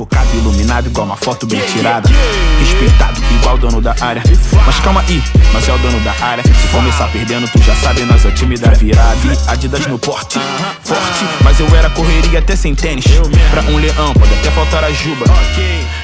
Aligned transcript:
focado, 0.00 0.34
iluminado 0.34 0.86
igual 0.86 1.04
uma 1.04 1.16
foto 1.16 1.46
bem 1.46 1.60
tirada. 1.66 2.08
Respeitado 2.58 3.20
igual 3.34 3.58
dono 3.58 3.82
da 3.82 3.94
área. 4.00 4.22
Mas 4.64 4.80
calma 4.80 5.02
aí, 5.02 5.22
mas 5.52 5.68
é 5.68 5.74
o 5.74 5.78
dono 5.78 6.00
da 6.00 6.12
área. 6.24 6.42
Se 6.42 6.68
começar 6.68 7.12
perdendo, 7.12 7.46
tu 7.52 7.58
já 7.58 7.74
sabe, 7.74 8.06
nós 8.06 8.24
é 8.24 8.28
o 8.28 8.34
time 8.34 8.56
da 8.56 8.70
virada. 8.70 9.18
E 9.26 9.50
Adidas 9.50 9.86
no 9.86 9.98
porte, 9.98 10.38
forte. 10.82 11.24
Mas 11.44 11.60
eu 11.60 11.66
era 11.76 11.90
correria 11.90 12.38
até 12.38 12.56
sem 12.56 12.74
tênis. 12.74 13.04
Pra 13.50 13.60
um 13.64 13.76
leão, 13.76 14.14
pode 14.14 14.32
até 14.32 14.50
faltar 14.50 14.84
a 14.84 14.90
juba. 14.90 15.26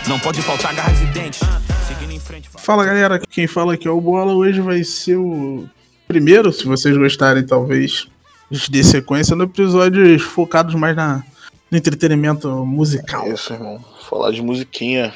Não 0.07 0.19
pode 0.19 0.43
faltar 0.43 0.75
garras 0.75 1.01
e 1.01 1.07
dentes. 1.07 1.41
Seguindo 1.89 2.13
em 2.13 2.21
frente. 2.21 2.51
Fala 2.59 2.85
galera, 2.85 3.19
quem 3.31 3.47
fala 3.47 3.73
aqui 3.73 3.89
é 3.89 3.91
o 3.91 3.99
Bola. 3.99 4.35
Hoje 4.35 4.61
vai 4.61 4.85
ser 4.85 5.17
o 5.17 5.65
primeiro, 6.07 6.53
se 6.53 6.67
vocês 6.67 6.95
gostarem, 6.95 7.47
talvez, 7.47 8.09
de 8.51 8.71
dê 8.71 8.85
sequência 8.85 9.35
no 9.35 9.45
episódios 9.45 10.21
focados 10.21 10.75
mais 10.75 10.95
na, 10.95 11.23
no 11.71 11.79
entretenimento 11.79 12.49
musical. 12.65 13.27
É 13.27 13.31
isso, 13.31 13.53
irmão. 13.53 13.85
Falar 14.09 14.33
de 14.33 14.43
musiquinha. 14.43 15.13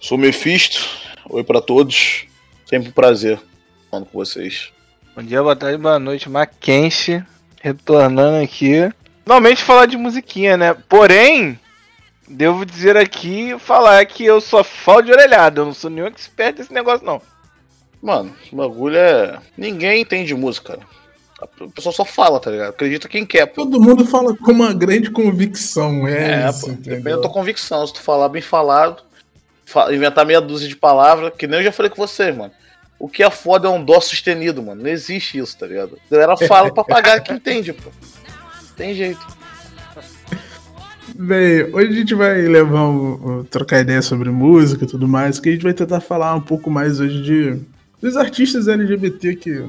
Sou 0.00 0.18
Mephisto. 0.18 0.88
Oi 1.28 1.44
pra 1.44 1.60
todos. 1.60 2.24
Sempre 2.66 2.88
um 2.88 2.92
prazer 2.92 3.40
falando 3.90 4.06
com 4.06 4.18
vocês. 4.18 4.72
Bom 5.14 5.22
dia, 5.22 5.42
boa 5.42 5.56
tarde, 5.56 5.78
boa 5.78 5.98
noite, 5.98 6.28
Mackenzie. 6.28 7.24
Retornando 7.60 8.42
aqui. 8.42 8.90
Normalmente 9.26 9.62
falar 9.62 9.86
de 9.86 9.96
musiquinha, 9.96 10.56
né? 10.56 10.74
Porém, 10.88 11.58
devo 12.28 12.64
dizer 12.64 12.96
aqui, 12.96 13.56
falar 13.58 14.04
que 14.06 14.24
eu 14.24 14.40
sou 14.40 14.64
falta 14.64 15.04
de 15.04 15.12
orelhada. 15.12 15.60
Eu 15.60 15.66
não 15.66 15.74
sou 15.74 15.90
nenhum 15.90 16.06
expert 16.06 16.58
nesse 16.58 16.72
negócio, 16.72 17.04
não. 17.04 17.20
Mano, 18.02 18.34
o 18.50 18.56
bagulho 18.56 18.96
é. 18.96 19.38
Ninguém 19.56 20.00
entende 20.00 20.34
música. 20.34 20.78
O 21.60 21.70
pessoal 21.70 21.92
só 21.94 22.04
fala, 22.04 22.38
tá 22.40 22.50
ligado? 22.50 22.70
Acredita 22.70 23.08
quem 23.08 23.24
quer, 23.24 23.46
pô. 23.46 23.64
Todo 23.64 23.80
mundo 23.80 24.04
fala 24.04 24.36
com 24.36 24.52
uma 24.52 24.72
grande 24.72 25.10
convicção, 25.10 26.06
é, 26.06 26.42
É, 26.44 26.48
isso. 26.50 26.70
Depende 26.72 27.02
da 27.16 27.18
tua 27.18 27.30
convicção. 27.30 27.86
Se 27.86 27.94
tu 27.94 28.02
falar 28.02 28.28
bem 28.28 28.42
falado, 28.42 29.02
fa- 29.64 29.92
inventar 29.94 30.26
meia 30.26 30.40
dúzia 30.40 30.68
de 30.68 30.76
palavras, 30.76 31.32
que 31.38 31.46
nem 31.46 31.60
eu 31.60 31.64
já 31.64 31.72
falei 31.72 31.90
com 31.90 31.96
vocês, 31.96 32.36
mano. 32.36 32.52
O 32.98 33.08
que 33.08 33.22
é 33.22 33.30
foda 33.30 33.66
é 33.68 33.70
um 33.70 33.82
dó 33.82 33.98
sustenido, 34.00 34.62
mano. 34.62 34.82
Não 34.82 34.90
existe 34.90 35.38
isso, 35.38 35.56
tá 35.56 35.66
ligado? 35.66 35.98
A 36.10 36.14
galera 36.14 36.36
fala 36.46 36.72
pra 36.72 36.84
pagar 36.84 37.20
quem 37.20 37.36
entende, 37.36 37.72
pô. 37.72 37.90
Tem 38.76 38.94
jeito. 38.94 39.26
Bem, 41.14 41.64
hoje 41.74 41.88
a 41.88 41.92
gente 41.96 42.14
vai 42.14 42.42
levar 42.42 42.84
um, 42.88 43.38
um- 43.40 43.44
trocar 43.44 43.80
ideia 43.80 44.00
sobre 44.02 44.30
música 44.30 44.84
e 44.84 44.86
tudo 44.86 45.08
mais, 45.08 45.40
que 45.40 45.48
a 45.48 45.52
gente 45.52 45.62
vai 45.62 45.74
tentar 45.74 46.00
falar 46.00 46.34
um 46.34 46.40
pouco 46.40 46.70
mais 46.70 47.00
hoje 47.00 47.22
de 47.22 47.60
dos 48.00 48.16
artistas 48.16 48.68
LGBT 48.68 49.34
que, 49.36 49.64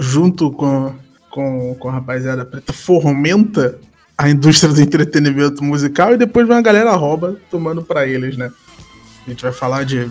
junto 0.00 0.50
com, 0.50 0.94
com, 1.30 1.74
com 1.74 1.88
a 1.88 1.92
rapaziada 1.92 2.44
preta, 2.44 2.72
fomenta 2.72 3.78
a 4.16 4.28
indústria 4.28 4.72
do 4.72 4.80
entretenimento 4.80 5.62
musical 5.62 6.14
e 6.14 6.16
depois 6.16 6.46
vem 6.46 6.56
a 6.56 6.62
galera 6.62 6.92
rouba 6.92 7.36
tomando 7.50 7.82
pra 7.82 8.06
eles, 8.06 8.36
né? 8.36 8.50
A 9.26 9.30
gente 9.30 9.42
vai 9.42 9.52
falar 9.52 9.84
de 9.84 10.10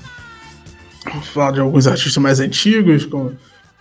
falar 1.34 1.52
de 1.52 1.60
alguns 1.60 1.86
artistas 1.88 2.18
mais 2.18 2.40
antigos, 2.40 3.06
como, 3.06 3.38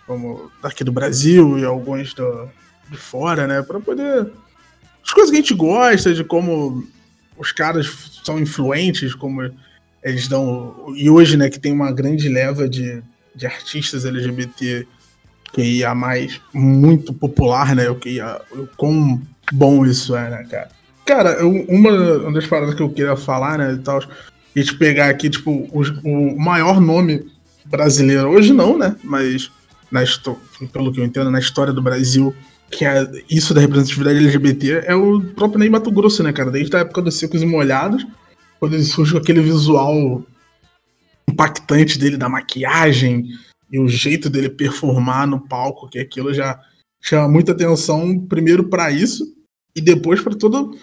como 0.07 0.51
daqui 0.63 0.85
do 0.85 0.93
Brasil 0.93 1.59
e 1.59 1.65
alguns 1.65 2.15
do, 2.15 2.49
de 2.91 2.97
fora, 2.97 3.47
né? 3.47 3.63
Pra 3.63 3.81
poder 3.81 4.31
as 5.05 5.13
coisas 5.13 5.31
que 5.31 5.37
a 5.37 5.41
gente 5.41 5.55
gosta, 5.55 6.15
de 6.15 6.23
como 6.23 6.87
os 7.37 7.51
caras 7.51 8.21
são 8.25 8.39
influentes, 8.39 9.15
como 9.15 9.43
eles 10.03 10.29
dão. 10.29 10.95
E 10.97 11.11
hoje, 11.11 11.37
né, 11.37 11.51
que 11.51 11.59
tem 11.59 11.73
uma 11.73 11.93
grande 11.93 12.29
leva 12.29 12.69
de, 12.69 13.03
de 13.35 13.47
artistas 13.47 14.05
LGBT 14.05 14.87
que 15.53 15.63
ia 15.63 15.95
mais 15.95 16.41
muito 16.53 17.13
popular, 17.13 17.75
né? 17.75 17.89
O 17.91 17.95
que 17.97 18.11
ia, 18.11 18.41
o 18.53 18.67
quão 18.77 19.21
bom 19.53 19.85
isso 19.85 20.17
é, 20.17 20.31
né, 20.31 20.47
cara? 20.51 20.69
Cara, 21.05 21.31
eu- 21.33 21.51
uma, 21.69 21.91
uma 21.91 22.33
das 22.33 22.47
paradas 22.47 22.75
que 22.75 22.83
eu 22.83 22.89
queria 22.91 23.17
falar, 23.17 23.59
né, 23.59 23.73
e 23.75 23.79
tal, 23.79 23.99
a 23.99 24.59
gente 24.59 24.75
pegar 24.77 25.09
aqui, 25.09 25.29
tipo, 25.29 25.69
os- 25.73 25.91
o 26.05 26.37
maior 26.39 26.81
nome 26.81 27.27
brasileiro, 27.65 28.29
hoje 28.31 28.53
não, 28.53 28.79
né, 28.79 28.97
mas 29.03 29.51
na 29.91 30.03
pelo 30.73 30.91
que 30.93 31.01
eu 31.01 31.05
entendo, 31.05 31.31
na 31.31 31.39
história 31.39 31.73
do 31.73 31.83
Brasil, 31.83 32.35
que 32.71 32.85
é 32.87 33.07
isso 33.29 33.53
da 33.53 33.61
representatividade 33.61 34.19
LGBT, 34.19 34.85
é 34.87 34.95
o 34.95 35.21
próprio 35.21 35.59
Ney 35.59 35.69
Mato 35.69 35.91
Grosso, 35.91 36.23
né, 36.23 36.33
cara? 36.33 36.51
Desde 36.51 36.75
a 36.75 36.81
época 36.81 37.03
dos 37.03 37.19
Secos 37.19 37.43
e 37.43 37.47
Molhados, 37.47 38.07
quando 38.59 38.73
ele 38.75 38.85
surge 38.85 39.13
com 39.13 39.19
aquele 39.19 39.43
visual 39.43 40.23
impactante 41.29 41.99
dele, 41.99 42.17
da 42.17 42.29
maquiagem 42.29 43.27
e 43.73 43.81
o 43.81 43.89
jeito 43.89 44.29
dele 44.29 44.51
performar 44.51 45.27
no 45.27 45.41
palco, 45.41 45.89
que 45.89 45.99
aquilo 45.99 46.33
já 46.35 46.61
chama 47.01 47.29
muita 47.29 47.53
atenção, 47.53 48.19
primeiro 48.27 48.69
pra 48.69 48.91
isso, 48.91 49.25
e 49.75 49.81
depois 49.81 50.21
pra 50.21 50.35
todo, 50.35 50.77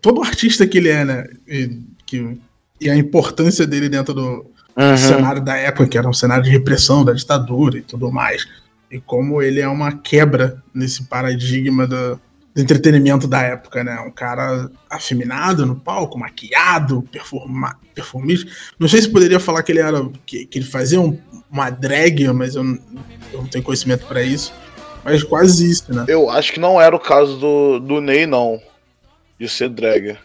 todo 0.00 0.22
artista 0.22 0.66
que 0.66 0.78
ele 0.78 0.88
é, 0.88 1.04
né? 1.04 1.26
E, 1.46 1.82
que, 2.06 2.38
e 2.80 2.88
a 2.88 2.96
importância 2.96 3.66
dele 3.66 3.88
dentro 3.88 4.14
do, 4.14 4.54
Uhum. 4.76 4.96
cenário 4.96 5.40
da 5.40 5.56
época, 5.56 5.86
que 5.86 5.96
era 5.96 6.08
um 6.08 6.12
cenário 6.12 6.42
de 6.42 6.50
repressão 6.50 7.04
da 7.04 7.12
ditadura 7.12 7.78
e 7.78 7.82
tudo 7.82 8.10
mais. 8.10 8.44
E 8.90 8.98
como 9.00 9.40
ele 9.40 9.60
é 9.60 9.68
uma 9.68 9.92
quebra 9.92 10.62
nesse 10.74 11.04
paradigma 11.04 11.86
do, 11.86 12.20
do 12.54 12.60
entretenimento 12.62 13.26
da 13.26 13.42
época, 13.42 13.82
né? 13.82 13.98
Um 14.00 14.10
cara 14.12 14.70
afeminado 14.88 15.66
no 15.66 15.74
palco, 15.76 16.16
maquiado, 16.18 17.02
performa, 17.10 17.76
performista. 17.94 18.50
Não 18.78 18.86
sei 18.88 19.02
se 19.02 19.08
poderia 19.08 19.40
falar 19.40 19.62
que 19.62 19.72
ele 19.72 19.80
era. 19.80 20.08
que, 20.24 20.46
que 20.46 20.58
ele 20.58 20.66
fazia 20.66 21.00
um- 21.00 21.18
uma 21.50 21.68
drag, 21.70 22.28
mas 22.32 22.54
eu, 22.54 22.62
não- 22.64 22.78
eu 23.32 23.40
não 23.42 23.46
tenho 23.48 23.64
conhecimento 23.64 24.06
pra 24.06 24.22
isso. 24.22 24.52
Mas 25.04 25.22
quase 25.22 25.68
isso, 25.70 25.92
né? 25.92 26.04
Eu 26.08 26.30
acho 26.30 26.52
que 26.52 26.60
não 26.60 26.80
era 26.80 26.94
o 26.94 27.00
caso 27.00 27.36
do, 27.38 27.78
do 27.80 28.00
Ney, 28.00 28.24
não. 28.26 28.60
De 29.38 29.48
ser 29.48 29.68
drag. 29.68 30.16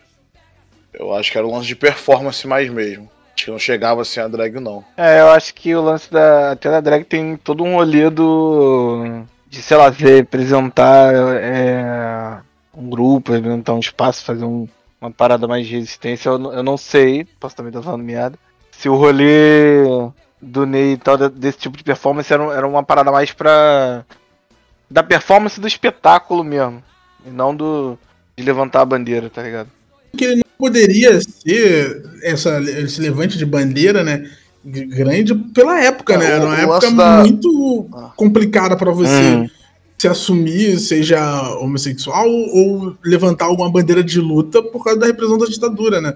Eu 0.93 1.13
acho 1.13 1.31
que 1.31 1.37
era 1.37 1.45
um 1.47 1.51
lance 1.51 1.67
de 1.67 1.75
performance 1.75 2.47
mais 2.47 2.69
mesmo. 2.69 3.09
Acho 3.35 3.45
que 3.45 3.51
não 3.51 3.59
chegava 3.59 4.01
assim 4.01 4.19
a 4.19 4.27
drag, 4.27 4.59
não. 4.59 4.83
É, 4.95 5.19
eu 5.21 5.29
acho 5.29 5.53
que 5.53 5.73
o 5.75 5.81
lance 5.81 6.11
da 6.11 6.51
até 6.51 6.69
da 6.69 6.79
drag 6.81 7.03
tem 7.05 7.35
todo 7.37 7.63
um 7.63 7.75
rolê 7.75 8.09
do 8.09 9.23
de, 9.49 9.61
sei 9.61 9.77
lá, 9.77 9.89
representar 9.89 11.13
é, 11.13 12.37
um 12.73 12.89
grupo, 12.89 13.31
representar 13.33 13.73
um 13.73 13.79
espaço, 13.79 14.23
fazer 14.23 14.45
um- 14.45 14.67
uma 15.01 15.09
parada 15.11 15.47
mais 15.47 15.65
de 15.67 15.75
resistência. 15.75 16.29
Eu, 16.29 16.53
eu 16.53 16.63
não 16.63 16.77
sei, 16.77 17.25
posso 17.39 17.55
também 17.55 17.69
estar 17.69 17.81
falando 17.81 18.03
merda. 18.03 18.37
Se 18.71 18.87
o 18.89 18.95
rolê 18.95 19.83
do 20.41 20.65
Ney 20.65 20.93
e 20.93 20.97
tal, 20.97 21.17
de- 21.17 21.29
desse 21.29 21.57
tipo 21.57 21.77
de 21.77 21.83
performance 21.83 22.31
era, 22.31 22.43
era 22.53 22.67
uma 22.67 22.83
parada 22.83 23.11
mais 23.11 23.31
pra. 23.31 24.05
da 24.89 25.03
performance 25.03 25.59
do 25.59 25.67
espetáculo 25.67 26.43
mesmo. 26.43 26.81
E 27.25 27.29
não 27.29 27.55
do. 27.55 27.97
de 28.37 28.43
levantar 28.43 28.81
a 28.81 28.85
bandeira, 28.85 29.29
tá 29.29 29.41
ligado? 29.41 29.69
que 30.17 30.25
ele 30.25 30.35
não 30.37 30.43
poderia 30.57 31.19
ser 31.21 32.03
essa, 32.23 32.59
esse 32.61 32.99
levante 32.99 33.37
de 33.37 33.45
bandeira, 33.45 34.03
né? 34.03 34.27
Grande 34.63 35.33
pela 35.35 35.79
época, 35.81 36.13
É, 36.15 36.17
né? 36.17 36.25
Era 36.31 36.43
o- 36.43 36.47
uma 36.47 36.57
época 36.57 36.91
da- 36.91 37.19
muito 37.21 37.87
Ah. 37.93 38.11
complicada 38.15 38.75
pra 38.75 38.91
você 38.91 39.35
Hum. 39.37 39.49
se 39.97 40.07
assumir, 40.07 40.77
seja 40.79 41.19
homossexual 41.59 42.27
ou 42.29 42.95
levantar 43.03 43.45
alguma 43.45 43.71
bandeira 43.71 44.03
de 44.03 44.19
luta 44.19 44.61
por 44.61 44.83
causa 44.83 44.99
da 44.99 45.05
repressão 45.07 45.37
da 45.37 45.45
ditadura, 45.45 46.01
né? 46.01 46.15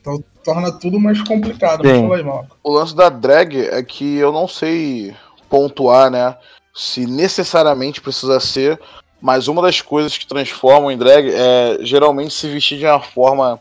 Então 0.00 0.22
torna 0.42 0.72
tudo 0.72 0.98
mais 0.98 1.20
complicado. 1.22 1.82
Mas 1.84 1.96
Sim. 1.96 2.02
fala 2.08 2.16
aí. 2.16 2.46
O 2.62 2.70
lance 2.72 2.94
da 2.96 3.08
drag 3.08 3.56
é 3.58 3.82
que 3.82 4.16
eu 4.16 4.32
não 4.32 4.48
sei 4.48 5.14
pontuar, 5.48 6.10
né? 6.10 6.36
Se 6.74 7.06
necessariamente 7.06 8.00
precisa 8.00 8.40
ser, 8.40 8.80
mas 9.20 9.46
uma 9.46 9.62
das 9.62 9.80
coisas 9.80 10.16
que 10.18 10.26
transformam 10.26 10.90
em 10.90 10.98
drag 10.98 11.30
é 11.30 11.78
geralmente 11.82 12.34
se 12.34 12.48
vestir 12.48 12.78
de 12.78 12.84
uma 12.86 13.00
forma, 13.00 13.60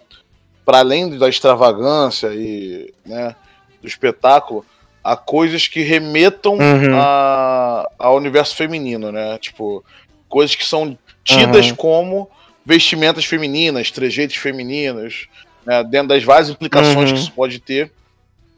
para 0.66 0.80
além 0.80 1.18
da 1.18 1.30
extravagância 1.30 2.28
e 2.34 2.92
né, 3.06 3.36
do 3.84 3.88
espetáculo, 3.88 4.66
a 5.04 5.16
coisas 5.16 5.68
que 5.68 5.82
remetam 5.84 6.54
Uhum. 6.54 6.96
a, 6.96 7.88
ao 8.00 8.16
universo 8.16 8.56
feminino, 8.56 9.12
né? 9.12 9.38
Tipo, 9.38 9.84
coisas 10.30 10.56
que 10.56 10.66
são 10.66 10.98
tidas 11.24 11.70
Uhum. 11.70 11.76
como 11.76 12.30
vestimentas 12.66 13.26
femininas, 13.26 13.92
trejeitos 13.92 14.38
femininos, 14.38 15.28
né, 15.66 15.84
dentro 15.84 16.08
das 16.08 16.24
várias 16.24 16.50
implicações 16.50 17.10
Uhum. 17.10 17.16
que 17.16 17.22
isso 17.22 17.32
pode 17.34 17.60
ter. 17.60 17.92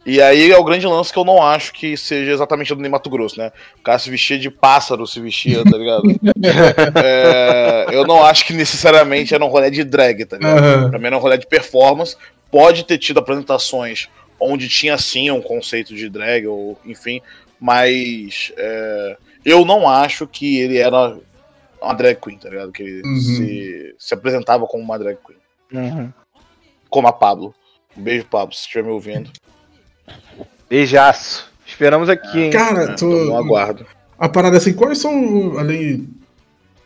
E 0.05 0.21
aí 0.21 0.51
é 0.51 0.57
o 0.57 0.63
grande 0.63 0.85
lance 0.85 1.11
que 1.11 1.17
eu 1.17 1.25
não 1.25 1.41
acho 1.41 1.73
que 1.73 1.97
seja 1.97 2.31
exatamente 2.31 2.75
do 2.75 2.89
Mato 2.91 3.09
Grosso, 3.09 3.39
né? 3.39 3.51
O 3.79 3.81
cara 3.81 3.97
se 3.97 4.07
vestia 4.07 4.37
de 4.37 4.51
pássaro, 4.51 5.07
se 5.07 5.19
vestia, 5.19 5.63
tá 5.63 5.75
ligado? 5.75 6.03
É, 7.03 7.87
eu 7.91 8.05
não 8.05 8.23
acho 8.23 8.45
que 8.45 8.53
necessariamente 8.53 9.33
era 9.33 9.43
um 9.43 9.47
rolê 9.47 9.71
de 9.71 9.83
drag, 9.83 10.25
tá 10.25 10.37
ligado? 10.37 10.89
Pra 10.91 10.99
mim 10.99 11.07
era 11.07 11.17
um 11.17 11.19
rolê 11.19 11.37
de 11.39 11.47
performance. 11.47 12.15
Pode 12.51 12.83
ter 12.83 12.99
tido 12.99 13.19
apresentações 13.19 14.07
onde 14.39 14.67
tinha 14.69 14.97
sim 14.97 15.29
um 15.31 15.41
conceito 15.41 15.95
de 15.95 16.09
drag, 16.09 16.45
ou 16.47 16.77
enfim, 16.85 17.21
mas 17.59 18.51
é, 18.57 19.17
eu 19.43 19.63
não 19.65 19.87
acho 19.87 20.27
que 20.27 20.59
ele 20.59 20.77
era 20.77 21.17
uma 21.81 21.93
drag 21.93 22.19
queen, 22.19 22.37
tá 22.37 22.49
ligado? 22.49 22.71
Que 22.71 22.83
ele 22.83 23.01
Uhum. 23.05 23.15
se, 23.19 23.95
se 23.97 24.13
apresentava 24.13 24.65
como 24.67 24.83
uma 24.83 24.97
drag 24.99 25.17
queen. 25.25 25.37
Uhum. 25.73 26.11
Como 26.89 27.07
a 27.07 27.13
Pablo. 27.13 27.53
Um 27.97 28.01
beijo, 28.01 28.25
Pablo, 28.25 28.53
se 28.53 28.61
estiver 28.61 28.83
me 28.83 28.89
ouvindo. 28.91 29.31
Beijaço. 30.69 31.49
Esperamos 31.65 32.09
aqui, 32.09 32.39
hein? 32.43 32.51
Cara, 32.51 32.83
É, 32.83 32.87
tu, 32.93 33.09
tô 33.09 33.25
no 33.25 33.37
aguardo. 33.37 33.85
a 34.17 34.29
parada 34.29 34.57
assim, 34.57 34.73
quais 34.73 34.97
são, 34.99 35.57
além. 35.57 36.07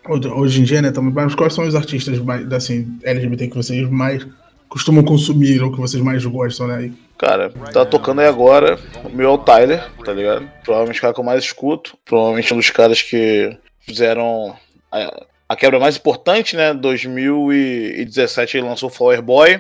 Hoje 0.08 0.62
em 0.62 0.64
dia, 0.64 0.82
né, 0.82 0.92
também, 0.92 1.12
mas 1.14 1.36
quais 1.36 1.54
são 1.54 1.68
os 1.68 1.76
artistas 1.76 2.18
mais, 2.20 2.52
assim, 2.52 2.98
LGBT 3.04 3.48
que 3.48 3.56
vocês 3.56 3.88
mais 3.90 4.26
costumam 4.70 5.04
consumir 5.04 5.62
ou 5.62 5.72
que 5.72 5.80
vocês 5.80 6.02
mais 6.02 6.24
gostam, 6.24 6.68
né? 6.68 6.92
Cara, 7.18 7.50
tá 7.74 7.84
tocando 7.86 8.22
aí 8.22 8.28
agora 8.28 8.80
o 9.04 9.10
meu 9.10 9.32
é 9.32 9.34
o 9.34 9.38
Tyler, 9.38 9.86
tá 10.06 10.14
ligado? 10.14 10.50
Provavelmente 10.64 11.00
o 11.00 11.02
cara 11.02 11.14
que 11.14 11.20
eu 11.20 11.24
mais 11.24 11.44
escuto. 11.44 11.98
Provavelmente 12.06 12.54
um 12.54 12.58
dos 12.58 12.70
caras 12.70 13.02
que 13.02 13.58
fizeram 13.80 14.56
a, 14.92 15.26
a 15.50 15.56
quebra 15.56 15.80
mais 15.80 15.98
importante, 15.98 16.56
né? 16.56 16.74
2017 16.74 18.58
ele 18.58 18.68
lançou 18.68 18.90
Flower 18.90 19.22
Boy, 19.22 19.56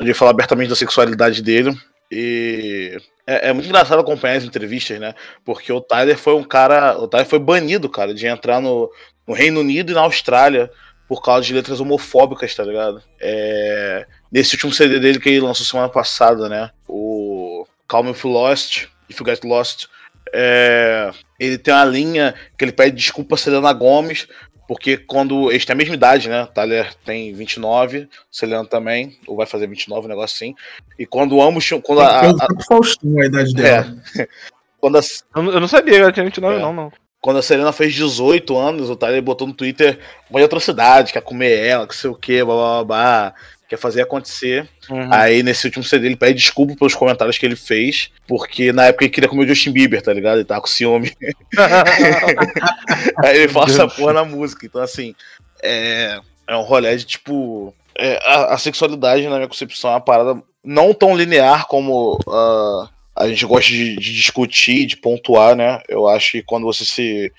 onde 0.00 0.10
ele 0.10 0.14
fala 0.14 0.30
abertamente 0.30 0.70
da 0.70 0.76
sexualidade 0.76 1.42
dele. 1.42 1.76
E 2.10 2.96
é, 3.26 3.48
é, 3.48 3.52
muito 3.52 3.68
engraçado 3.68 3.98
acompanhar 3.98 4.36
as 4.36 4.44
entrevistas, 4.44 4.98
né? 5.00 5.14
Porque 5.44 5.72
o 5.72 5.80
Tyler 5.80 6.16
foi 6.16 6.34
um 6.34 6.44
cara. 6.44 6.96
O 6.98 7.08
Tyler 7.08 7.26
foi 7.26 7.38
banido, 7.38 7.88
cara, 7.88 8.14
de 8.14 8.26
entrar 8.26 8.60
no, 8.60 8.90
no 9.26 9.34
Reino 9.34 9.60
Unido 9.60 9.90
e 9.90 9.94
na 9.94 10.02
Austrália 10.02 10.70
por 11.08 11.22
causa 11.22 11.46
de 11.46 11.52
letras 11.52 11.80
homofóbicas, 11.80 12.54
tá 12.54 12.64
ligado? 12.64 13.02
É, 13.20 14.06
nesse 14.34 14.56
último 14.56 14.72
CD 14.72 14.98
dele 14.98 15.20
que 15.20 15.28
ele 15.28 15.40
lançou 15.40 15.64
semana 15.64 15.88
passada, 15.88 16.48
né? 16.48 16.72
O 16.88 17.64
Calm 17.86 18.10
If 18.10 18.24
Lost, 18.24 18.88
If 19.08 19.20
You 19.20 19.26
Get 19.26 19.44
Lost. 19.44 19.86
É, 20.32 21.12
ele 21.38 21.56
tem 21.56 21.72
uma 21.72 21.84
linha 21.84 22.34
que 22.58 22.64
ele 22.64 22.72
pede 22.72 22.96
desculpa 22.96 23.36
a 23.36 23.38
Selena 23.38 23.72
Gomes 23.72 24.26
porque 24.66 24.96
quando 24.96 25.52
eles 25.52 25.64
têm 25.64 25.74
a 25.74 25.76
mesma 25.76 25.94
idade, 25.94 26.28
né? 26.28 26.48
Tyler 26.52 26.92
tem 27.04 27.32
29, 27.32 28.08
Selena 28.30 28.64
também, 28.64 29.16
ou 29.26 29.36
vai 29.36 29.46
fazer 29.46 29.68
29, 29.68 30.06
um 30.06 30.08
negócio 30.08 30.34
assim. 30.34 30.54
E 30.98 31.06
quando 31.06 31.40
ambos. 31.40 31.68
Quando 31.82 32.00
a, 32.00 32.08
a, 32.08 32.30
a, 32.30 32.64
Faustão, 32.66 33.20
a 33.20 33.26
idade 33.26 33.54
dela. 33.54 33.94
É. 34.18 34.26
quando 34.80 34.98
a, 34.98 35.00
eu 35.36 35.60
não 35.60 35.68
sabia 35.68 35.94
que 35.94 36.00
ela 36.00 36.12
tinha 36.12 36.24
29, 36.24 36.56
é. 36.56 36.58
não, 36.60 36.72
não. 36.72 36.92
Quando 37.20 37.38
a 37.38 37.42
Selena 37.42 37.72
fez 37.72 37.94
18 37.94 38.56
anos, 38.56 38.90
o 38.90 38.96
Tyler 38.96 39.22
botou 39.22 39.46
no 39.46 39.54
Twitter 39.54 39.98
uma 40.28 40.42
atrocidade, 40.42 41.12
quer 41.12 41.22
comer 41.22 41.58
ela, 41.58 41.86
que 41.86 41.96
sei 41.96 42.10
o 42.10 42.14
que, 42.14 42.44
blá 42.44 42.54
blá 42.54 42.84
blá 42.84 43.34
quer 43.68 43.76
fazer 43.76 44.02
acontecer. 44.02 44.68
Uhum. 44.88 45.08
Aí 45.10 45.42
nesse 45.42 45.66
último 45.66 45.84
CD 45.84 46.06
ele 46.06 46.16
pede 46.16 46.38
desculpa 46.38 46.76
pelos 46.76 46.94
comentários 46.94 47.38
que 47.38 47.46
ele 47.46 47.56
fez, 47.56 48.10
porque 48.26 48.72
na 48.72 48.86
época 48.86 49.04
ele 49.04 49.12
queria 49.12 49.28
comer 49.28 49.44
o 49.44 49.48
Justin 49.48 49.72
Bieber, 49.72 50.02
tá 50.02 50.12
ligado? 50.12 50.36
Ele 50.36 50.44
tava 50.44 50.60
com 50.60 50.66
ciúme. 50.66 51.12
Aí 53.24 53.36
ele 53.36 53.48
fala 53.48 53.66
essa 53.66 53.88
porra 53.88 54.12
na 54.12 54.24
música. 54.24 54.66
Então, 54.66 54.82
assim, 54.82 55.14
é, 55.62 56.20
é 56.46 56.56
um 56.56 56.62
rolê 56.62 56.96
de 56.96 57.04
tipo. 57.04 57.74
É, 57.96 58.18
a, 58.24 58.54
a, 58.54 58.58
sexualidade, 58.58 59.28
na 59.28 59.36
minha 59.36 59.48
concepção, 59.48 59.90
é 59.90 59.94
uma 59.94 60.00
parada 60.00 60.42
não 60.64 60.92
tão 60.92 61.16
linear 61.16 61.66
como 61.68 62.18
uh, 62.26 62.88
a 63.14 63.28
gente 63.28 63.46
gosta 63.46 63.70
de, 63.70 63.96
de 63.96 64.12
discutir, 64.14 64.86
de 64.86 64.96
pontuar, 64.96 65.54
né? 65.54 65.80
Eu 65.88 66.08
acho 66.08 66.32
que 66.32 66.42
quando 66.42 66.64
você 66.64 66.84
se, 66.84 67.32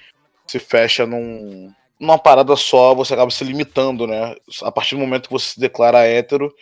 se 0.48 0.60
fecha 0.60 1.06
num 1.06 1.74
numa 2.00 2.18
parada 2.18 2.56
só, 2.56 2.94
você 2.94 3.14
acaba 3.14 3.32
se 3.32 3.44
limitando, 3.44 4.06
né? 4.06 4.36
A 4.64 4.72
partir 4.72 4.96
do 4.96 5.02
momento 5.02 5.28
que 5.28 5.34
você 5.34 5.52
se 5.52 5.60
declara 5.60 6.06
hétero, 6.06 6.54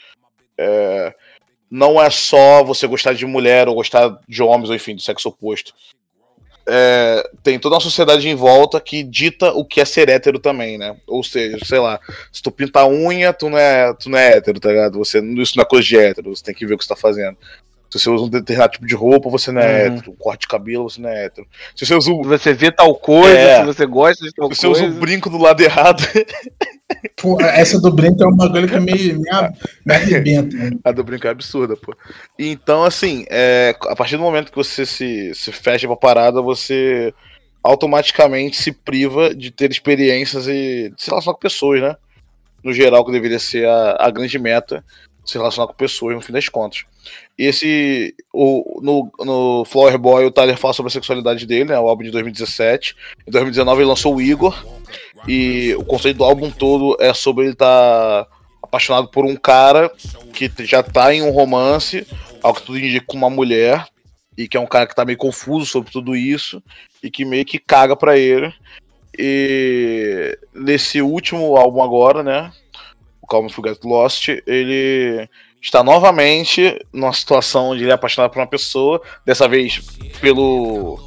é, 0.58 1.14
não 1.70 2.02
é 2.02 2.10
só 2.10 2.64
você 2.64 2.86
gostar 2.86 3.14
de 3.14 3.26
mulher 3.26 3.68
ou 3.68 3.76
gostar 3.76 4.20
de 4.28 4.44
homens, 4.44 4.70
ou 4.70 4.76
enfim, 4.76 4.96
do 4.96 5.02
sexo 5.02 5.30
oposto. 5.30 5.74
É, 6.66 7.30
tem 7.42 7.60
toda 7.60 7.76
uma 7.76 7.82
sociedade 7.82 8.30
em 8.30 8.36
volta 8.36 8.80
que 8.80 9.04
dita 9.04 9.52
o 9.52 9.66
que 9.66 9.82
é 9.82 9.86
ser 9.86 10.08
hétero 10.08 10.40
também, 10.40 10.78
né? 10.78 10.96
Ou 11.08 11.22
seja, 11.24 11.58
sei 11.66 11.80
lá, 11.80 12.00
se 12.32 12.42
tu 12.42 12.52
pintar 12.52 12.88
unha, 12.88 13.34
tu 13.34 13.50
não 13.50 13.58
é, 13.58 13.94
tu 13.96 14.10
não 14.10 14.18
é 14.18 14.38
hétero, 14.38 14.60
tá 14.60 14.70
ligado? 14.70 14.98
Você, 15.00 15.20
isso 15.20 15.58
não 15.58 15.64
é 15.64 15.66
coisa 15.66 15.86
de 15.86 15.98
hétero, 15.98 16.34
você 16.34 16.44
tem 16.44 16.56
que 16.56 16.66
ver 16.66 16.76
o 16.76 16.78
que 16.78 16.86
você 16.86 16.90
tá 16.90 16.96
fazendo. 16.96 17.38
Se 17.94 18.00
você 18.00 18.10
usa 18.10 18.26
um 18.26 18.30
determinado 18.30 18.72
tipo 18.72 18.88
de 18.88 18.96
roupa, 18.96 19.30
você 19.30 19.52
não 19.52 19.62
é 19.62 19.88
uhum. 19.88 19.96
hétero. 19.96 20.12
Um 20.14 20.16
corte 20.16 20.42
de 20.42 20.48
cabelo, 20.48 20.90
você 20.90 21.00
não 21.00 21.10
é 21.10 21.26
hétero. 21.26 21.46
Se 21.76 21.86
você 21.86 21.94
usa 21.94 22.12
um... 22.12 22.24
Você 22.24 22.52
vê 22.52 22.72
tal 22.72 22.96
coisa, 22.96 23.38
é. 23.38 23.60
se 23.60 23.66
você 23.66 23.86
gosta 23.86 24.26
de 24.26 24.34
tal 24.34 24.52
se 24.52 24.62
coisa. 24.62 24.62
Se 24.62 24.68
você 24.68 24.86
usa 24.88 24.98
um 24.98 25.00
brinco 25.00 25.30
do 25.30 25.38
lado 25.38 25.62
errado. 25.62 26.02
Pô, 27.16 27.40
essa 27.40 27.80
do 27.80 27.92
brinco 27.92 28.24
é 28.24 28.26
uma 28.26 28.52
coisa 28.52 28.68
que 28.68 28.80
me, 28.80 29.14
me, 29.14 29.20
me 29.86 29.94
arrebenta. 29.94 30.58
Né? 30.58 30.72
A 30.84 30.92
do 30.92 31.04
brinco 31.04 31.28
é 31.28 31.30
absurda, 31.30 31.76
pô. 31.76 31.96
Então, 32.38 32.84
assim, 32.84 33.26
é, 33.30 33.76
a 33.88 33.96
partir 33.96 34.18
do 34.18 34.24
momento 34.24 34.52
que 34.52 34.58
você 34.58 34.86
se, 34.86 35.32
se 35.36 35.52
fecha 35.52 35.88
pra 35.88 35.96
parada, 35.96 36.42
você 36.42 37.14
automaticamente 37.64 38.58
se 38.58 38.72
priva 38.72 39.36
de 39.36 39.52
ter 39.52 39.72
experiências 39.72 40.48
e 40.48 40.92
de 40.96 41.02
se 41.02 41.10
relacionar 41.10 41.36
com 41.36 41.42
pessoas, 41.42 41.82
né? 41.82 41.96
No 42.64 42.74
geral, 42.74 43.06
que 43.06 43.12
deveria 43.12 43.40
ser 43.40 43.68
a, 43.68 43.98
a 44.00 44.10
grande 44.10 44.38
meta 44.40 44.84
se 45.24 45.38
relacionar 45.38 45.68
com 45.68 45.74
pessoas, 45.74 46.16
no 46.16 46.22
fim 46.22 46.34
das 46.34 46.50
contas. 46.50 46.86
Esse. 47.38 48.16
O, 48.32 48.80
no, 48.82 49.12
no 49.20 49.66
Flower 49.66 49.98
Boy, 49.98 50.26
o 50.26 50.32
Tyler 50.32 50.58
fala 50.58 50.74
sobre 50.74 50.90
a 50.90 50.94
sexualidade 50.94 51.46
dele, 51.46 51.66
né? 51.66 51.80
O 51.80 51.88
álbum 51.88 52.04
de 52.04 52.12
2017. 52.12 52.96
Em 53.28 53.32
2019 53.32 53.82
ele 53.82 53.90
lançou 53.90 54.16
o 54.16 54.22
Igor. 54.22 54.64
E 55.28 55.74
o 55.78 55.86
conceito 55.86 56.18
do 56.18 56.24
álbum 56.24 56.52
todo 56.52 56.98
é 57.00 57.14
sobre 57.14 57.46
ele 57.46 57.54
estar 57.54 58.26
tá 58.26 58.28
apaixonado 58.62 59.08
por 59.08 59.26
um 59.26 59.36
cara 59.36 59.92
que 60.34 60.52
já 60.66 60.84
tá 60.84 61.14
em 61.14 61.22
um 61.22 61.32
romance, 61.32 62.06
ao 62.42 62.54
que 62.54 62.64
tudo 62.64 62.78
indica 62.78 63.06
com 63.06 63.18
uma 63.18 63.30
mulher. 63.30 63.88
E 64.38 64.48
que 64.48 64.58
é 64.58 64.60
um 64.60 64.68
cara 64.68 64.88
que 64.88 64.96
tá 64.96 65.06
meio 65.06 65.18
confuso 65.18 65.66
sobre 65.66 65.92
tudo 65.92 66.16
isso. 66.16 66.62
E 67.02 67.10
que 67.10 67.24
meio 67.26 67.46
que 67.46 67.60
caga 67.60 67.96
pra 67.96 68.18
ele. 68.18 68.54
E 69.18 70.38
nesse 70.54 71.02
último 71.02 71.56
álbum 71.56 71.82
agora, 71.82 72.24
né? 72.24 72.52
o 73.24 73.28
Calm 73.28 73.48
Forget 73.48 73.80
Lost, 73.86 74.28
ele 74.46 75.30
está 75.64 75.82
novamente 75.82 76.78
numa 76.92 77.14
situação 77.14 77.70
onde 77.70 77.84
ele 77.84 77.92
é 77.92 77.94
apaixonado 77.94 78.32
por 78.32 78.40
uma 78.40 78.48
pessoa, 78.48 79.02
dessa 79.26 79.48
vez 79.48 79.80
pelo, 80.20 81.00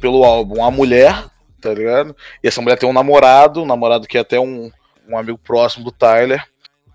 pelo 0.00 0.24
álbum 0.24 0.64
A 0.64 0.70
Mulher, 0.70 1.26
tá 1.60 1.72
ligado? 1.72 2.14
E 2.42 2.48
essa 2.48 2.60
mulher 2.60 2.76
tem 2.76 2.88
um 2.88 2.92
namorado, 2.92 3.62
um 3.62 3.66
namorado 3.66 4.08
que 4.08 4.18
é 4.18 4.20
até 4.20 4.40
um, 4.40 4.70
um 5.08 5.16
amigo 5.16 5.38
próximo 5.38 5.84
do 5.84 5.92
Tyler. 5.92 6.44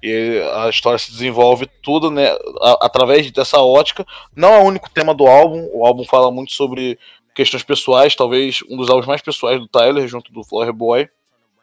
E 0.03 0.39
a 0.53 0.69
história 0.69 0.99
se 0.99 1.09
desenvolve 1.09 1.67
tudo 1.81 2.11
né, 2.11 2.27
a, 2.61 2.85
através 2.85 3.31
dessa 3.31 3.59
ótica. 3.59 4.05
Não 4.35 4.53
é 4.53 4.59
o 4.59 4.65
único 4.65 4.89
tema 4.89 5.15
do 5.15 5.25
álbum, 5.25 5.69
o 5.71 5.85
álbum 5.85 6.03
fala 6.03 6.29
muito 6.29 6.51
sobre 6.51 6.99
questões 7.33 7.63
pessoais, 7.63 8.13
talvez 8.13 8.59
um 8.69 8.75
dos 8.75 8.89
álbuns 8.89 9.07
mais 9.07 9.21
pessoais 9.21 9.59
do 9.59 9.67
Tyler, 9.67 10.07
junto 10.07 10.33
do 10.33 10.43
Flower 10.43 10.73
Boy. 10.73 11.09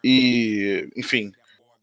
E, 0.03 0.89
enfim, 0.97 1.31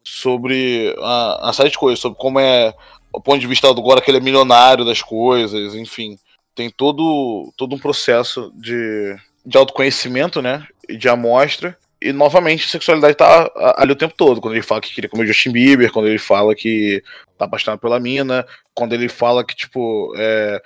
sobre 0.04 0.95
a, 1.00 1.50
a 1.50 1.54
série 1.54 1.69
de 1.69 1.77
coisas, 1.77 2.00
sobre 2.00 2.18
como 2.18 2.39
é 2.39 2.74
o 3.12 3.22
ponto 3.22 3.40
de 3.40 3.48
vista 3.48 3.74
do 3.74 3.82
agora 3.82 4.02
que 4.02 4.10
ele 4.10 4.18
é 4.18 4.22
milionário 4.22 4.86
das 4.86 5.02
coisas, 5.02 5.76
enfim. 5.76 6.18
Tem 6.56 6.70
todo, 6.70 7.52
todo 7.58 7.76
um 7.76 7.80
processo 7.80 8.52
de, 8.56 9.16
de 9.46 9.58
autoconhecimento, 9.58 10.42
né? 10.42 10.68
E 10.88 10.98
de 10.98 11.08
amostra. 11.08 11.78
E 12.02 12.14
novamente 12.14 12.66
a 12.66 12.70
sexualidade 12.70 13.16
tá 13.16 13.50
ali 13.78 13.92
o 13.92 13.96
tempo 13.96 14.14
todo. 14.16 14.40
Quando 14.40 14.54
ele 14.54 14.64
fala 14.64 14.82
que 14.82 14.94
queria 14.94 15.10
comer 15.10 15.28
Justin 15.28 15.52
Bieber, 15.52 15.92
quando 15.92 16.08
ele 16.08 16.18
fala 16.18 16.56
que 16.56 17.04
tá 17.38 17.46
apaixonado 17.46 17.80
pela 17.80 18.00
mina, 18.00 18.46
quando 18.74 18.94
ele 18.94 19.10
fala 19.10 19.44
que, 19.44 19.56
tipo, 19.56 20.14
é, 20.18 20.62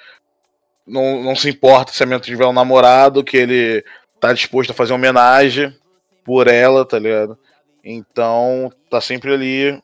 não, 0.86 1.24
não 1.24 1.36
se 1.36 1.50
importa 1.50 1.92
se 1.92 2.04
a 2.04 2.06
mina 2.06 2.20
tiver 2.20 2.46
um 2.46 2.54
namorado, 2.54 3.24
que 3.24 3.38
ele 3.38 3.84
tá 4.20 4.32
disposto 4.34 4.72
a 4.72 4.76
fazer 4.76 4.94
homenagem 4.94 5.76
por 6.24 6.48
ela, 6.48 6.86
tá 6.86 7.00
ligado? 7.00 7.38
Então, 7.84 8.72
tá 8.90 9.02
sempre 9.02 9.34
ali 9.34 9.82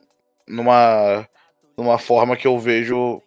numa, 0.47 1.27
numa 1.79 1.97
forma 1.97 2.35
que 2.35 2.47
eu 2.47 2.57
vejo 2.59 3.21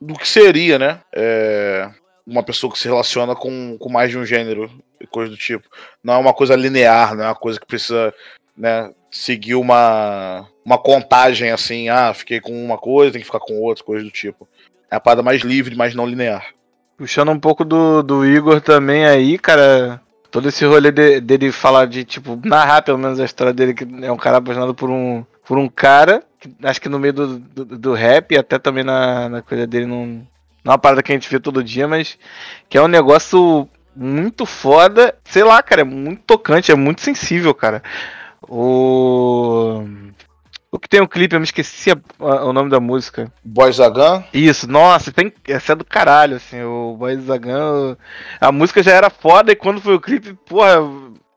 do 0.00 0.14
que 0.14 0.28
seria, 0.28 0.78
né? 0.78 1.00
É, 1.14 1.88
uma 2.26 2.42
pessoa 2.42 2.72
que 2.72 2.78
se 2.78 2.88
relaciona 2.88 3.34
com, 3.34 3.76
com 3.78 3.88
mais 3.88 4.10
de 4.10 4.18
um 4.18 4.24
gênero 4.24 4.70
e 5.00 5.06
coisa 5.06 5.30
do 5.30 5.36
tipo. 5.36 5.68
Não 6.02 6.14
é 6.14 6.18
uma 6.18 6.34
coisa 6.34 6.56
linear, 6.56 7.14
não 7.14 7.24
é 7.24 7.28
uma 7.28 7.34
coisa 7.34 7.60
que 7.60 7.66
precisa 7.66 8.12
né, 8.56 8.90
seguir 9.10 9.54
uma, 9.54 10.46
uma 10.64 10.78
contagem 10.78 11.50
assim, 11.50 11.88
ah, 11.88 12.12
fiquei 12.14 12.40
com 12.40 12.52
uma 12.52 12.78
coisa, 12.78 13.12
tem 13.12 13.20
que 13.20 13.26
ficar 13.26 13.40
com 13.40 13.60
outra, 13.60 13.84
coisa 13.84 14.04
do 14.04 14.10
tipo. 14.10 14.48
É 14.90 14.96
a 14.96 15.00
parada 15.00 15.22
mais 15.22 15.42
livre, 15.42 15.76
mas 15.76 15.94
não 15.94 16.06
linear. 16.06 16.46
Puxando 16.96 17.30
um 17.30 17.38
pouco 17.38 17.64
do, 17.64 18.02
do 18.02 18.24
Igor 18.24 18.60
também 18.60 19.04
aí, 19.04 19.38
cara, 19.38 20.00
todo 20.30 20.48
esse 20.48 20.64
rolê 20.64 20.90
de, 20.90 21.20
dele 21.20 21.52
falar 21.52 21.86
de, 21.86 22.04
tipo, 22.04 22.40
narrar 22.44 22.82
pelo 22.82 22.98
menos 22.98 23.20
a 23.20 23.24
história 23.24 23.52
dele, 23.52 23.74
que 23.74 23.86
é 24.02 24.10
um 24.10 24.16
cara 24.16 24.38
apaixonado 24.38 24.74
por 24.74 24.90
um, 24.90 25.24
por 25.46 25.58
um 25.58 25.68
cara, 25.68 26.22
acho 26.62 26.80
que 26.80 26.88
no 26.88 26.98
meio 26.98 27.12
do, 27.12 27.38
do, 27.38 27.64
do 27.64 27.94
rap, 27.94 28.36
até 28.36 28.58
também 28.58 28.84
na, 28.84 29.28
na 29.28 29.42
coisa 29.42 29.66
dele, 29.66 29.86
não, 29.86 30.06
não 30.06 30.26
é 30.66 30.70
uma 30.70 30.78
parada 30.78 31.02
que 31.02 31.12
a 31.12 31.14
gente 31.14 31.28
vê 31.28 31.38
todo 31.38 31.62
dia, 31.62 31.86
mas 31.86 32.18
que 32.68 32.76
é 32.76 32.82
um 32.82 32.88
negócio 32.88 33.68
muito 33.94 34.44
foda, 34.44 35.16
sei 35.24 35.42
lá, 35.42 35.62
cara, 35.62 35.80
é 35.80 35.84
muito 35.84 36.22
tocante, 36.22 36.70
é 36.70 36.74
muito 36.74 37.00
sensível, 37.00 37.54
cara. 37.54 37.82
O. 38.48 39.84
O 40.70 40.78
que 40.78 40.88
tem 40.88 41.00
o 41.00 41.04
um 41.04 41.06
clipe, 41.06 41.34
eu 41.34 41.40
me 41.40 41.44
esqueci 41.44 41.90
a, 41.90 41.96
a, 42.20 42.44
o 42.44 42.52
nome 42.52 42.68
da 42.68 42.78
música. 42.78 43.32
Boys 43.42 43.76
Zagan? 43.76 44.24
Isso, 44.34 44.70
nossa, 44.70 45.10
tem, 45.10 45.32
essa 45.48 45.72
é 45.72 45.76
do 45.76 45.84
caralho, 45.84 46.36
assim, 46.36 46.60
o 46.62 46.96
Boys 46.98 47.22
Zagan. 47.22 47.96
A 48.38 48.52
música 48.52 48.82
já 48.82 48.92
era 48.92 49.08
foda 49.08 49.52
e 49.52 49.56
quando 49.56 49.80
foi 49.80 49.94
o 49.94 50.00
clipe, 50.00 50.34
porra, 50.44 50.76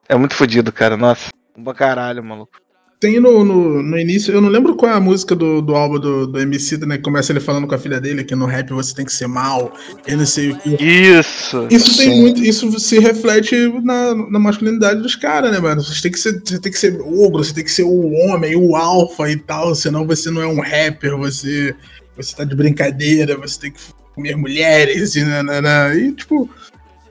é 0.09 0.15
muito 0.15 0.35
fodido, 0.35 0.73
cara, 0.73 0.97
nossa. 0.97 1.29
Pra 1.63 1.73
caralho, 1.73 2.23
maluco. 2.23 2.59
Tem 2.99 3.17
no, 3.17 3.45
no, 3.45 3.81
no, 3.81 3.97
início, 3.97 4.33
eu 4.33 4.41
não 4.41 4.49
lembro 4.49 4.75
qual 4.75 4.91
é 4.91 4.95
a 4.95 4.99
música 4.99 5.33
do, 5.33 5.61
do 5.61 5.73
álbum 5.73 5.99
do, 5.99 6.27
do 6.27 6.39
MC, 6.39 6.77
né? 6.85 6.97
Que 6.97 7.03
começa 7.03 7.31
ele 7.31 7.39
falando 7.39 7.65
com 7.65 7.73
a 7.73 7.79
filha 7.79 7.99
dele 7.99 8.25
que 8.25 8.35
no 8.35 8.45
rap 8.45 8.71
você 8.71 8.93
tem 8.93 9.05
que 9.05 9.13
ser 9.13 9.27
mal, 9.27 9.73
eu 10.05 10.17
não 10.17 10.25
sei 10.25 10.51
o 10.51 10.57
que. 10.57 10.75
Isso! 10.83 11.65
Isso 11.71 11.93
Sim. 11.93 11.97
tem 11.97 12.21
muito. 12.21 12.43
Isso 12.43 12.77
se 12.77 12.99
reflete 12.99 13.55
na, 13.81 14.13
na 14.13 14.37
masculinidade 14.37 15.01
dos 15.01 15.15
caras, 15.15 15.49
né, 15.49 15.59
mano? 15.59 15.81
Você 15.81 16.01
tem, 16.01 16.11
que 16.11 16.19
ser, 16.19 16.41
você 16.43 16.59
tem 16.59 16.71
que 16.71 16.77
ser 16.77 16.99
ogro, 16.99 17.41
você 17.41 17.53
tem 17.53 17.63
que 17.63 17.71
ser 17.71 17.83
o 17.83 18.11
homem, 18.11 18.57
o 18.57 18.75
alfa 18.75 19.31
e 19.31 19.37
tal, 19.37 19.73
senão 19.75 20.05
você 20.05 20.29
não 20.29 20.41
é 20.41 20.47
um 20.47 20.59
rapper, 20.59 21.15
você 21.15 21.73
você 22.17 22.35
tá 22.35 22.43
de 22.43 22.53
brincadeira, 22.53 23.37
você 23.37 23.57
tem 23.57 23.71
que 23.71 23.79
comer 24.13 24.35
mulheres 24.35 25.15
e 25.15 25.23
nanana. 25.23 25.95
E, 25.95 26.11
tipo, 26.11 26.49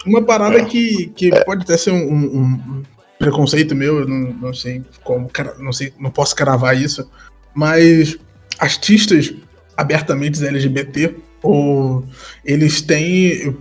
uma 0.05 0.23
parada 0.23 0.63
que, 0.67 1.11
que 1.17 1.31
pode 1.45 1.63
até 1.63 1.79
ser 1.79 1.93
um, 1.93 2.13
um, 2.13 2.43
um 2.45 2.83
preconceito 3.19 3.75
meu, 3.75 4.01
eu 4.01 4.09
não, 4.09 4.33
não 4.35 4.55
sei 4.55 4.83
como, 5.03 5.31
não 5.59 5.73
sei, 5.73 5.93
não 5.99 6.11
posso 6.11 6.35
cravar 6.37 6.81
isso, 6.81 7.09
mas 7.55 8.17
artistas 8.59 9.35
abertamente 9.77 10.45
LGBT 10.45 11.15
ou 11.43 12.05
eles 12.45 12.81
têm, 12.81 13.57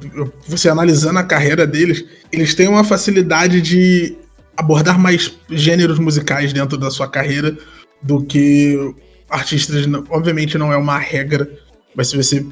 você 0.47 0.69
analisando 0.69 1.19
a 1.19 1.23
carreira 1.23 1.65
deles, 1.65 2.05
eles 2.31 2.55
têm 2.55 2.67
uma 2.67 2.83
facilidade 2.83 3.61
de 3.61 4.17
abordar 4.55 4.99
mais 4.99 5.37
gêneros 5.49 5.99
musicais 5.99 6.51
dentro 6.51 6.77
da 6.77 6.89
sua 6.89 7.07
carreira 7.07 7.55
do 8.01 8.23
que 8.23 8.95
artistas, 9.29 9.85
obviamente 10.09 10.57
não 10.57 10.73
é 10.73 10.77
uma 10.77 10.97
regra, 10.97 11.47
mas 11.95 12.09
se 12.09 12.17
você 12.17 12.45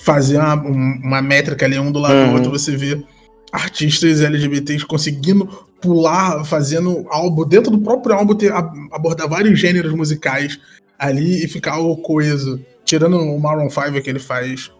fazer 0.00 0.36
uma, 0.36 0.54
uma 0.54 1.22
métrica 1.22 1.66
ali 1.66 1.78
um 1.78 1.90
do 1.90 1.98
lado 1.98 2.14
uhum. 2.14 2.28
do 2.28 2.34
outro, 2.34 2.50
você 2.50 2.76
vê 2.76 3.02
artistas 3.52 4.20
LGBTs 4.20 4.84
conseguindo 4.84 5.46
pular, 5.80 6.44
fazendo 6.44 7.06
álbum, 7.08 7.46
dentro 7.46 7.70
do 7.70 7.80
próprio 7.80 8.14
álbum, 8.14 8.34
ter, 8.34 8.52
abordar 8.52 9.28
vários 9.28 9.58
gêneros 9.58 9.92
musicais 9.92 10.58
ali 10.98 11.44
e 11.44 11.48
ficar 11.48 11.78
coeso. 12.02 12.60
Tirando 12.84 13.18
o 13.18 13.38
Maroon 13.38 13.68
5 13.68 14.00
que 14.02 14.10
ele 14.10 14.18
faz 14.18 14.70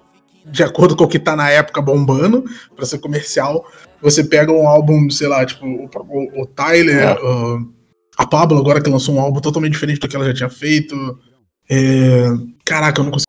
de 0.51 0.63
acordo 0.63 0.97
com 0.97 1.05
o 1.05 1.09
que 1.09 1.19
tá 1.19 1.37
na 1.37 1.51
época 1.51 1.83
bombando, 1.83 2.45
para 2.75 2.87
ser 2.87 2.99
comercial, 2.99 3.67
você 4.01 4.25
pega 4.25 4.51
um 4.51 4.67
álbum, 4.67 5.11
sei 5.11 5.29
lá, 5.29 5.45
tipo, 5.45 5.67
o, 5.67 5.85
o, 5.85 6.43
o 6.43 6.47
Tyler, 6.47 6.97
é. 6.97 7.13
uh, 7.13 7.69
a 8.17 8.27
Pablo 8.27 8.59
agora 8.59 8.81
que 8.81 8.91
lançou 8.91 9.15
um 9.15 9.21
álbum 9.21 9.41
totalmente 9.41 9.73
diferente 9.73 10.01
do 10.01 10.09
que 10.09 10.17
ela 10.17 10.25
já 10.25 10.35
tinha 10.35 10.49
feito. 10.49 11.19
É, 11.71 12.29
caraca, 12.65 13.01
eu 13.01 13.05
não 13.05 13.11
consigo 13.11 13.29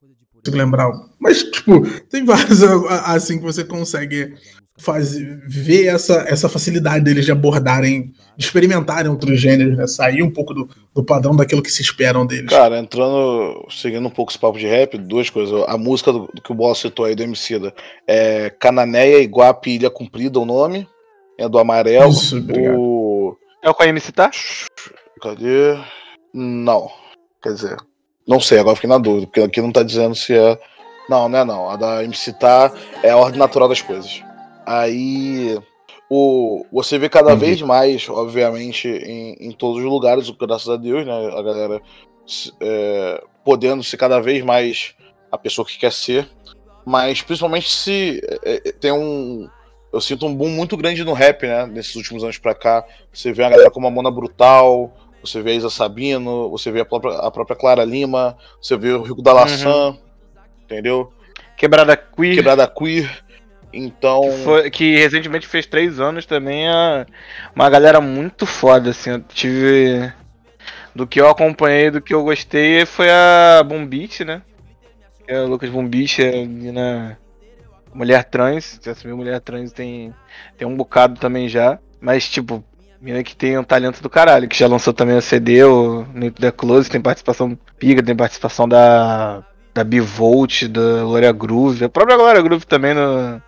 lembrar. 0.52 0.90
Mas, 1.20 1.44
tipo, 1.44 1.82
tem 2.10 2.24
vários 2.24 2.64
assim 2.64 3.38
que 3.38 3.44
você 3.44 3.64
consegue 3.64 4.34
fazer, 4.80 5.42
ver 5.46 5.88
essa, 5.88 6.26
essa 6.28 6.48
facilidade 6.48 7.04
deles 7.04 7.26
de 7.26 7.32
abordarem, 7.32 8.14
de 8.38 8.46
experimentarem 8.46 9.12
outros 9.12 9.40
gêneros, 9.40 9.78
né? 9.78 9.86
Sair 9.86 10.24
um 10.24 10.32
pouco 10.32 10.54
do, 10.54 10.70
do 10.96 11.04
padrão 11.04 11.36
daquilo 11.36 11.62
que 11.62 11.72
se 11.72 11.82
esperam 11.82 12.26
deles. 12.26 12.50
Cara, 12.50 12.80
entrando, 12.80 13.68
seguindo 13.70 14.08
um 14.08 14.12
pouco 14.12 14.32
esse 14.32 14.40
papo 14.40 14.58
de 14.58 14.66
rap, 14.66 14.98
duas 14.98 15.30
coisas. 15.30 15.64
A 15.68 15.78
música 15.78 16.12
do, 16.12 16.30
do 16.34 16.42
que 16.42 16.52
o 16.52 16.56
Bola 16.56 16.74
citou 16.74 17.06
aí 17.06 17.14
do 17.14 17.24
Emicida 17.24 17.74
é 18.08 18.50
Cananéia, 18.50 19.22
Iguape, 19.22 19.72
Ilha 19.72 19.90
Cumprida, 19.90 20.40
o 20.40 20.46
nome. 20.46 20.88
É 21.38 21.48
do 21.48 21.60
Amarelo. 21.60 22.12
Isso, 22.12 22.38
o... 22.76 23.38
É 23.62 23.70
o 23.70 23.74
com 23.74 23.84
a 23.84 23.88
MC 23.88 24.12
tá? 24.12 24.32
Cadê? 25.22 25.78
Não. 26.34 26.90
Quer 27.42 27.54
dizer, 27.54 27.78
não 28.28 28.40
sei, 28.40 28.60
agora 28.60 28.76
fiquei 28.76 28.90
na 28.90 28.98
dúvida, 28.98 29.26
porque 29.26 29.42
aqui 29.42 29.62
não 29.62 29.72
tá 29.72 29.82
dizendo 29.82 30.14
se 30.14 30.36
é. 30.36 30.60
Não, 31.10 31.28
não 31.28 31.40
é 31.40 31.44
não. 31.44 31.70
A 31.70 31.76
da 31.76 32.04
MC 32.04 32.32
tá 32.34 32.72
é 33.02 33.10
a 33.10 33.18
ordem 33.18 33.40
natural 33.40 33.68
das 33.68 33.82
coisas. 33.82 34.22
Aí 34.70 35.58
o, 36.08 36.64
você 36.72 37.00
vê 37.00 37.10
cada 37.10 37.34
vez 37.36 37.60
mais, 37.60 38.08
obviamente, 38.08 38.88
em, 38.88 39.36
em, 39.40 39.52
todos 39.52 39.80
os 39.80 39.90
lugares, 39.90 40.30
graças 40.30 40.70
a 40.70 40.78
Deus, 40.78 41.08
né? 41.08 41.12
A 41.12 41.42
galera 41.42 41.82
é, 42.62 43.24
podendo 43.44 43.84
ser 43.84 43.98
cada 43.98 44.20
vez 44.20 44.46
mais 44.46 44.94
a 45.32 45.40
pessoa 45.40 45.66
que 45.66 45.76
quer 45.76 45.92
ser. 45.92 46.30
Mas 46.86 47.24
principalmente 47.24 47.68
se 47.68 48.22
é, 48.44 48.62
é, 48.64 48.72
tem 48.74 48.92
um. 48.92 49.50
Eu 49.92 50.00
sinto 50.00 50.28
um 50.28 50.36
boom 50.36 50.50
muito 50.50 50.78
grande 50.78 51.04
no 51.04 51.14
rap, 51.14 51.48
né? 51.48 51.66
Nesses 51.66 51.96
últimos 51.96 52.24
anos 52.24 52.38
pra 52.38 52.54
cá. 52.54 52.86
Você 53.12 53.34
vê 53.34 53.44
a 53.46 53.50
galera 53.50 53.72
como 53.72 53.88
a 53.88 53.92
Mona 53.92 54.12
Brutal, 54.12 54.94
você 55.20 55.42
vê 55.42 55.54
a 55.54 55.56
Isa 55.56 55.72
Sabino, 55.72 56.48
você 56.52 56.72
vê 56.72 56.82
a 56.82 56.86
própria, 56.86 57.16
a 57.16 57.32
própria 57.32 57.58
Clara 57.58 57.84
Lima, 57.84 58.38
você 58.62 58.78
vê 58.78 58.92
o 58.92 59.02
Rico 59.02 59.24
da 59.24 59.34
Laçã, 59.34 59.88
uhum. 59.88 59.98
entendeu? 60.64 61.12
Quebrada 61.58 61.98
Queer. 61.98 62.36
Quebrada 62.36 62.68
Queer. 62.68 63.29
Então. 63.74 64.22
Que, 64.22 64.44
foi, 64.44 64.70
que, 64.72 64.96
recentemente 64.98 65.48
fez 65.48 65.66
três 65.66 66.00
anos 66.00 66.26
também. 66.26 66.68
É 66.68 67.06
uma 67.56 67.70
galera 67.70 68.02
muito 68.02 68.46
foda, 68.46 68.90
assim. 68.92 69.12
Eu 69.12 69.20
tive. 69.22 70.12
Do 70.94 71.06
que 71.06 71.22
eu 71.22 71.30
acompanhei, 71.30 71.92
do 71.92 72.02
que 72.02 72.14
eu 72.14 72.24
gostei, 72.24 72.86
foi 72.86 73.10
a 73.10 73.64
Bombite, 73.64 74.26
né? 74.26 74.42
Que 75.26 75.34
é 75.34 75.42
o 75.42 75.48
Lucas 75.48 75.70
Bombite, 75.70 76.24
é 76.24 76.46
na 76.46 77.16
mulher 77.94 78.24
trans. 78.24 78.80
Se 78.82 78.90
assumiu 78.90 79.16
mulher 79.16 79.40
trans 79.40 79.72
tem, 79.72 80.14
tem 80.58 80.68
um 80.68 80.76
bocado 80.76 81.20
também 81.20 81.48
já. 81.48 81.78
Mas, 82.02 82.28
tipo, 82.28 82.64
mina 83.00 83.24
que 83.24 83.36
tem 83.36 83.58
um 83.58 83.64
talento 83.64 84.02
do 84.02 84.10
caralho, 84.10 84.48
que 84.48 84.58
já 84.58 84.68
lançou 84.68 84.92
também 84.92 85.16
a 85.16 85.22
CD, 85.22 85.64
o 85.64 86.06
Nick 86.14 86.42
The 86.42 86.52
Close, 86.52 86.90
tem 86.90 87.00
participação 87.00 87.58
Piga, 87.78 88.02
tem 88.04 88.16
participação 88.16 88.68
da. 88.68 89.44
Da 89.72 89.84
Bivolt, 89.84 90.64
da 90.64 91.04
Glória 91.04 91.32
Groove, 91.32 91.86
a 91.86 91.90
própria 91.90 92.18
Glória 92.18 92.42
Groove 92.42 92.66
também 92.66 92.96
no, 92.96 93.40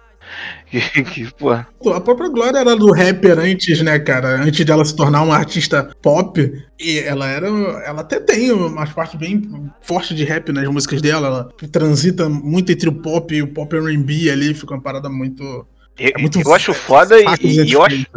que, 0.69 1.03
que, 1.03 1.33
pô. 1.33 1.51
A 1.51 2.01
própria 2.01 2.29
Glória 2.29 2.59
era 2.59 2.75
do 2.75 2.91
rapper 2.93 3.37
antes, 3.37 3.81
né, 3.81 3.99
cara? 3.99 4.41
Antes 4.41 4.65
dela 4.65 4.85
se 4.85 4.95
tornar 4.95 5.21
uma 5.21 5.35
artista 5.35 5.89
pop. 6.01 6.63
E 6.79 6.99
ela 6.99 7.27
era. 7.27 7.47
Ela 7.47 8.01
até 8.01 8.19
tem 8.19 8.51
umas 8.51 8.91
partes 8.91 9.19
bem 9.19 9.69
fortes 9.81 10.15
de 10.15 10.23
rap 10.23 10.51
nas 10.51 10.67
músicas 10.67 11.01
dela. 11.01 11.27
Ela 11.27 11.69
transita 11.69 12.29
muito 12.29 12.71
entre 12.71 12.87
o 12.87 12.93
pop 12.93 13.35
e 13.35 13.41
o 13.41 13.47
pop 13.47 13.75
RB 13.77 14.29
ali. 14.29 14.53
Fica 14.53 14.73
uma 14.73 14.81
parada 14.81 15.09
muito. 15.09 15.43
Eu, 15.99 16.11
é 16.15 16.21
muito 16.21 16.39
eu 16.39 16.53
acho 16.53 16.73
foda 16.73 17.17
e, 17.19 17.25
e 17.43 17.73
eu 17.73 17.83
acho. 17.83 18.07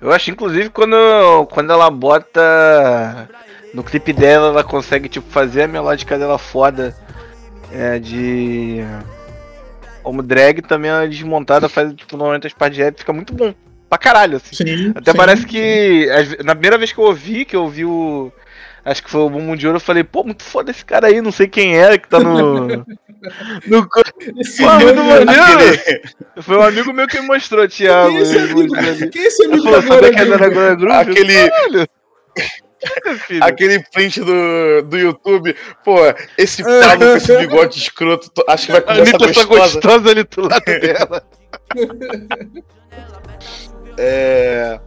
Eu 0.00 0.12
acho, 0.12 0.30
inclusive, 0.30 0.70
quando, 0.70 1.46
quando 1.46 1.72
ela 1.72 1.90
bota. 1.90 3.28
No 3.74 3.84
clipe 3.84 4.12
dela, 4.12 4.48
ela 4.48 4.64
consegue, 4.64 5.08
tipo, 5.08 5.28
fazer 5.30 5.62
a 5.62 5.68
melódica 5.68 6.18
dela 6.18 6.38
foda. 6.38 6.96
É, 7.70 7.98
de 7.98 8.82
como 10.02 10.22
drag 10.22 10.62
também 10.62 10.90
a 10.90 11.06
desmontada 11.06 11.68
faz, 11.68 11.92
tipo, 11.94 12.16
normalmente 12.16 12.46
as 12.46 12.52
partes 12.52 12.76
de 12.76 12.82
rap 12.82 12.98
fica 12.98 13.12
muito 13.12 13.32
bom. 13.34 13.54
Pra 13.88 13.98
caralho, 13.98 14.36
assim. 14.36 14.54
Sim, 14.54 14.92
Até 14.94 15.12
sim, 15.12 15.16
parece 15.16 15.46
que. 15.46 16.06
Na 16.44 16.54
primeira 16.54 16.76
vez 16.76 16.92
que 16.92 16.98
eu 16.98 17.04
ouvi, 17.04 17.44
que 17.44 17.56
eu 17.56 17.62
ouvi 17.62 17.84
o. 17.84 18.30
Acho 18.84 19.02
que 19.02 19.10
foi 19.10 19.20
o 19.20 19.30
Bumbum 19.30 19.56
de 19.56 19.66
Ouro, 19.66 19.76
eu 19.76 19.80
falei, 19.80 20.04
pô, 20.04 20.24
muito 20.24 20.42
foda 20.42 20.70
esse 20.70 20.84
cara 20.84 21.08
aí, 21.08 21.20
não 21.20 21.32
sei 21.32 21.46
quem 21.46 21.76
é 21.76 21.98
que 21.98 22.08
tá 22.08 22.20
no. 22.20 22.66
no... 23.66 23.88
Esse 24.38 24.62
pô, 24.62 24.70
muito 24.74 25.02
maneiro! 25.02 25.42
Aquele... 25.42 26.02
Foi 26.42 26.56
um 26.56 26.62
amigo 26.62 26.92
meu 26.92 27.06
que 27.06 27.20
me 27.20 27.26
mostrou, 27.26 27.68
Thiago. 27.68 28.10
Quem 28.10 28.18
é 28.18 28.22
esse 28.22 28.38
amigo? 28.38 29.10
Quem 29.10 29.22
é 29.22 29.26
esse 29.26 29.44
amigo? 29.44 29.62
Falou, 29.64 29.82
sabe 29.82 30.06
é 30.06 31.00
Aquele. 31.00 31.88
Aquele 33.40 33.82
print 33.92 34.20
do, 34.20 34.82
do 34.82 34.96
YouTube, 34.96 35.54
pô, 35.84 35.96
esse 36.36 36.62
Pablo 36.62 37.10
com 37.10 37.16
esse 37.16 37.36
bigode 37.36 37.78
escroto, 37.78 38.30
acho 38.48 38.66
que 38.66 38.72
vai 38.72 38.80
começar 38.80 39.02
a 39.02 39.04
Anitta 39.04 39.26
gostosa. 39.26 39.80
tá 39.80 39.88
gostosa 39.88 40.10
ali 40.10 40.24
do 40.24 40.40
lado 40.42 40.64
dela. 40.80 41.22
é... 43.98 44.80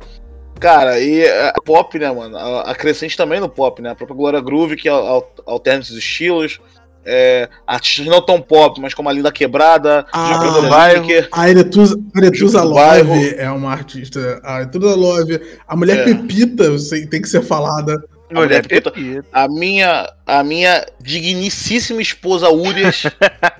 Cara, 0.60 1.00
e 1.00 1.27
a 1.27 1.55
pop, 1.65 1.98
né, 1.98 2.12
mano? 2.12 2.38
A, 2.38 2.75
crescente 2.75 3.17
também 3.17 3.39
no 3.39 3.50
pop, 3.50 3.81
né? 3.81 3.89
A 3.89 3.95
própria 3.95 4.15
Glória 4.15 4.39
Groove, 4.39 4.75
que 4.77 4.88
alterna 4.88 5.81
esses 5.81 5.98
estilos. 5.98 6.62
É, 7.03 7.50
artistas 7.65 8.05
não 8.05 8.22
tão 8.22 8.39
pop, 8.39 8.79
mas 8.79 8.93
como 8.93 9.10
a 9.10 9.13
Linda 9.13 9.31
Quebrada, 9.31 10.05
ah, 10.13 10.38
do 10.38 10.70
bairro. 10.70 11.05
A 11.31 11.41
Aretusa, 11.41 12.00
Aretusa 12.15 12.63
Love 12.63 13.36
é 13.38 13.50
uma 13.50 13.72
artista. 13.72 14.39
A 14.43 14.55
Aretusa 14.58 14.96
Love. 14.96 15.41
A 15.67 15.75
mulher 15.75 16.00
é. 16.00 16.03
Pepita 16.03 16.65
tem 17.10 17.22
que 17.22 17.27
ser 17.27 17.41
falada. 17.41 18.03
A 18.29 18.39
mulher 18.39 18.65
Pepita. 18.65 18.93
A 19.31 19.48
minha, 19.48 20.12
a 20.25 20.43
minha 20.43 20.86
digníssima 21.01 22.01
esposa 22.01 22.50
Urias, 22.50 23.03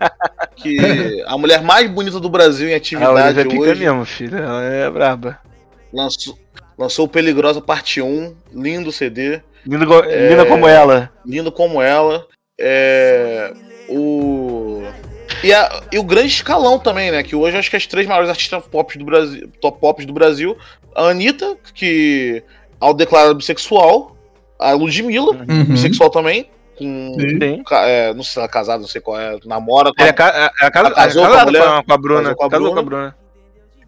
que 0.56 1.24
a 1.26 1.38
mulher 1.38 1.62
mais 1.62 1.90
bonita 1.90 2.20
do 2.20 2.30
Brasil 2.30 2.70
em 2.70 2.76
atividade 2.76 3.40
a 3.40 3.44
é 3.44 3.48
hoje. 3.48 3.80
mesmo, 3.80 4.06
filha. 4.06 4.38
Ela 4.38 4.64
é 4.64 4.90
braba. 4.90 5.40
Lançou, 5.92 6.38
lançou 6.78 7.06
o 7.06 7.10
Peligrosa 7.10 7.60
Parte 7.60 8.02
1, 8.02 8.34
lindo 8.54 8.92
CD. 8.92 9.42
Lindo, 9.66 9.94
é, 10.06 10.30
linda 10.30 10.46
como 10.46 10.68
ela. 10.68 11.12
Lindo 11.26 11.52
como 11.52 11.82
ela. 11.82 12.26
É, 12.62 13.54
o. 13.90 14.84
E, 15.44 15.54
a, 15.54 15.84
e 15.92 15.98
o 15.98 16.04
grande 16.04 16.28
escalão 16.28 16.78
também, 16.78 17.10
né? 17.10 17.24
Que 17.24 17.36
hoje 17.36 17.58
acho 17.58 17.70
que 17.70 17.76
as 17.76 17.88
três 17.88 18.06
maiores 18.06 18.30
artistas 18.30 18.64
pop 18.68 18.98
do 18.98 19.06
Brasil, 19.06 19.50
top 19.60 19.80
pop 19.80 20.06
do 20.06 20.14
Brasil, 20.14 20.56
a 20.96 21.10
Anitta, 21.10 21.58
que 21.74 22.44
ao 22.80 22.94
declarar 22.94 23.34
bissexual, 23.34 24.16
a 24.60 24.74
Ludmilla, 24.74 25.32
uhum. 25.32 25.66
bissexual 25.66 26.10
também, 26.10 26.48
com, 26.78 27.16
é, 27.72 28.14
não 28.14 28.24
sei 28.24 28.34
se 28.34 28.40
ela 28.40 28.46
é 28.46 28.50
casada, 28.50 28.80
não 28.80 28.88
sei 28.88 29.02
qual 29.02 29.20
é, 29.20 29.38
namora 29.46 29.92
com 29.94 30.04
a, 30.04 30.06
é, 30.06 30.10
a, 30.10 30.14
a, 30.68 30.72
casa, 30.72 30.92
casou 30.92 31.28
com 31.28 31.34
a 31.34 31.46
mulher, 31.46 31.84
com 31.84 31.94
a 31.94 31.98
Bruna, 31.98 32.36
com 32.36 32.44
a 32.44 32.50
Bruna. 32.50 32.72
Com 32.72 32.80
a 32.80 32.84
Bruna. 32.84 33.16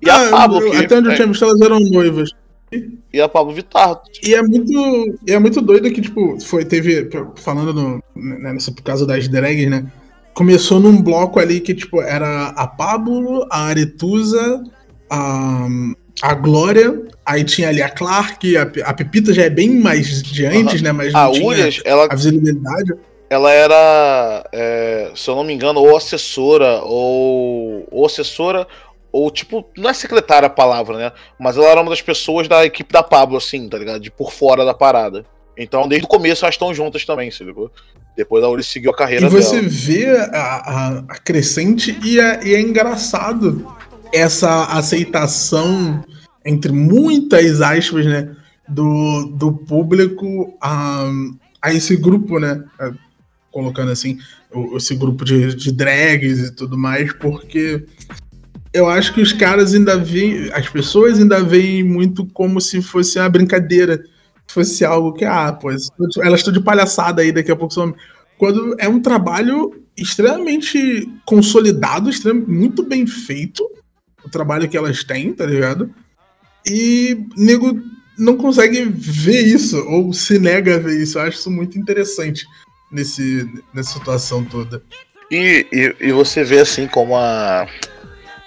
E 0.01 0.09
ah, 0.09 0.27
a 0.27 0.29
Pablo, 0.31 0.69
que, 0.69 0.77
até 0.77 0.97
onde 0.97 1.09
eu 1.09 1.15
tinha 1.15 1.27
visto, 1.27 1.45
elas 1.45 1.61
eram 1.61 1.79
noivas. 1.79 2.31
E 3.11 3.21
a 3.21 3.29
Pablo 3.29 3.53
Vittar. 3.53 4.01
E 4.23 4.33
é 4.33 4.41
muito, 4.41 5.19
e 5.27 5.31
é 5.31 5.39
muito 5.39 5.61
doido 5.61 5.91
que, 5.91 6.01
tipo, 6.01 6.39
foi, 6.41 6.65
teve, 6.65 7.09
falando 7.35 7.73
no, 7.73 8.03
né, 8.15 8.53
nessa, 8.53 8.71
por 8.71 8.81
causa 8.81 9.05
das 9.05 9.27
drags, 9.27 9.69
né? 9.69 9.85
Começou 10.33 10.79
num 10.79 11.01
bloco 11.01 11.39
ali 11.39 11.59
que, 11.59 11.75
tipo, 11.75 12.01
era 12.01 12.47
a 12.47 12.65
Pablo, 12.65 13.45
a 13.51 13.65
Aretusa, 13.65 14.63
a, 15.09 15.67
a 16.21 16.33
Glória, 16.33 17.03
aí 17.25 17.43
tinha 17.43 17.69
ali 17.69 17.81
a 17.81 17.89
Clark, 17.89 18.57
a, 18.57 18.63
a 18.85 18.93
Pepita 18.93 19.33
já 19.33 19.43
é 19.43 19.49
bem 19.49 19.79
mais 19.79 20.23
de 20.23 20.45
antes, 20.45 20.79
uhum. 20.79 20.85
né? 20.85 20.91
Mas 20.91 21.13
a 21.13 21.29
Urias, 21.29 21.81
ela, 21.85 22.07
a 22.09 22.15
visibilidade. 22.15 22.93
ela 23.29 23.51
era, 23.51 24.49
é, 24.51 25.11
se 25.15 25.29
eu 25.29 25.35
não 25.35 25.43
me 25.43 25.53
engano, 25.53 25.79
ou 25.79 25.95
assessora, 25.95 26.81
ou, 26.83 27.87
ou 27.91 28.05
assessora, 28.05 28.67
ou 29.13 29.29
tipo, 29.29 29.63
não 29.77 29.91
é 29.91 29.93
secretária 29.93 30.47
a 30.47 30.49
palavra, 30.49 30.97
né? 30.97 31.11
Mas 31.39 31.55
ela 31.55 31.67
era 31.67 31.79
uma 31.81 31.91
das 31.91 32.01
pessoas 32.01 32.47
da 32.47 32.65
equipe 32.65 32.91
da 32.91 33.03
Pablo, 33.03 33.37
assim, 33.37 33.69
tá 33.69 33.77
ligado? 33.77 33.99
De 34.01 34.09
por 34.09 34.31
fora 34.31 34.65
da 34.65 34.73
parada. 34.73 35.23
Então, 35.55 35.87
desde 35.87 36.05
o 36.05 36.09
começo, 36.09 36.43
elas 36.43 36.55
estão 36.55 36.73
juntas 36.73 37.05
também, 37.05 37.29
se 37.29 37.43
ligou? 37.43 37.71
Depois 38.17 38.43
a 38.43 38.49
Uri 38.49 38.63
seguiu 38.63 38.89
a 38.89 38.95
carreira 38.95 39.27
E 39.27 39.29
você 39.29 39.57
dela. 39.57 39.69
vê 39.69 40.17
a, 40.33 41.03
a, 41.09 41.17
crescente 41.19 41.95
e 42.03 42.19
é, 42.19 42.43
e 42.43 42.55
é 42.55 42.59
engraçado 42.59 43.71
essa 44.11 44.65
aceitação, 44.65 46.03
entre 46.43 46.71
muitas 46.71 47.61
aspas, 47.61 48.07
né? 48.07 48.35
Do, 48.67 49.25
do 49.35 49.51
público 49.53 50.57
a, 50.59 51.07
a 51.61 51.71
esse 51.71 51.95
grupo, 51.95 52.39
né? 52.39 52.63
é, 52.79 52.91
Colocando 53.51 53.91
assim, 53.91 54.17
esse 54.75 54.95
grupo 54.95 55.23
de, 55.23 55.53
de 55.53 55.71
drags 55.71 56.39
e 56.39 56.55
tudo 56.55 56.75
mais, 56.75 57.13
porque 57.13 57.85
eu 58.73 58.89
acho 58.89 59.13
que 59.13 59.21
os 59.21 59.31
caras 59.31 59.73
ainda 59.73 59.97
veem, 59.97 60.49
as 60.51 60.67
pessoas 60.67 61.19
ainda 61.19 61.43
veem 61.43 61.83
muito 61.83 62.25
como 62.27 62.59
se 62.59 62.81
fosse 62.81 63.19
uma 63.19 63.29
brincadeira, 63.29 64.03
fosse 64.47 64.83
algo 64.83 65.13
que, 65.13 65.23
ah, 65.23 65.53
pô, 65.53 65.69
elas 65.69 66.39
estão 66.39 66.51
de 66.53 66.59
palhaçada 66.61 67.21
aí, 67.21 67.31
daqui 67.31 67.51
a 67.51 67.55
pouco. 67.55 67.75
Quando 68.37 68.75
é 68.79 68.89
um 68.89 68.99
trabalho 68.99 69.83
extremamente 69.95 71.07
consolidado, 71.25 72.09
extrem- 72.09 72.33
muito 72.33 72.83
bem 72.83 73.05
feito, 73.05 73.63
o 74.25 74.29
trabalho 74.29 74.67
que 74.67 74.75
elas 74.75 75.03
têm, 75.03 75.33
tá 75.33 75.45
ligado? 75.45 75.89
E 76.65 77.25
nego 77.37 77.79
não 78.17 78.37
consegue 78.37 78.85
ver 78.85 79.41
isso, 79.41 79.77
ou 79.87 80.13
se 80.13 80.39
nega 80.39 80.75
a 80.75 80.79
ver 80.79 81.01
isso. 81.01 81.17
Eu 81.17 81.23
acho 81.23 81.37
isso 81.37 81.51
muito 81.51 81.77
interessante 81.77 82.45
nesse, 82.91 83.47
nessa 83.73 83.93
situação 83.93 84.43
toda. 84.43 84.81
E, 85.31 85.65
e, 85.71 86.07
e 86.07 86.11
você 86.11 86.43
vê 86.43 86.59
assim 86.59 86.87
como 86.87 87.15
a, 87.15 87.67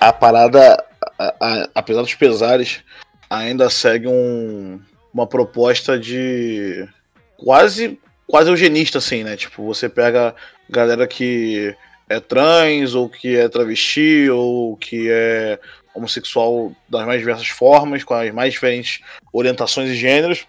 a 0.08 0.12
parada, 0.12 0.84
a- 1.18 1.34
a- 1.40 1.68
apesar 1.74 2.02
dos 2.02 2.14
pesares, 2.14 2.80
ainda 3.28 3.68
segue 3.70 4.06
um, 4.06 4.80
uma 5.12 5.26
proposta 5.26 5.98
de 5.98 6.86
quase 7.36 7.98
quase 8.26 8.50
eugenista, 8.50 8.98
assim, 8.98 9.22
né? 9.22 9.36
Tipo, 9.36 9.64
você 9.64 9.88
pega 9.88 10.34
galera 10.68 11.06
que 11.06 11.74
é 12.08 12.18
trans, 12.18 12.94
ou 12.94 13.08
que 13.08 13.36
é 13.36 13.48
travesti, 13.48 14.28
ou 14.30 14.76
que 14.76 15.08
é 15.10 15.58
homossexual 15.94 16.72
das 16.88 17.06
mais 17.06 17.20
diversas 17.20 17.46
formas, 17.48 18.02
com 18.04 18.14
as 18.14 18.32
mais 18.32 18.52
diferentes 18.52 19.00
orientações 19.32 19.90
e 19.90 19.94
gêneros, 19.94 20.44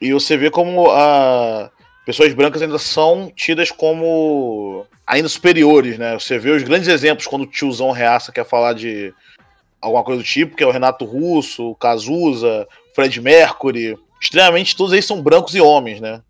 e 0.00 0.12
você 0.12 0.36
vê 0.36 0.50
como 0.50 0.88
a 0.90 1.70
pessoas 2.06 2.32
brancas 2.32 2.62
ainda 2.62 2.78
são 2.78 3.30
tidas 3.34 3.70
como 3.72 4.86
ainda 5.06 5.28
superiores, 5.28 5.98
né? 5.98 6.14
Você 6.14 6.38
vê 6.38 6.50
os 6.50 6.62
grandes 6.62 6.88
exemplos 6.88 7.26
quando 7.26 7.42
o 7.42 7.46
tiozão 7.46 7.90
reaça 7.92 8.32
quer 8.32 8.44
falar 8.44 8.72
de 8.72 9.14
alguma 9.80 10.02
coisa 10.02 10.20
do 10.20 10.26
tipo, 10.26 10.56
que 10.56 10.64
é 10.64 10.66
o 10.66 10.72
Renato 10.72 11.04
Russo, 11.04 11.70
o 11.70 11.76
Cazuza, 11.76 12.66
Fred 12.94 13.20
Mercury. 13.20 13.96
Extremamente, 14.20 14.74
todos 14.74 14.92
eles 14.92 15.04
são 15.04 15.22
brancos 15.22 15.54
e 15.54 15.60
homens, 15.60 16.00
né? 16.00 16.22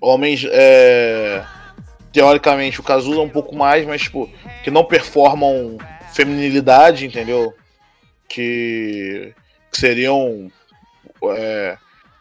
Homens, 0.00 0.46
é... 0.48 1.44
teoricamente, 2.12 2.78
o 2.78 2.84
Cazuza 2.84 3.18
é 3.18 3.22
um 3.22 3.28
pouco 3.28 3.56
mais, 3.56 3.84
mas, 3.86 4.02
tipo, 4.02 4.30
que 4.62 4.70
não 4.70 4.84
performam 4.84 5.78
feminilidade, 6.14 7.06
entendeu? 7.06 7.52
Que, 8.28 9.32
que 9.72 9.78
seriam 9.78 10.50
é, 11.36 11.76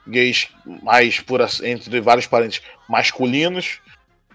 gays 0.08 0.48
mais, 0.84 1.20
por, 1.20 1.42
entre 1.64 2.00
vários 2.00 2.28
parentes, 2.28 2.62
masculinos. 2.88 3.80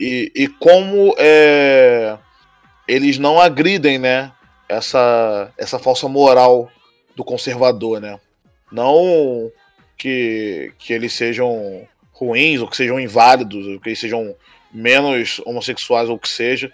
E, 0.01 0.33
e 0.35 0.49
como 0.49 1.15
é, 1.19 2.17
eles 2.89 3.19
não 3.19 3.39
agridem, 3.39 3.99
né? 3.99 4.33
Essa, 4.69 5.53
essa 5.59 5.79
falsa 5.79 6.09
moral 6.09 6.71
do 7.15 7.23
conservador, 7.25 8.01
né? 8.01 8.19
Não 8.73 9.51
que, 9.99 10.73
que 10.79 10.93
eles 10.93 11.13
sejam 11.13 11.87
ruins, 12.13 12.61
ou 12.61 12.69
que 12.69 12.77
sejam 12.77 12.99
inválidos, 12.99 13.67
ou 13.67 13.81
que 13.81 13.91
eles 13.91 13.99
sejam 14.01 14.35
menos 14.73 15.41
homossexuais, 15.45 16.09
ou 16.09 16.17
o 16.17 16.19
que 16.19 16.29
seja. 16.29 16.73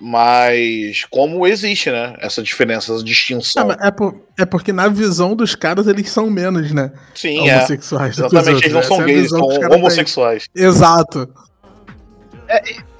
Mas 0.00 1.04
como 1.08 1.46
existe, 1.46 1.90
né? 1.90 2.14
Essa 2.18 2.42
diferença, 2.42 2.92
essa 2.92 3.02
distinção. 3.04 3.68
mas 3.68 3.80
é, 3.80 3.90
por- 3.90 4.20
é 4.38 4.44
porque 4.44 4.72
na 4.72 4.88
visão 4.88 5.34
dos 5.36 5.54
caras 5.54 5.86
eles 5.86 6.10
são 6.10 6.28
menos, 6.28 6.72
né? 6.72 6.92
Sim, 7.14 7.48
é. 7.48 7.56
homossexuais. 7.56 8.18
os 8.18 8.24
Exatamente, 8.24 8.64
eles 8.64 8.72
não 8.72 8.80
outros. 8.80 8.96
são 8.96 9.02
é 9.02 9.06
gays, 9.06 9.30
são 9.30 9.76
homossexuais. 9.78 10.48
Exato. 10.54 11.32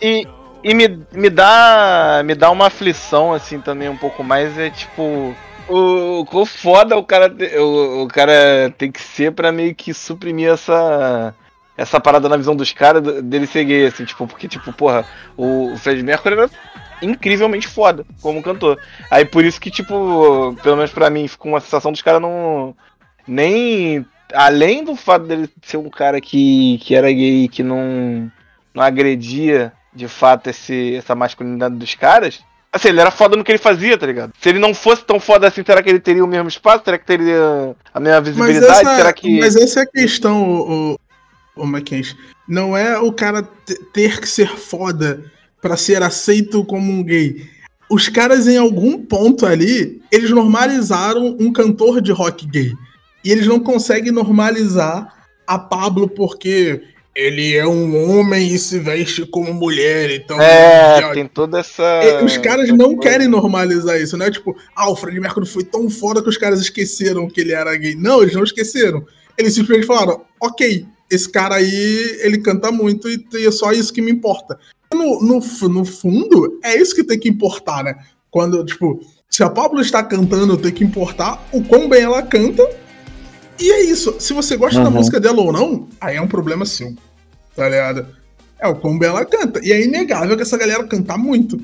E, 0.01 0.27
e 0.65 0.75
me, 0.75 0.89
me, 1.13 1.29
dá, 1.29 2.23
me 2.25 2.35
dá 2.35 2.51
uma 2.51 2.69
aflição, 2.69 3.35
assim, 3.35 3.61
também 3.61 3.89
um 3.89 3.97
pouco 3.97 4.25
mais, 4.25 4.59
é 4.59 4.71
tipo. 4.71 5.35
O, 5.69 6.25
quão 6.27 6.45
foda 6.45 6.97
o 6.97 7.05
cara, 7.05 7.35
o, 7.59 8.03
o 8.03 8.09
cara 8.09 8.73
tem 8.77 8.93
que 8.93 9.01
ser 9.01 9.33
pra 9.33 9.53
meio 9.53 9.75
que 9.75 9.93
suprimir 9.93 10.51
essa. 10.51 11.35
Essa 11.77 11.99
parada 11.99 12.29
na 12.29 12.37
visão 12.37 12.55
dos 12.55 12.73
caras 12.73 13.03
dele 13.25 13.49
ser 13.49 13.65
gay, 13.65 13.87
assim, 13.87 14.05
tipo, 14.05 14.27
porque, 14.29 14.47
tipo, 14.47 14.73
porra, 14.73 15.05
o, 15.37 15.77
Fred 15.77 16.03
Mercury 16.05 16.35
era 16.35 16.51
incrivelmente 17.03 17.67
foda 17.67 18.07
como 18.23 18.43
cantor. 18.43 18.79
Aí 19.11 19.25
por 19.25 19.45
isso 19.45 19.61
que, 19.61 19.71
tipo, 19.71 20.57
pelo 20.63 20.77
menos 20.77 20.93
pra 20.93 21.11
mim, 21.11 21.29
ficou 21.29 21.53
uma 21.53 21.61
sensação 21.61 21.93
dos 21.93 22.03
caras 22.03 22.23
não. 22.23 22.75
Nem. 23.27 24.07
Além 24.33 24.85
do 24.85 24.97
fato 24.97 25.27
dele 25.27 25.49
ser 25.63 25.77
um 25.77 25.91
cara 25.91 26.21
que, 26.21 26.79
que 26.79 26.95
era 26.95 27.13
gay 27.13 27.49
que 27.49 27.63
não 27.63 28.31
não 28.75 28.83
agredia 28.83 29.73
de 29.95 30.09
fato 30.09 30.51
esse, 30.51 30.97
essa 30.97 31.15
masculinidade 31.15 31.77
dos 31.77 31.95
caras. 31.95 32.41
Assim, 32.73 32.89
ele 32.89 33.01
era 33.01 33.11
foda 33.13 33.37
no 33.37 33.45
que 33.45 33.53
ele 33.53 33.59
fazia, 33.59 33.97
tá 33.97 34.05
ligado? 34.05 34.33
Se 34.41 34.49
ele 34.49 34.59
não 34.59 34.75
fosse 34.75 35.05
tão 35.05 35.21
foda 35.21 35.47
assim, 35.47 35.63
será 35.65 35.81
que 35.81 35.89
ele 35.89 36.01
teria 36.01 36.25
o 36.25 36.27
mesmo 36.27 36.49
espaço? 36.49 36.83
Será 36.85 36.99
que 36.99 37.07
teria 37.07 37.77
a 37.95 38.01
mesma 38.01 38.21
Mas 38.21 38.29
visibilidade? 38.29 38.81
essa, 38.89 38.97
será 38.97 39.13
que. 39.13 39.39
mas 39.39 39.55
essa 39.55 39.81
é 39.81 39.83
a 39.85 39.87
questão, 39.87 40.43
o, 40.43 40.93
o, 40.95 41.63
o 41.63 41.67
Mackenzie. 41.67 42.17
Não 42.49 42.77
é 42.77 42.99
o 42.99 43.13
cara 43.13 43.43
te- 43.43 43.77
ter 43.93 44.21
que 44.21 44.29
ser 44.29 44.49
foda 44.57 45.23
pra 45.63 45.77
ser 45.77 46.03
aceito 46.03 46.65
como 46.65 46.91
um 46.91 47.03
gay. 47.05 47.49
Os 47.89 48.09
caras, 48.09 48.49
em 48.49 48.57
algum 48.57 48.99
ponto 48.99 49.47
ali, 49.47 50.03
eles 50.11 50.31
normalizaram 50.31 51.37
um 51.39 51.53
cantor 51.53 52.01
de 52.01 52.11
rock 52.11 52.45
gay. 52.47 52.73
E 53.25 53.31
eles 53.31 53.47
não 53.47 53.61
conseguem 53.61 54.11
normalizar 54.11 55.15
a 55.47 55.59
Pablo 55.59 56.09
porque 56.09 56.83
ele 57.15 57.55
é 57.55 57.67
um 57.67 58.11
homem 58.11 58.53
e 58.53 58.59
se 58.59 58.79
veste 58.79 59.25
como 59.25 59.55
mulher, 59.55 60.11
então. 60.11 60.41
É, 60.41 61.13
tem 61.13 61.27
toda 61.27 61.61
essa. 61.61 62.01
Os 62.25 62.37
caras 62.39 62.69
não 62.71 62.97
coisa. 62.97 63.01
querem 63.03 63.29
normalizar 63.29 64.01
isso, 64.01 64.17
né? 64.17 64.31
Tipo, 64.31 64.57
ah, 64.75 64.91
o 64.91 64.97
Fred 64.97 65.21
Mercury 65.21 65.47
foi 65.47 65.63
tão 65.63 65.89
foda 65.89 66.23
que 66.23 66.29
os 66.29 66.37
caras 66.37 66.61
esqueceram 66.61 67.29
que 67.29 67.41
ele 67.41 67.53
era 67.53 67.77
gay. 67.77 67.95
Não, 67.95 68.23
eles 68.23 68.35
não 68.35 68.43
esqueceram. 68.43 69.07
Eles 69.39 69.55
simplesmente 69.55 69.87
falaram, 69.87 70.23
ok, 70.41 70.87
esse 71.11 71.29
cara 71.29 71.57
aí, 71.57 72.19
ele 72.21 72.39
canta 72.39 72.73
muito 72.73 73.09
e 73.09 73.47
é 73.47 73.51
só 73.51 73.73
isso 73.73 73.93
que 73.93 74.03
me 74.03 74.11
importa. 74.11 74.59
No, 74.93 75.21
no, 75.23 75.69
no 75.69 75.85
fundo, 75.85 76.59
é 76.63 76.77
isso 76.77 76.95
que 76.95 77.05
tem 77.05 77.19
que 77.19 77.29
importar, 77.29 77.85
né? 77.85 77.97
Quando, 78.31 78.65
tipo, 78.65 79.01
se 79.31 79.43
a 79.43 79.51
Pablo 79.51 79.81
está 79.81 80.03
cantando, 80.03 80.57
tem 80.57 80.73
que 80.73 80.85
importar 80.85 81.47
o 81.53 81.63
quão 81.63 81.89
bem 81.89 82.03
ela 82.03 82.23
canta. 82.23 82.65
E 83.59 83.71
é 83.71 83.83
isso. 83.85 84.15
Se 84.19 84.33
você 84.33 84.57
gosta 84.57 84.81
da 84.81 84.87
Uhum. 84.89 84.97
música 84.97 85.21
dela 85.21 85.41
ou 85.41 85.53
não, 85.53 85.89
aí 86.01 86.17
é 86.17 86.21
um 86.21 86.27
problema 86.29 86.65
seu. 86.67 86.95
Tá 87.55 87.69
ligado? 87.69 88.07
É 88.59 88.67
o 88.67 88.75
quão 88.75 88.99
bem 88.99 89.09
ela 89.09 89.25
canta. 89.25 89.61
E 89.63 89.73
é 89.73 89.83
inegável 89.85 90.37
que 90.37 90.43
essa 90.43 90.57
galera 90.59 90.85
canta 90.85 91.17
muito. 91.17 91.61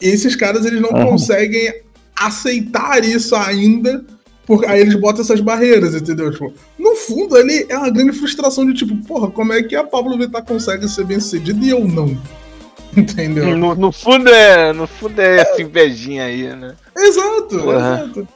E 0.00 0.06
esses 0.08 0.36
caras, 0.36 0.64
eles 0.64 0.80
não 0.80 0.90
Uhum. 0.90 1.06
conseguem 1.10 1.72
aceitar 2.16 3.04
isso 3.04 3.34
ainda. 3.34 4.04
Porque 4.44 4.66
aí 4.66 4.80
eles 4.80 4.94
botam 4.96 5.22
essas 5.22 5.40
barreiras, 5.40 5.94
entendeu? 5.94 6.30
Tipo, 6.32 6.52
no 6.78 6.96
fundo, 6.96 7.36
ali 7.36 7.64
é 7.68 7.78
uma 7.78 7.88
grande 7.90 8.12
frustração 8.12 8.66
de 8.66 8.74
tipo, 8.74 8.96
porra, 9.06 9.30
como 9.30 9.52
é 9.52 9.62
que 9.62 9.76
a 9.76 9.84
Pablo 9.84 10.18
Vittar 10.18 10.44
consegue 10.44 10.88
ser 10.88 11.04
bem 11.04 11.20
sucedida 11.20 11.64
e 11.64 11.70
eu 11.70 11.86
não? 11.86 12.16
Entendeu? 12.96 13.56
No, 13.56 13.74
no 13.74 13.90
fundo 13.92 14.28
é. 14.28 14.72
No 14.72 14.86
fundo 14.86 15.18
é 15.20 15.40
essa 15.40 15.62
invejinha 15.62 16.24
aí, 16.24 16.42
né? 16.56 16.74
Exato, 16.96 17.58
Porra. 17.60 18.02
exato. 18.04 18.28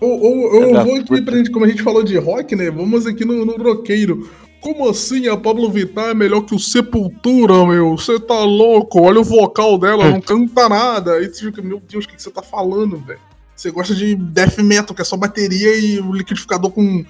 Ou, 0.00 0.10
ou- 0.20 0.54
ou 0.54 0.62
eu 0.62 0.84
vou 0.84 0.96
aqui 0.96 1.20
pra 1.22 1.36
gente, 1.36 1.50
como 1.50 1.64
a 1.64 1.68
gente 1.68 1.82
falou 1.82 2.02
de 2.02 2.16
rock, 2.16 2.56
né? 2.56 2.70
Vamos 2.70 3.06
aqui 3.06 3.24
no, 3.24 3.44
no 3.44 3.56
roqueiro. 3.56 4.28
Como 4.60 4.88
assim 4.88 5.26
a 5.28 5.36
Pablo 5.36 5.70
Vittar 5.70 6.10
é 6.10 6.14
melhor 6.14 6.42
que 6.42 6.54
o 6.54 6.58
Sepultura, 6.58 7.64
meu? 7.66 7.96
Você 7.96 8.18
tá 8.20 8.38
louco? 8.40 9.00
Olha 9.02 9.20
o 9.20 9.24
vocal 9.24 9.78
dela, 9.78 10.10
não 10.10 10.20
canta 10.20 10.68
nada. 10.68 11.14
Aí 11.14 11.26
você 11.32 11.46
fica, 11.46 11.62
meu 11.62 11.80
Deus, 11.88 12.04
o 12.04 12.08
que 12.08 12.20
você 12.20 12.30
tá 12.30 12.42
falando, 12.42 12.96
velho? 12.98 13.18
Você 13.56 13.70
gosta 13.70 13.94
de 13.94 14.14
death 14.14 14.58
metal, 14.58 14.94
que 14.94 15.02
é 15.02 15.04
só 15.04 15.16
bateria 15.16 15.74
e 15.76 15.98
o 16.00 16.12
liquidificador 16.12 16.70
com, 16.70 17.04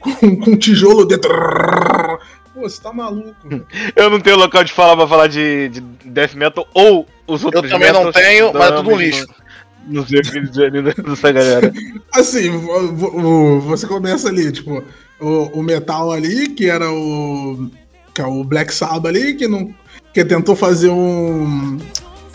com, 0.00 0.36
com 0.36 0.56
tijolo 0.56 1.04
dentro. 1.06 1.30
Pô, 2.54 2.62
você 2.62 2.82
tá 2.82 2.92
maluco. 2.92 3.34
Eu 3.94 4.10
não 4.10 4.20
tenho 4.20 4.36
local 4.36 4.64
de 4.64 4.72
falar 4.72 4.96
pra 4.96 5.06
falar 5.06 5.26
de, 5.26 5.68
de 5.68 5.80
death 6.04 6.34
metal 6.34 6.66
ou 6.74 7.06
os 7.26 7.42
Eu 7.42 7.46
outros 7.46 7.70
também 7.70 7.92
não 7.92 8.10
tenho, 8.12 8.52
mas 8.52 8.70
é 8.72 8.76
tudo 8.76 8.90
um 8.90 8.96
lixo. 8.96 9.26
Não 9.86 10.06
sei 10.06 10.20
o 10.20 10.22
que 10.22 10.40
dizer 10.40 10.72
ainda 10.74 10.92
dessa 11.02 11.32
galera. 11.32 11.72
Assim, 12.12 12.50
vo- 12.50 12.92
vo- 12.94 13.60
você 13.60 13.86
começa 13.86 14.28
ali, 14.28 14.52
tipo, 14.52 14.82
o, 15.20 15.58
o 15.58 15.62
metal 15.62 16.12
ali, 16.12 16.48
que 16.50 16.66
era 16.68 16.90
o. 16.90 17.68
que 18.14 18.20
é 18.20 18.26
o 18.26 18.44
Black 18.44 18.72
Sabbath 18.74 19.06
ali, 19.06 19.34
que 19.34 19.48
não. 19.48 19.74
que 20.12 20.24
tentou 20.24 20.54
fazer 20.54 20.90
um, 20.90 21.78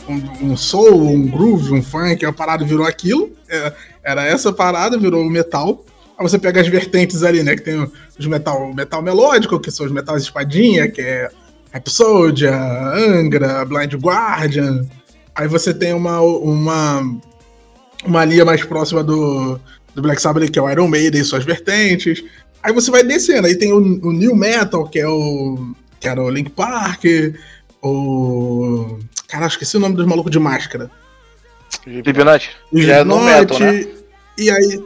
um, 0.10 0.22
um 0.42 0.58
soul, 0.58 1.08
um 1.08 1.28
groove, 1.28 1.74
um 1.74 1.84
funk, 1.84 2.26
a 2.26 2.34
parada 2.34 2.66
virou 2.66 2.86
aquilo. 2.86 3.32
É, 3.50 3.74
era 4.04 4.26
essa 4.26 4.52
parada, 4.52 4.98
virou 4.98 5.24
metal. 5.30 5.86
Aí 6.18 6.28
você 6.28 6.40
pega 6.40 6.62
as 6.62 6.68
vertentes 6.68 7.24
ali, 7.24 7.44
né? 7.44 7.56
Que 7.56 7.62
tem 7.64 7.92
os 8.18 8.26
metal, 8.28 8.74
metal 8.74 9.02
melódico, 9.02 9.60
que 9.60 9.70
são 9.70 9.86
os 9.86 9.92
metais 9.92 10.24
espadinha, 10.24 10.90
que 10.90 11.02
é 11.02 11.30
Rhapsody, 11.74 12.48
Angra, 12.48 13.66
Blind 13.66 13.94
Guardian. 13.96 14.86
Aí 15.36 15.48
você 15.50 15.74
tem 15.74 15.94
uma, 15.94 16.22
uma, 16.22 17.02
uma 18.04 18.26
linha 18.26 18.44
mais 18.44 18.64
próxima 18.64 19.04
do, 19.04 19.60
do 19.94 20.02
Black 20.02 20.22
Sabbath, 20.22 20.50
que 20.50 20.60
é 20.60 20.62
o 20.62 20.70
Iron 20.70 20.88
Maiden 20.88 21.22
e 21.22 21.26
suas 21.26 21.46
vertentes. 21.46 22.24
Aí 22.62 22.74
você 22.74 22.90
vai 22.90 23.04
descendo, 23.04 23.48
aí 23.48 23.56
tem 23.56 23.72
o, 23.72 23.78
o 23.78 24.12
New 24.12 24.36
Metal, 24.36 24.88
que 24.88 25.00
é 25.00 25.08
o. 25.08 25.74
que 26.00 26.08
era 26.08 26.22
o 26.22 26.30
Link 26.30 26.50
Park, 26.50 27.04
o. 27.82 28.98
Cara, 29.28 29.48
esqueci 29.48 29.78
o 29.78 29.80
nome 29.80 29.96
dos 29.96 30.06
malucos 30.06 30.32
de 30.32 30.40
máscara. 30.40 30.90
Slipknot? 31.86 32.50
Já 32.74 32.98
é 32.98 33.04
no 33.04 33.24
metal, 33.24 33.60
né? 33.60 33.88
E 34.38 34.50
aí. 34.50 34.84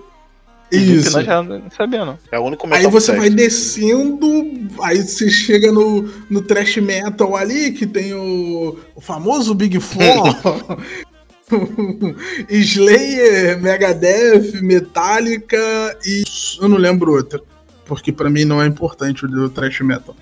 Isso. 0.71 1.19
Não 1.19 1.71
sabia, 1.71 2.05
não. 2.05 2.19
É 2.31 2.37
o 2.37 2.43
único 2.43 2.67
Aí 2.67 2.73
metal 2.73 2.91
você 2.91 3.11
que 3.13 3.17
vai 3.17 3.29
descendo, 3.29 4.69
aí 4.83 5.01
você 5.01 5.27
chega 5.27 5.71
no, 5.71 6.03
no 6.29 6.41
thrash 6.43 6.77
metal 6.77 7.35
ali, 7.35 7.71
que 7.71 7.87
tem 7.87 8.13
o, 8.13 8.77
o 8.93 9.01
famoso 9.01 9.55
Big 9.55 9.79
Four, 9.79 10.35
Slayer, 12.49 13.59
Megadeth, 13.61 14.61
Metallica 14.61 15.97
e 16.05 16.23
eu 16.61 16.69
não 16.69 16.77
lembro 16.77 17.11
outra, 17.13 17.41
porque 17.85 18.11
pra 18.11 18.29
mim 18.29 18.45
não 18.45 18.61
é 18.61 18.67
importante 18.67 19.25
o 19.25 19.27
do 19.27 19.49
thrash 19.49 19.81
metal. 19.81 20.15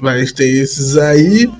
Mas 0.00 0.32
tem 0.32 0.58
esses 0.58 0.96
aí. 0.96 1.50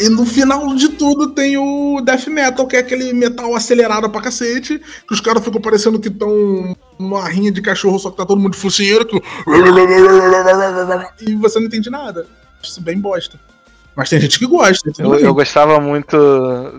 E 0.00 0.08
no 0.08 0.24
final 0.26 0.74
de 0.74 0.88
tudo 0.88 1.28
tem 1.28 1.56
o 1.56 2.00
death 2.00 2.26
metal, 2.26 2.66
que 2.66 2.74
é 2.74 2.80
aquele 2.80 3.12
metal 3.12 3.54
acelerado 3.54 4.10
pra 4.10 4.20
cacete, 4.20 4.80
que 5.06 5.14
os 5.14 5.20
caras 5.20 5.44
ficam 5.44 5.60
parecendo 5.60 6.00
que 6.00 6.08
estão 6.08 6.76
numa 6.98 7.28
rinha 7.28 7.52
de 7.52 7.62
cachorro, 7.62 8.00
só 8.00 8.10
que 8.10 8.16
tá 8.16 8.26
todo 8.26 8.40
mundo 8.40 8.56
focinheiro, 8.56 9.06
que... 9.06 9.14
e 11.24 11.34
você 11.36 11.60
não 11.60 11.66
entende 11.66 11.88
nada. 11.88 12.26
Isso 12.60 12.80
é 12.80 12.82
bem 12.82 12.98
bosta. 12.98 13.38
Mas 13.94 14.08
tem 14.08 14.18
gente 14.20 14.38
que 14.38 14.46
gosta. 14.46 14.90
Eu, 14.98 15.14
eu 15.16 15.34
gostava 15.34 15.78
muito 15.80 16.16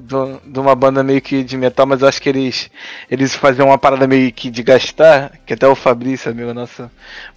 do- 0.02 0.42
de 0.46 0.60
uma 0.60 0.74
banda 0.76 1.04
meio 1.04 1.22
que 1.22 1.44
de 1.44 1.56
metal, 1.56 1.86
mas 1.86 2.02
eu 2.02 2.08
acho 2.08 2.20
que 2.22 2.28
eles, 2.30 2.72
eles 3.10 3.36
faziam 3.36 3.68
uma 3.68 3.78
parada 3.78 4.08
meio 4.08 4.32
que 4.34 4.50
de 4.50 4.64
gastar, 4.64 5.32
que 5.46 5.54
até 5.54 5.68
o 5.68 5.76
Fabrício, 5.76 6.32
amigo 6.32 6.54
nosso, 6.54 6.90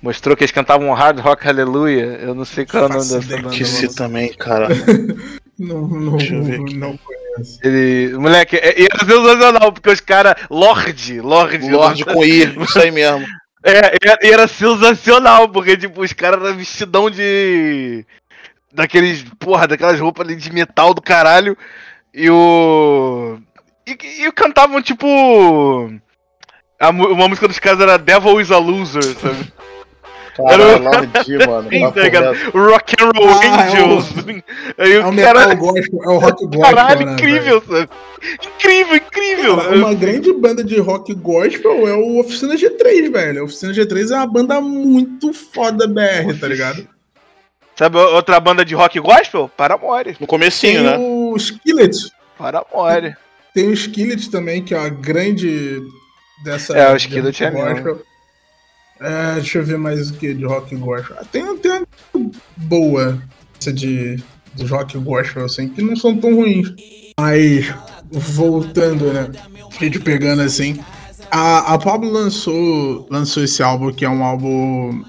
mostrou 0.02 0.34
que 0.36 0.44
eles 0.44 0.50
cantavam 0.50 0.92
Hard 0.94 1.18
Rock 1.20 1.44
Hallelujah. 1.46 2.18
Eu 2.22 2.34
não 2.34 2.44
sei 2.46 2.64
qual 2.64 2.84
é 2.84 2.86
o 2.86 2.88
nome 2.88 3.00
dessa 3.08 3.36
banda. 3.36 3.50
Que 3.50 3.64
se 3.64 3.94
também, 3.94 4.32
cara. 4.32 4.68
Não, 5.58 5.88
não, 5.88 6.16
Deixa 6.18 6.34
eu 6.34 6.42
ver 6.44 6.60
aqui. 6.60 6.76
não 6.76 6.98
conheço. 6.98 7.58
Ele, 7.64 8.12
moleque, 8.18 8.56
é- 8.56 8.78
e 8.78 8.84
era 8.84 8.98
sensacional, 9.06 9.72
porque 9.72 9.88
os 9.88 10.00
caras. 10.00 10.34
Lorde, 10.50 11.18
Lorde. 11.18 11.70
Lorde 11.70 12.04
com 12.04 12.22
I, 12.22 12.54
isso 12.62 12.78
aí 12.78 12.90
mesmo. 12.90 13.24
É, 13.64 13.96
e- 13.96 14.28
e 14.28 14.30
era 14.32 14.46
sensacional, 14.46 15.48
porque, 15.48 15.76
tipo, 15.76 16.00
os 16.00 16.12
caras 16.12 16.40
eram 16.44 16.56
vestidão 16.56 17.10
de. 17.10 18.04
Daqueles. 18.76 19.24
Porra, 19.38 19.66
daquelas 19.66 19.98
roupas 19.98 20.26
ali 20.26 20.36
de 20.36 20.52
metal 20.52 20.92
do 20.94 21.00
caralho. 21.02 21.56
E 22.14 22.28
o. 22.30 23.38
E, 23.86 24.24
e 24.26 24.32
cantavam, 24.32 24.80
tipo. 24.82 25.06
a 26.78 26.90
uma 26.90 27.26
música 27.28 27.48
dos 27.48 27.58
caras 27.58 27.80
era 27.80 27.96
Devil 27.98 28.40
is 28.40 28.50
a 28.50 28.58
Loser, 28.58 29.02
sabe? 29.02 29.52
Caralho, 30.36 30.82
Lorde, 30.82 31.46
mano. 31.46 31.68
Sim, 31.70 31.90
tá 31.92 32.02
ligado? 32.02 32.32
reto. 32.34 32.58
Rock 32.58 32.94
and 33.02 33.10
Roll 33.16 33.28
Ah, 33.30 33.44
é 33.44 33.48
o- 33.48 33.62
Angels. 33.62 34.14
Aí 34.76 34.92
É 34.92 35.06
o 35.06 35.16
cara. 35.16 35.54
gospel, 35.54 36.00
é 36.04 36.08
o 36.08 36.18
rock 36.18 36.44
gospel, 36.44 36.60
Caralho, 36.60 37.06
né, 37.06 37.12
incrível, 37.14 37.62
sabe? 37.66 37.88
Incrível, 38.54 38.96
incrível. 38.96 39.56
Cara, 39.56 39.76
uma 39.76 39.94
grande 39.94 40.32
banda 40.34 40.62
de 40.62 40.78
rock 40.78 41.14
gospel 41.14 41.88
é 41.88 41.94
o 41.94 42.18
Oficina 42.20 42.54
G3, 42.54 43.10
velho. 43.10 43.40
A 43.40 43.44
Oficina 43.44 43.72
G3 43.72 44.10
é 44.10 44.16
uma 44.16 44.26
banda 44.26 44.60
muito 44.60 45.32
foda 45.32 45.86
BR, 45.88 46.38
tá 46.38 46.46
ligado? 46.48 46.86
Sabe 47.76 47.98
outra 47.98 48.40
banda 48.40 48.64
de 48.64 48.74
rock 48.74 48.98
gospel? 49.00 49.50
Paramore. 49.56 50.16
No 50.18 50.26
comecinho, 50.26 50.82
Tem 50.82 50.82
né? 50.84 50.96
o 50.98 51.36
Skillet. 51.36 52.10
Paramore. 52.38 53.14
Tem 53.54 53.68
o 53.68 53.72
Skillet 53.72 54.30
também, 54.30 54.62
que 54.62 54.74
é 54.74 54.78
a 54.78 54.88
grande 54.88 55.82
dessa. 56.42 56.76
É, 56.76 56.92
o 56.92 56.96
Skillet 56.96 57.36
de 57.36 57.44
é 57.44 57.48
rock 57.48 57.62
mesmo. 57.64 57.84
gospel. 57.84 58.06
É, 58.98 59.34
deixa 59.34 59.58
eu 59.58 59.64
ver 59.64 59.76
mais 59.76 60.10
o 60.10 60.14
que 60.14 60.32
de 60.32 60.44
rock 60.46 60.74
gospel. 60.76 61.16
Ah, 61.20 61.24
Tem, 61.30 61.56
tem 61.58 61.70
uma 62.14 62.30
boa 62.56 63.22
essa 63.60 63.70
de, 63.72 64.16
de 64.54 64.64
rock 64.64 64.96
gospel, 64.98 65.44
assim, 65.44 65.68
que 65.68 65.82
não 65.82 65.94
são 65.96 66.16
tão 66.16 66.34
ruins. 66.34 66.72
Mas, 67.20 67.66
voltando, 68.10 69.12
né? 69.12 69.28
A 69.78 69.84
gente 69.84 69.98
pegando 69.98 70.40
assim. 70.42 70.78
A, 71.30 71.74
a 71.74 71.78
Pablo 71.78 72.10
lançou, 72.10 73.06
lançou 73.10 73.42
esse 73.44 73.62
álbum, 73.62 73.92
que 73.92 74.04
é 74.04 74.08
um 74.08 74.22
álbum 74.24 75.02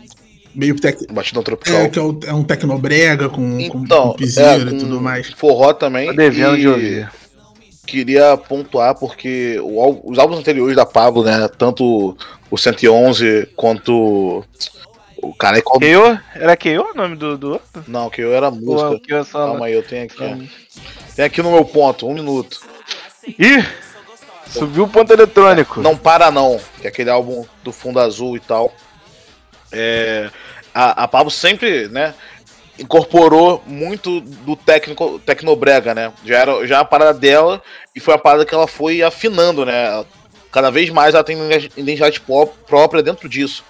meio 0.57 0.75
tec, 0.79 0.99
Batidão 1.11 1.43
tropical. 1.43 1.81
é, 1.81 1.89
que 1.89 1.99
é, 1.99 2.01
o- 2.01 2.19
é 2.25 2.33
um 2.33 2.43
tecnobrega 2.43 3.29
com, 3.29 3.35
com, 3.69 3.83
Então, 3.83 4.09
com 4.09 4.13
piseiro 4.17 4.69
é, 4.69 4.73
e 4.73 4.77
tudo 4.79 4.99
mais. 4.99 5.29
Forró 5.31 5.73
também. 5.73 6.07
Tô 6.07 6.13
devendo 6.13 6.57
e 6.57 6.61
de 6.61 6.67
ouvir. 6.67 7.11
Queria 7.85 8.35
pontuar 8.35 8.95
porque 8.95 9.57
o 9.61 10.01
os 10.11 10.19
álbuns 10.19 10.39
anteriores 10.39 10.75
da 10.75 10.85
Pablo, 10.85 11.23
né? 11.23 11.47
Tanto 11.57 12.17
o 12.51 12.57
111 12.57 13.47
quanto 13.55 14.43
o 15.21 15.33
cara 15.33 15.61
qual... 15.61 15.79
KO? 15.79 16.19
Era 16.35 16.57
KO 16.57 16.91
o 16.93 16.97
nome 16.97 17.15
do, 17.15 17.37
do 17.37 17.51
outro? 17.53 17.83
Não, 17.87 18.09
que 18.09 18.21
eu 18.21 18.33
era 18.33 18.47
é 18.47 18.51
música. 18.51 18.89
o 18.89 18.99
KO 18.99 19.23
só? 19.23 19.45
Calma 19.47 19.67
aí, 19.67 19.73
eu 19.73 19.83
tenho 19.83 20.03
aqui. 20.05 20.17
ó. 20.21 20.35
Tem 21.15 21.25
aqui 21.25 21.41
no 21.41 21.51
meu 21.51 21.63
ponto, 21.63 22.07
um 22.07 22.13
minuto. 22.13 22.59
Ih! 23.39 23.63
Subiu 24.49 24.83
o 24.83 24.89
ponto 24.89 25.11
eletrônico. 25.13 25.81
Não 25.81 25.95
para 25.97 26.29
não, 26.31 26.59
que 26.81 26.87
é 26.87 26.89
aquele 26.89 27.09
álbum 27.09 27.45
do 27.63 27.71
fundo 27.71 27.99
azul 27.99 28.35
e 28.35 28.39
tal. 28.39 28.73
É, 29.71 30.29
a, 30.77 31.03
a 31.03 31.07
Pablo 31.07 31.31
sempre, 31.31 31.87
né, 31.87 32.13
incorporou 32.77 33.63
muito 33.65 34.21
do 34.21 34.55
técnico 34.55 35.19
tecnobrega, 35.25 35.95
né? 35.95 36.13
Já 36.23 36.37
era 36.37 36.67
já 36.67 36.79
a 36.81 36.85
parada 36.85 37.17
dela 37.17 37.61
e 37.95 37.99
foi 37.99 38.13
a 38.13 38.17
parada 38.19 38.45
que 38.45 38.53
ela 38.53 38.67
foi 38.67 39.01
afinando, 39.01 39.65
né? 39.65 40.05
Cada 40.51 40.69
vez 40.69 40.89
mais 40.91 41.15
ela 41.15 41.23
tem 41.23 41.37
identidade 41.75 42.19
pró- 42.21 42.45
própria 42.45 43.01
dentro 43.01 43.27
disso. 43.27 43.63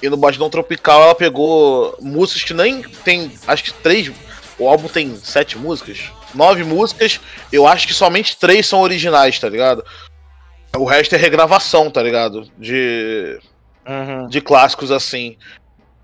E 0.00 0.08
no 0.08 0.16
Batidão 0.16 0.48
Tropical 0.50 1.02
ela 1.02 1.14
pegou 1.14 1.96
músicas 2.00 2.44
que 2.44 2.54
nem 2.54 2.82
tem, 2.82 3.32
acho 3.48 3.64
que 3.64 3.72
três, 3.72 4.12
o 4.58 4.68
álbum 4.68 4.86
tem 4.88 5.16
sete 5.16 5.58
músicas, 5.58 6.12
nove 6.34 6.62
músicas, 6.62 7.18
eu 7.52 7.66
acho 7.66 7.86
que 7.86 7.94
somente 7.94 8.36
três 8.36 8.66
são 8.66 8.80
originais, 8.80 9.38
tá 9.38 9.48
ligado? 9.48 9.84
O 10.76 10.84
resto 10.84 11.14
é 11.14 11.18
regravação, 11.18 11.90
tá 11.90 12.02
ligado? 12.02 12.48
De, 12.58 13.38
Uhum. 13.88 14.28
de 14.28 14.40
clássicos 14.40 14.90
assim, 14.90 15.36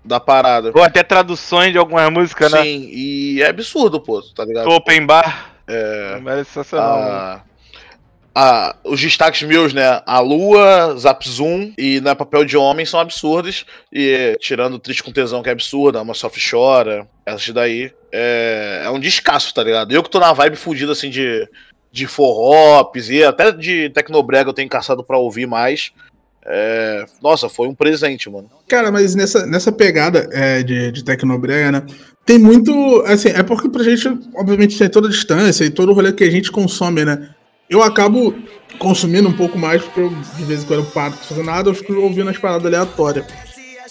da 0.03 0.19
parada. 0.19 0.71
Ou 0.73 0.83
até 0.83 1.03
traduções 1.03 1.71
de 1.71 1.77
algumas 1.77 2.11
músicas, 2.11 2.51
né? 2.51 2.63
Sim, 2.63 2.89
e 2.91 3.41
é 3.41 3.49
absurdo, 3.49 3.99
pô, 3.99 4.21
tá 4.35 4.43
ligado? 4.45 4.69
Open 4.69 5.05
Bar. 5.05 5.53
É. 5.67 6.21
É 6.25 6.43
sensacional. 6.43 6.99
né? 6.99 7.05
Ah, 7.09 7.41
ah, 8.35 8.75
os 8.83 8.99
destaques 8.99 9.43
meus, 9.43 9.73
né? 9.73 10.01
A 10.05 10.19
Lua, 10.19 10.95
Zap 10.97 11.27
Zoom 11.27 11.71
e 11.77 12.01
né, 12.01 12.15
Papel 12.15 12.43
de 12.43 12.57
Homem 12.57 12.85
são 12.85 12.99
absurdos. 12.99 13.65
E 13.91 14.35
tirando 14.39 14.79
Triste 14.79 15.03
com 15.03 15.11
Tesão, 15.11 15.43
que 15.43 15.49
é 15.49 15.51
absurda, 15.51 16.01
uma 16.01 16.15
Soft 16.15 16.39
Chora, 16.49 17.07
essas 17.25 17.49
daí. 17.49 17.91
É, 18.11 18.81
é 18.85 18.89
um 18.89 18.99
descasso, 18.99 19.53
tá 19.53 19.63
ligado? 19.63 19.91
Eu 19.91 20.01
que 20.01 20.09
tô 20.09 20.19
na 20.19 20.33
vibe 20.33 20.55
fudida 20.55 20.91
assim 20.91 21.09
de, 21.11 21.47
de 21.91 22.07
forró, 22.07 22.91
e 23.09 23.23
até 23.23 23.51
de 23.51 23.89
Tecnobrega 23.89 24.49
eu 24.49 24.53
tenho 24.53 24.69
caçado 24.69 25.03
pra 25.03 25.17
ouvir 25.17 25.45
mais. 25.45 25.91
É, 26.45 27.05
nossa, 27.21 27.47
foi 27.47 27.67
um 27.67 27.75
presente, 27.75 28.29
mano. 28.29 28.49
Cara, 28.67 28.91
mas 28.91 29.15
nessa, 29.15 29.45
nessa 29.45 29.71
pegada 29.71 30.27
é, 30.31 30.61
de, 30.61 30.91
de 30.91 31.03
Tecnobrega, 31.03 31.71
né? 31.71 31.83
Tem 32.25 32.37
muito. 32.37 33.03
Assim, 33.05 33.29
é 33.29 33.43
porque 33.43 33.69
pra 33.69 33.83
gente, 33.83 34.07
obviamente, 34.35 34.77
tem 34.77 34.89
toda 34.89 35.07
a 35.07 35.11
distância 35.11 35.63
e 35.63 35.69
todo 35.69 35.89
o 35.89 35.93
rolê 35.93 36.11
que 36.11 36.23
a 36.23 36.31
gente 36.31 36.51
consome, 36.51 37.05
né? 37.05 37.29
Eu 37.69 37.81
acabo 37.81 38.35
consumindo 38.77 39.29
um 39.29 39.33
pouco 39.33 39.57
mais, 39.57 39.81
porque 39.81 40.01
eu, 40.01 40.09
de 40.09 40.43
vez 40.43 40.63
em 40.63 40.65
quando 40.65 40.79
eu 40.81 40.85
paro 40.85 41.13
pra 41.13 41.23
fazer 41.23 41.43
nada, 41.43 41.69
eu 41.69 41.73
fico 41.73 41.93
ouvindo 41.93 42.29
as 42.29 42.37
paradas 42.37 42.65
aleatórias. 42.65 43.25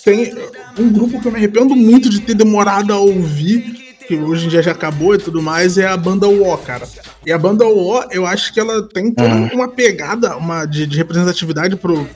Tem 0.05 0.35
um 0.79 0.93
grupo 0.93 1.21
que 1.21 1.29
eu 1.29 1.33
me 1.33 1.39
arrependo 1.39 1.75
muito 1.75 2.11
de 2.11 2.21
ter 2.21 2.35
demorado 2.35 2.93
a 2.93 2.99
ouvir, 2.99 3.97
que 4.07 4.17
hoje 4.17 4.47
em 4.47 4.49
dia 4.49 4.63
já 4.63 4.73
acabou 4.73 5.15
e 5.15 5.19
tudo 5.19 5.41
mais, 5.41 5.79
é 5.79 5.87
a 5.87 5.97
banda 5.97 6.29
O, 6.29 6.59
cara. 6.59 6.87
E 7.25 7.33
a 7.33 7.39
banda 7.39 7.65
O, 7.67 8.03
eu 8.11 8.27
acho 8.27 8.53
que 8.53 8.59
ela 8.59 8.83
tem 8.89 9.13
toda 9.13 9.33
uma 9.55 9.69
pegada 9.69 10.37
uma, 10.37 10.67
de, 10.67 10.87
de 10.87 10.97
representatividade 10.97 11.77
pro, 11.77 12.09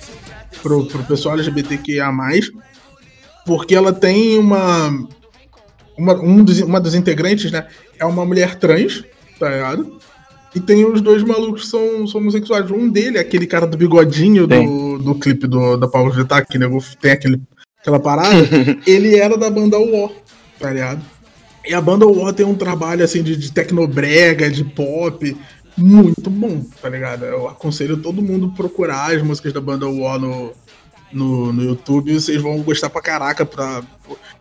pro, 0.63 0.87
pro 0.87 1.05
pessoal 1.05 1.35
LGBTQIA+, 1.35 2.11
porque 3.45 3.75
ela 3.75 3.93
tem 3.93 4.39
uma, 4.39 5.07
uma, 5.97 6.15
um 6.15 6.43
dos, 6.43 6.61
uma 6.61 6.81
dos 6.81 6.95
integrantes, 6.95 7.51
né, 7.51 7.67
é 7.99 8.05
uma 8.05 8.25
mulher 8.25 8.57
trans, 8.57 9.05
tá 9.39 9.49
ligado? 9.49 9.99
E 10.55 10.61
tem 10.61 10.85
os 10.87 11.03
dois 11.03 11.23
malucos 11.23 11.65
que 11.65 11.69
são, 11.69 12.07
são 12.07 12.21
homossexuais. 12.21 12.71
Um 12.71 12.89
dele 12.89 13.19
é 13.19 13.21
aquele 13.21 13.47
cara 13.47 13.67
do 13.67 13.77
bigodinho 13.77 14.47
do, 14.47 14.99
do 14.99 15.15
clipe 15.15 15.47
do, 15.47 15.77
da 15.77 15.87
Paulo 15.87 16.11
Vittar, 16.11 16.47
que 16.47 16.59
nego 16.59 16.83
tem 16.99 17.13
aquele, 17.13 17.43
aquela 17.79 18.01
parada. 18.01 18.49
ele 18.87 19.17
era 19.17 19.37
da 19.37 19.51
banda 19.51 19.79
UO, 19.79 20.11
tá 20.59 20.71
ligado? 20.71 21.03
E 21.67 21.75
a 21.75 21.81
banda 21.81 22.07
War 22.07 22.33
tem 22.33 22.47
um 22.47 22.55
trabalho 22.55 23.05
assim 23.05 23.23
de, 23.23 23.37
de 23.37 23.51
tecnobrega, 23.51 24.49
de 24.49 24.63
pop, 24.63 25.37
muito 25.77 26.31
bom, 26.31 26.65
tá 26.81 26.89
ligado? 26.89 27.25
Eu 27.25 27.49
aconselho 27.49 27.97
todo 27.97 28.23
mundo 28.23 28.53
procurar 28.57 29.15
as 29.15 29.23
músicas 29.23 29.53
da 29.53 29.61
banda 29.61 29.87
War 29.89 30.19
no, 30.19 30.53
no, 31.13 31.53
no 31.53 31.63
YouTube 31.63 32.15
vocês 32.15 32.41
vão 32.41 32.61
gostar 32.63 32.91
pra 32.91 33.03
caraca 33.03 33.45
pra 33.45 33.83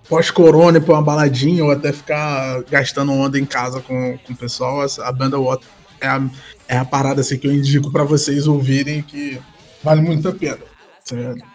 pós-corona, 0.07 0.79
pra 0.79 0.93
uma 0.93 1.01
baladinha 1.01 1.63
ou 1.63 1.71
até 1.71 1.91
ficar 1.91 2.63
gastando 2.69 3.11
onda 3.11 3.39
em 3.39 3.45
casa 3.45 3.81
com, 3.81 4.17
com 4.25 4.33
o 4.33 4.37
pessoal. 4.37 4.85
A 5.01 5.11
banda 5.11 5.39
War 5.39 5.59
é 5.99 6.07
a, 6.07 6.23
é 6.67 6.77
a 6.77 6.85
parada 6.85 7.21
assim, 7.21 7.37
que 7.37 7.47
eu 7.47 7.53
indico 7.53 7.91
pra 7.91 8.03
vocês 8.03 8.47
ouvirem 8.47 9.01
que 9.01 9.39
vale 9.83 10.01
muito 10.01 10.27
a 10.27 10.31
pena. 10.31 10.59
Certo? 11.03 11.39
Tá 11.39 11.45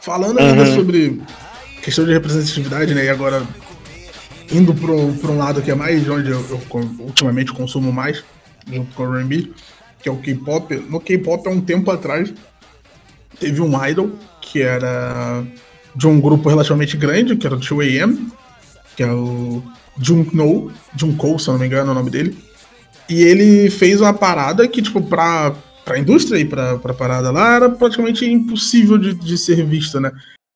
Falando 0.00 0.38
ainda 0.38 0.64
uhum. 0.64 0.74
sobre 0.74 1.22
questão 1.82 2.04
de 2.04 2.12
representatividade, 2.12 2.94
né? 2.94 3.04
E 3.04 3.08
agora 3.08 3.42
indo 4.52 4.74
para 4.74 5.30
um 5.30 5.38
lado 5.38 5.62
que 5.62 5.70
é 5.70 5.74
mais 5.74 6.08
onde 6.08 6.30
eu, 6.30 6.44
eu, 6.50 6.60
ultimamente 6.98 7.52
consumo 7.52 7.90
mais, 7.92 8.22
junto 8.66 8.94
com 8.94 9.04
o 9.04 9.16
R&B, 9.16 9.50
que 10.00 10.08
é 10.08 10.12
o 10.12 10.16
K-pop. 10.16 10.74
No 10.88 11.00
K-pop, 11.00 11.48
há 11.48 11.50
um 11.50 11.60
tempo 11.60 11.90
atrás, 11.90 12.32
teve 13.38 13.60
um 13.60 13.84
idol 13.86 14.10
que 14.40 14.62
era 14.62 15.44
de 15.94 16.06
um 16.06 16.20
grupo 16.20 16.48
relativamente 16.48 16.96
grande, 16.96 17.36
que 17.36 17.46
era 17.46 17.56
o 17.56 17.60
2AM, 17.60 18.30
que 18.96 19.02
é 19.02 19.12
o 19.12 19.62
Junkno, 19.98 20.72
Junko, 20.96 21.38
se 21.38 21.48
não 21.48 21.58
me 21.58 21.66
engano 21.66 21.90
é 21.90 21.92
o 21.92 21.94
nome 21.94 22.10
dele. 22.10 22.36
E 23.08 23.22
ele 23.22 23.70
fez 23.70 24.00
uma 24.00 24.14
parada 24.14 24.66
que, 24.66 24.82
tipo, 24.82 25.02
pra, 25.02 25.54
pra 25.84 25.98
indústria 25.98 26.38
e 26.38 26.44
pra, 26.44 26.78
pra 26.78 26.94
parada 26.94 27.30
lá, 27.30 27.56
era 27.56 27.70
praticamente 27.70 28.24
impossível 28.24 28.98
de, 28.98 29.14
de 29.14 29.36
ser 29.36 29.64
vista, 29.64 30.00
né? 30.00 30.10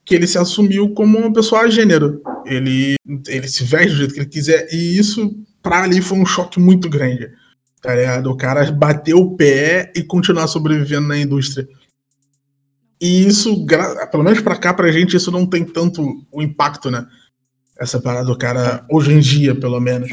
Que 0.04 0.14
ele 0.14 0.26
se 0.26 0.38
assumiu 0.38 0.90
como 0.90 1.18
uma 1.18 1.32
pessoa 1.32 1.70
gênero. 1.70 2.22
Ele, 2.46 2.94
ele 3.26 3.48
se 3.48 3.64
veste 3.64 3.90
do 3.90 3.96
jeito 3.96 4.14
que 4.14 4.20
ele 4.20 4.28
quiser, 4.28 4.68
e 4.72 4.98
isso, 4.98 5.36
pra 5.62 5.82
ali, 5.82 6.00
foi 6.00 6.18
um 6.18 6.26
choque 6.26 6.58
muito 6.58 6.88
grande. 6.88 7.30
Tá 7.80 7.94
ligado? 7.94 8.30
O 8.30 8.36
cara 8.36 8.70
bater 8.72 9.14
o 9.14 9.36
pé 9.36 9.92
e 9.94 10.02
continuar 10.02 10.48
sobrevivendo 10.48 11.08
na 11.08 11.18
indústria. 11.18 11.68
E 13.00 13.26
isso, 13.26 13.64
pelo 14.10 14.24
menos 14.24 14.40
pra 14.40 14.56
cá, 14.56 14.74
pra 14.74 14.90
gente, 14.90 15.16
isso 15.16 15.30
não 15.30 15.46
tem 15.46 15.64
tanto 15.64 16.26
o 16.32 16.42
impacto, 16.42 16.90
né? 16.90 17.06
Essa 17.78 18.00
parada 18.00 18.26
do 18.26 18.36
cara, 18.36 18.84
hoje 18.90 19.12
em 19.12 19.20
dia, 19.20 19.54
pelo 19.54 19.78
menos. 19.78 20.10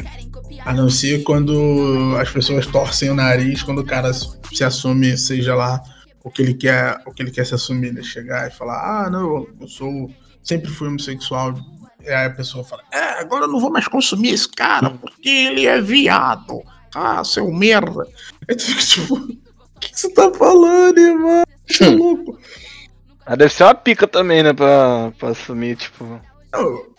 A 0.64 0.72
não 0.72 0.88
ser 0.88 1.24
quando 1.24 2.16
as 2.20 2.30
pessoas 2.30 2.66
torcem 2.66 3.10
o 3.10 3.14
nariz, 3.14 3.62
quando 3.62 3.80
o 3.80 3.84
cara 3.84 4.12
se 4.12 4.62
assume, 4.62 5.16
seja 5.18 5.54
lá 5.56 5.82
o 6.22 6.30
que 6.30 6.42
ele 6.42 6.54
quer, 6.54 7.00
o 7.04 7.12
que 7.12 7.22
ele 7.22 7.32
quer 7.32 7.44
se 7.44 7.54
assumir, 7.54 7.92
né? 7.92 8.02
Chegar 8.02 8.48
e 8.48 8.52
falar, 8.52 9.06
ah, 9.06 9.10
não, 9.10 9.48
eu 9.60 9.68
sou. 9.68 10.10
Sempre 10.40 10.70
fui 10.70 10.86
homossexual. 10.86 11.54
E 12.04 12.08
aí 12.08 12.26
a 12.26 12.30
pessoa 12.30 12.62
fala, 12.62 12.82
é, 12.92 13.20
agora 13.20 13.46
eu 13.46 13.48
não 13.48 13.58
vou 13.58 13.70
mais 13.70 13.88
consumir 13.88 14.30
esse 14.30 14.48
cara, 14.48 14.90
porque 14.90 15.28
ele 15.28 15.66
é 15.66 15.80
viado. 15.80 16.62
Ah, 16.94 17.22
seu 17.24 17.50
merda. 17.50 18.06
Aí 18.48 18.56
tu 18.56 18.64
fica 18.64 18.80
tipo, 18.80 19.14
o 19.14 19.80
que, 19.80 19.92
que 19.92 20.00
você 20.00 20.10
tá 20.10 20.32
falando, 20.32 20.98
irmão? 20.98 21.44
Você 21.66 21.84
é 21.84 21.88
louco. 21.88 22.38
Ah, 23.26 23.34
deve 23.34 23.52
ser 23.52 23.64
uma 23.64 23.74
pica 23.74 24.06
também, 24.06 24.42
né? 24.42 24.52
Pra, 24.52 25.12
pra 25.18 25.30
assumir, 25.30 25.76
tipo. 25.76 26.20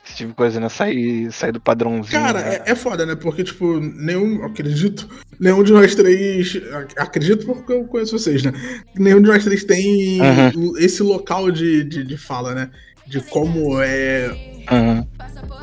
Esse 0.06 0.18
tipo 0.18 0.30
de 0.30 0.36
coisa, 0.36 0.60
né? 0.60 0.70
Sair, 0.70 1.32
sair 1.32 1.52
do 1.52 1.60
padrãozinho. 1.60 2.22
Cara, 2.22 2.42
né? 2.42 2.62
é, 2.66 2.72
é 2.72 2.76
foda, 2.76 3.06
né? 3.06 3.16
Porque, 3.16 3.44
tipo, 3.44 3.80
nenhum. 3.80 4.44
Acredito. 4.44 5.08
Nenhum 5.40 5.64
de 5.64 5.72
nós 5.72 5.96
três. 5.96 6.62
Acredito 6.98 7.46
porque 7.46 7.72
eu 7.72 7.86
conheço 7.86 8.18
vocês, 8.18 8.44
né? 8.44 8.52
Nenhum 8.96 9.22
de 9.22 9.30
nós 9.30 9.44
três 9.44 9.64
tem 9.64 10.20
uhum. 10.22 10.78
esse 10.78 11.02
local 11.02 11.50
de, 11.50 11.84
de, 11.84 12.04
de, 12.04 12.18
fala, 12.18 12.54
né? 12.54 12.70
De 13.06 13.22
como 13.22 13.82
é 13.82 14.30
uhum. 14.70 15.08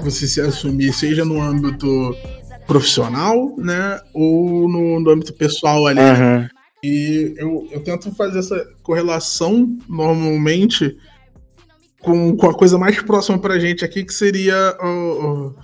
você 0.01 0.27
se 0.27 0.41
assumir, 0.41 0.95
seja 0.95 1.25
no 1.25 1.43
âmbito 1.43 2.17
profissional, 2.67 3.55
né? 3.57 4.01
Ou 4.13 4.69
no, 4.69 5.01
no 5.01 5.11
âmbito 5.11 5.33
pessoal 5.35 5.87
ali. 5.87 6.01
Uhum. 6.01 6.41
Né? 6.41 6.49
E 6.83 7.35
eu, 7.39 7.67
eu 7.71 7.81
tento 7.83 8.15
fazer 8.15 8.41
essa 8.41 8.63
correlação 8.83 9.77
normalmente 9.89 10.97
com, 12.01 12.37
com 12.37 12.51
a 12.51 12.55
coisa 12.55 12.77
mais 12.77 13.01
próxima 13.03 13.39
pra 13.39 13.59
gente 13.59 13.85
aqui, 13.85 14.05
que 14.05 14.13
seria. 14.13 14.77
Uh, 14.83 15.47
uh, 15.49 15.57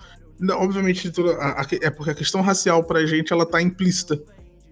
obviamente, 0.53 1.13
a, 1.39 1.61
a, 1.61 1.67
é 1.83 1.91
porque 1.91 2.11
a 2.11 2.15
questão 2.15 2.41
racial 2.41 2.83
pra 2.85 3.05
gente 3.05 3.33
ela 3.33 3.45
tá 3.45 3.61
implícita. 3.61 4.19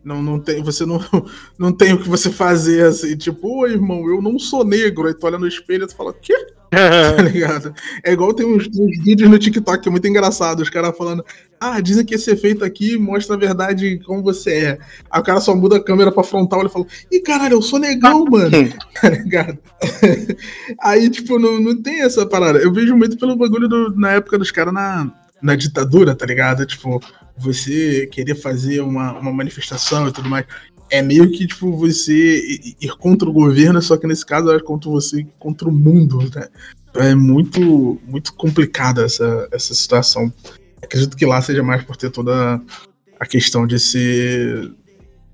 Não, 0.08 0.22
não 0.22 0.40
tem, 0.40 0.62
você 0.62 0.86
não, 0.86 0.98
não 1.58 1.70
tem 1.70 1.92
o 1.92 2.00
que 2.00 2.08
você 2.08 2.30
fazer 2.30 2.86
assim, 2.86 3.14
tipo, 3.14 3.60
ô 3.60 3.66
irmão, 3.66 4.08
eu 4.08 4.22
não 4.22 4.38
sou 4.38 4.64
negro. 4.64 5.06
Aí 5.06 5.12
tu 5.12 5.26
olha 5.26 5.38
no 5.38 5.46
espelho 5.46 5.84
e 5.84 5.86
tu 5.86 5.94
fala, 5.94 6.14
quê? 6.14 6.34
tá 6.70 7.22
ligado? 7.22 7.74
É 8.02 8.12
igual 8.12 8.32
tem 8.32 8.46
uns, 8.46 8.66
uns, 8.68 9.04
vídeos 9.04 9.30
no 9.30 9.38
TikTok 9.38 9.82
que 9.82 9.88
é 9.88 9.92
muito 9.92 10.08
engraçado, 10.08 10.60
os 10.60 10.70
caras 10.70 10.96
falando, 10.96 11.22
ah, 11.60 11.78
dizem 11.80 12.06
que 12.06 12.14
esse 12.14 12.30
efeito 12.30 12.64
aqui 12.64 12.96
mostra 12.96 13.36
a 13.36 13.38
verdade 13.38 14.00
como 14.06 14.22
você 14.22 14.50
é. 14.52 14.78
Aí 15.10 15.20
o 15.20 15.24
cara 15.24 15.42
só 15.42 15.54
muda 15.54 15.76
a 15.76 15.84
câmera 15.84 16.10
pra 16.10 16.24
frontal 16.24 16.64
e 16.64 16.70
fala, 16.70 16.86
ih, 17.12 17.20
caralho, 17.20 17.54
eu 17.54 17.62
sou 17.62 17.78
negão, 17.78 18.24
mano. 18.30 18.50
tá 19.02 19.10
ligado? 19.10 19.58
Aí, 20.80 21.10
tipo, 21.10 21.38
não, 21.38 21.60
não 21.60 21.82
tem 21.82 22.00
essa 22.00 22.24
parada. 22.24 22.58
Eu 22.58 22.72
vejo 22.72 22.96
muito 22.96 23.18
pelo 23.18 23.36
bagulho 23.36 23.68
do, 23.68 23.94
na 23.94 24.12
época 24.12 24.38
dos 24.38 24.50
caras 24.50 24.72
na, 24.72 25.12
na 25.42 25.54
ditadura, 25.54 26.14
tá 26.14 26.24
ligado? 26.24 26.64
Tipo, 26.64 26.98
você 27.38 28.06
querer 28.06 28.34
fazer 28.34 28.80
uma, 28.80 29.18
uma 29.18 29.32
manifestação 29.32 30.08
e 30.08 30.12
tudo 30.12 30.28
mais. 30.28 30.46
É 30.90 31.02
meio 31.02 31.30
que, 31.30 31.46
tipo, 31.46 31.76
você 31.76 32.74
ir 32.80 32.96
contra 32.98 33.28
o 33.28 33.32
governo, 33.32 33.80
só 33.82 33.96
que 33.96 34.06
nesse 34.06 34.24
caso 34.24 34.50
é 34.50 34.60
contra 34.60 34.90
você, 34.90 35.26
contra 35.38 35.68
o 35.68 35.72
mundo, 35.72 36.18
né? 36.34 36.48
É 36.94 37.14
muito, 37.14 38.00
muito 38.06 38.32
complicada 38.32 39.04
essa, 39.04 39.48
essa 39.52 39.74
situação. 39.74 40.32
Acredito 40.82 41.16
que 41.16 41.26
lá 41.26 41.40
seja 41.42 41.62
mais 41.62 41.84
por 41.84 41.96
ter 41.96 42.10
toda 42.10 42.60
a 43.20 43.26
questão 43.26 43.66
de 43.66 43.78
ser 43.78 44.72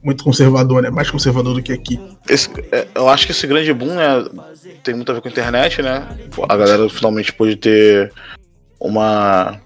muito 0.02 0.22
conservador, 0.22 0.82
né? 0.82 0.90
Mais 0.90 1.10
conservador 1.10 1.54
do 1.54 1.62
que 1.62 1.72
aqui. 1.72 1.98
Esse, 2.28 2.50
é, 2.72 2.86
eu 2.94 3.08
acho 3.08 3.24
que 3.24 3.32
esse 3.32 3.46
grande 3.46 3.72
boom, 3.72 3.94
né? 3.94 4.24
Tem 4.82 4.94
muito 4.94 5.10
a 5.10 5.14
ver 5.14 5.20
com 5.22 5.28
a 5.28 5.30
internet, 5.30 5.80
né? 5.80 6.06
A 6.48 6.56
galera 6.56 6.88
finalmente 6.90 7.32
pôde 7.32 7.56
ter 7.56 8.12
uma 8.78 9.60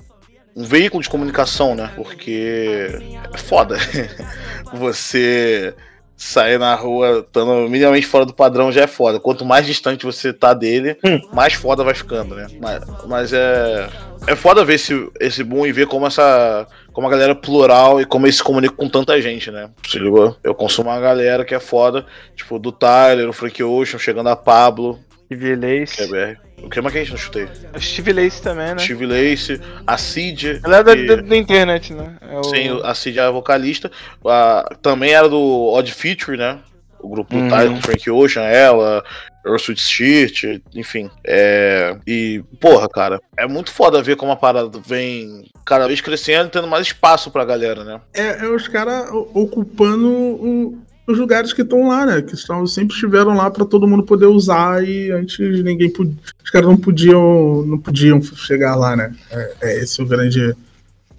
um 0.58 0.64
veículo 0.64 1.00
de 1.00 1.08
comunicação, 1.08 1.76
né? 1.76 1.92
Porque 1.94 2.90
é 3.32 3.38
foda 3.38 3.76
você 4.74 5.72
sair 6.16 6.58
na 6.58 6.74
rua 6.74 7.20
estando 7.20 7.68
minimamente 7.70 8.08
fora 8.08 8.26
do 8.26 8.34
padrão 8.34 8.72
já 8.72 8.82
é 8.82 8.86
foda. 8.88 9.20
Quanto 9.20 9.44
mais 9.44 9.64
distante 9.64 10.04
você 10.04 10.32
tá 10.32 10.52
dele, 10.52 10.98
hum. 11.04 11.20
mais 11.32 11.52
foda 11.52 11.84
vai 11.84 11.94
ficando, 11.94 12.34
né? 12.34 12.48
Mas, 12.60 12.84
mas, 13.06 13.32
é. 13.32 13.88
É 14.26 14.34
foda 14.34 14.64
ver 14.64 14.74
esse, 14.74 15.08
esse 15.20 15.44
boom 15.44 15.64
e 15.64 15.72
ver 15.72 15.86
como 15.86 16.04
essa. 16.04 16.66
Como 16.92 17.06
a 17.06 17.10
galera 17.10 17.36
plural 17.36 18.00
e 18.00 18.04
como 18.04 18.26
eles 18.26 18.38
se 18.38 18.42
comunicam 18.42 18.76
com 18.76 18.88
tanta 18.88 19.22
gente, 19.22 19.52
né? 19.52 19.70
Se 19.86 19.96
ligou? 20.00 20.36
Eu 20.42 20.56
consumo 20.56 20.90
uma 20.90 20.98
galera 20.98 21.44
que 21.44 21.54
é 21.54 21.60
foda, 21.60 22.04
tipo, 22.34 22.58
do 22.58 22.72
Tyler, 22.72 23.28
o 23.28 23.32
Frank 23.32 23.62
Ocean, 23.62 24.00
chegando 24.00 24.28
a 24.28 24.34
Pablo. 24.34 24.98
Steve 25.26 25.54
Lace. 25.54 26.02
É, 26.02 26.36
o 26.62 26.68
que 26.68 26.80
mais 26.80 26.92
que 26.92 26.98
a 26.98 27.02
gente 27.02 27.12
não 27.12 27.18
chutei? 27.18 27.48
O 27.74 27.80
Steve 27.80 28.12
Lace 28.12 28.42
também, 28.42 28.74
né? 28.74 28.78
Steve 28.78 29.06
Lace, 29.06 29.60
a 29.86 29.96
Cid. 29.96 30.60
Ela 30.64 30.78
é 30.78 30.82
da, 30.82 30.96
que... 30.96 31.16
da, 31.22 31.36
internet, 31.36 31.92
né? 31.92 32.16
É 32.20 32.38
o... 32.38 32.44
Sim, 32.44 32.80
a 32.82 32.94
Cid 32.94 33.18
é 33.18 33.22
a 33.22 33.30
vocalista. 33.30 33.90
A... 34.24 34.68
Também 34.82 35.12
era 35.12 35.28
do 35.28 35.72
Odd 35.72 35.92
Feature, 35.92 36.36
né? 36.36 36.58
O 37.00 37.08
grupo 37.08 37.32
do 37.32 37.40
uhum. 37.40 37.48
Tyler 37.48 37.70
com 37.70 37.80
Frank 37.80 38.10
Ocean, 38.10 38.42
ela, 38.42 39.04
Earl 39.46 39.56
Sweet 39.56 39.80
Street, 39.80 40.60
enfim. 40.74 41.08
É... 41.24 41.96
E, 42.06 42.42
porra, 42.60 42.88
cara, 42.88 43.20
é 43.36 43.46
muito 43.46 43.70
foda 43.70 44.02
ver 44.02 44.16
como 44.16 44.32
a 44.32 44.36
parada 44.36 44.80
vem 44.84 45.48
cada 45.64 45.86
vez 45.86 46.00
crescendo 46.00 46.48
e 46.48 46.50
tendo 46.50 46.66
mais 46.66 46.88
espaço 46.88 47.30
pra 47.30 47.44
galera, 47.44 47.84
né? 47.84 48.00
É, 48.12 48.44
é 48.44 48.48
os 48.48 48.66
caras 48.66 49.08
ocupando 49.32 50.08
o, 50.08 50.78
os 51.08 51.18
lugares 51.18 51.54
que 51.54 51.62
estão 51.62 51.88
lá, 51.88 52.04
né? 52.04 52.20
Que 52.20 52.34
estão, 52.34 52.66
sempre 52.66 52.94
estiveram 52.94 53.34
lá 53.34 53.50
para 53.50 53.64
todo 53.64 53.88
mundo 53.88 54.02
poder 54.02 54.26
usar 54.26 54.86
e 54.86 55.10
antes 55.10 55.38
ninguém 55.64 55.90
podia, 55.90 56.14
os 56.44 56.50
caras 56.50 56.68
não 56.68 56.76
podiam 56.76 57.64
não 57.66 57.78
podiam 57.78 58.20
chegar 58.20 58.76
lá, 58.76 58.94
né? 58.94 59.16
É, 59.30 59.54
é 59.62 59.78
esse 59.78 60.02
o 60.02 60.06
grande 60.06 60.54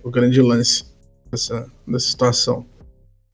o 0.04 0.12
grande 0.12 0.40
lance 0.42 0.86
dessa, 1.32 1.68
dessa 1.88 2.08
situação. 2.08 2.66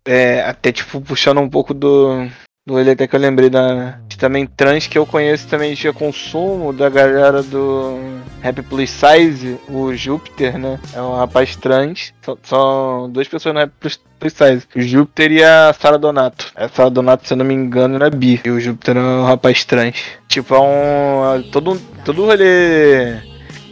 É, 0.07 0.41
até 0.43 0.71
tipo 0.71 1.01
puxando 1.01 1.41
um 1.41 1.49
pouco 1.49 1.73
do 1.73 2.25
do 2.65 2.79
ele 2.79 2.89
até 2.89 3.05
que 3.05 3.15
eu 3.15 3.19
lembrei 3.19 3.47
da 3.47 3.99
também 4.17 4.47
trans 4.47 4.87
que 4.87 4.97
eu 4.97 5.05
conheço 5.05 5.47
também 5.47 5.75
de 5.75 5.91
consumo 5.91 6.73
da 6.73 6.89
galera 6.89 7.43
do 7.43 7.99
Happy 8.41 8.61
Plus 8.63 8.89
Size, 8.89 9.59
o 9.67 9.93
Júpiter, 9.93 10.57
né? 10.57 10.79
É 10.93 11.01
um 11.01 11.15
rapaz 11.15 11.55
trans. 11.55 12.13
São, 12.41 13.09
duas 13.11 13.27
pessoas 13.27 13.53
no 13.53 13.61
Happy 13.61 13.73
Plus, 13.79 14.33
Size. 14.33 14.67
O 14.75 14.81
Júpiter 14.81 15.31
e 15.33 15.43
a 15.43 15.75
Sara 15.77 15.97
Donato. 15.97 16.51
A 16.55 16.67
Sara 16.69 16.89
Donato, 16.89 17.27
se 17.27 17.33
eu 17.33 17.37
não 17.37 17.45
me 17.45 17.53
engano, 17.53 17.95
era 17.95 18.09
bi. 18.09 18.41
E 18.43 18.49
o 18.49 18.59
Júpiter 18.59 18.95
é 18.95 18.99
um 18.99 19.25
rapaz 19.25 19.65
trans. 19.65 20.01
Tipo, 20.27 20.55
é 20.55 20.59
um. 20.59 21.43
Todo, 21.51 21.79
todo 22.03 22.23
o 22.23 22.25
rolê 22.25 23.17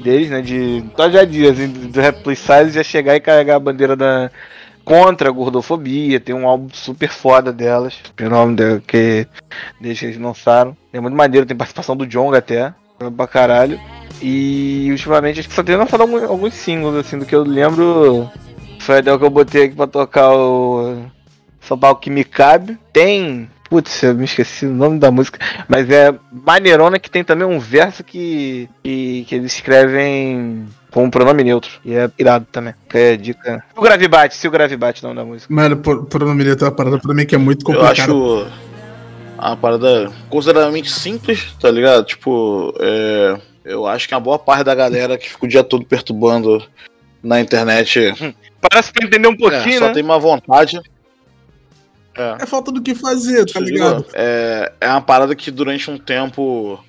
deles, 0.04 0.30
né? 0.30 0.42
De. 0.42 0.84
Só 0.96 1.10
já 1.10 1.24
dias 1.24 1.54
assim, 1.58 1.68
do 1.68 2.06
Happy 2.06 2.22
Plus 2.22 2.40
Size 2.40 2.72
já 2.72 2.84
chegar 2.84 3.16
e 3.16 3.22
carregar 3.22 3.56
a 3.56 3.60
bandeira 3.60 3.96
da 3.96 4.30
contra 4.84 5.30
a 5.30 5.32
gordofobia, 5.32 6.20
tem 6.20 6.36
um 6.36 6.48
álbum 6.48 6.70
super 6.74 7.10
foda 7.10 7.52
delas, 7.52 7.96
o 8.20 8.30
nome 8.30 8.56
dela, 8.56 8.82
que 8.86 9.28
eles 9.82 10.18
lançaram. 10.18 10.76
É 10.92 11.00
muito 11.00 11.16
maneiro, 11.16 11.46
tem 11.46 11.56
participação 11.56 11.96
do 11.96 12.06
Jong 12.06 12.36
até, 12.36 12.74
pra 13.16 13.28
caralho. 13.28 13.80
E 14.22 14.88
ultimamente 14.92 15.40
acho 15.40 15.50
que 15.50 15.56
só 15.56 15.64
tem 15.64 15.76
lançado 15.76 16.02
alguns, 16.02 16.24
alguns 16.24 16.54
singles, 16.54 16.96
assim, 16.96 17.18
do 17.18 17.26
que 17.26 17.36
eu 17.36 17.44
lembro. 17.44 18.30
Foi 18.80 18.96
a 18.96 19.00
ideia 19.00 19.18
que 19.18 19.26
eu 19.26 19.30
botei 19.30 19.66
aqui 19.66 19.76
pra 19.76 19.88
tocar 19.88 20.32
o. 20.34 21.06
São 21.62 21.78
Paulo 21.78 21.98
que 21.98 22.10
me 22.10 22.24
cabe. 22.24 22.78
Tem. 22.92 23.50
Putz, 23.70 24.04
eu 24.04 24.14
me 24.14 24.26
esqueci 24.26 24.66
o 24.66 24.74
nome 24.74 25.00
da 25.00 25.10
música. 25.10 25.40
Mas 25.68 25.90
é 25.90 26.14
maneirona 26.32 27.00
que 27.00 27.10
tem 27.10 27.24
também 27.24 27.48
um 27.48 27.60
verso 27.60 28.04
que. 28.04 28.70
que, 28.84 29.26
que 29.28 29.36
eles 29.36 29.54
escrevem 29.54 30.68
com 30.94 31.04
um 31.06 31.10
pronome 31.10 31.44
neutro. 31.44 31.72
E 31.84 31.94
é 31.96 32.10
irado 32.20 32.46
também. 32.52 32.74
Que 32.88 32.98
é 32.98 33.18
dica. 33.18 33.64
O 33.76 33.82
Gravibate, 33.82 34.36
se 34.36 34.48
o 34.48 34.52
Gravibate 34.52 35.04
é 35.04 35.08
o 35.08 35.14
nome 35.14 35.22
da 35.22 35.34
música. 35.34 35.54
Mano, 35.54 35.78
por- 35.78 36.06
pronome 36.06 36.44
neutro 36.44 36.66
é 36.66 36.70
uma 36.70 36.76
parada 36.76 37.00
pra 37.00 37.14
mim 37.14 37.26
que 37.26 37.34
é 37.36 37.38
muito 37.38 37.62
Eu 37.64 37.66
complicada. 37.66 37.92
acho 38.04 38.48
uma 39.38 39.58
parada 39.58 40.12
consideravelmente 40.30 40.90
simples, 40.92 41.54
tá 41.60 41.70
ligado? 41.72 42.06
Tipo, 42.06 42.74
é, 42.80 43.38
eu 43.66 43.88
acho 43.88 44.08
que 44.08 44.14
uma 44.14 44.22
boa 44.22 44.38
parte 44.40 44.64
da 44.64 44.76
galera 44.76 45.18
que 45.18 45.30
fica 45.30 45.46
o 45.46 45.50
dia 45.50 45.64
todo 45.64 45.84
perturbando 45.84 46.64
na 47.22 47.40
internet 47.42 48.14
Parece 48.62 48.94
pra 48.94 49.06
entender 49.06 49.28
um 49.28 49.34
é, 49.34 49.38
pouquinho, 49.38 49.80
só 49.80 49.88
né? 49.88 49.94
tem 49.94 50.04
uma 50.04 50.20
vontade. 50.20 50.80
É. 52.16 52.38
É 52.42 52.46
falta 52.46 52.72
do 52.72 52.82
que 52.82 52.94
fazer, 52.94 53.44
tá 53.52 53.60
ligado? 53.60 54.06
É, 54.14 54.72
é 54.80 54.88
uma 54.90 55.02
parada 55.02 55.36
que 55.36 55.50
durante 55.50 55.90
um 55.90 55.98
tempo, 55.98 56.80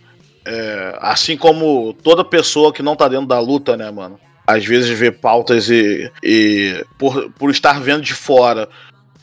é, 0.46 0.98
assim 1.00 1.36
como 1.36 1.92
toda 1.94 2.24
pessoa 2.24 2.72
que 2.72 2.82
não 2.82 2.96
tá 2.96 3.08
dentro 3.08 3.26
da 3.26 3.40
luta, 3.40 3.76
né, 3.76 3.90
mano? 3.90 4.18
Às 4.46 4.64
vezes 4.64 4.90
vê 4.90 5.10
pautas 5.10 5.70
e, 5.70 6.10
e 6.22 6.84
por, 6.98 7.30
por 7.32 7.50
estar 7.50 7.80
vendo 7.80 8.02
de 8.02 8.12
fora, 8.12 8.68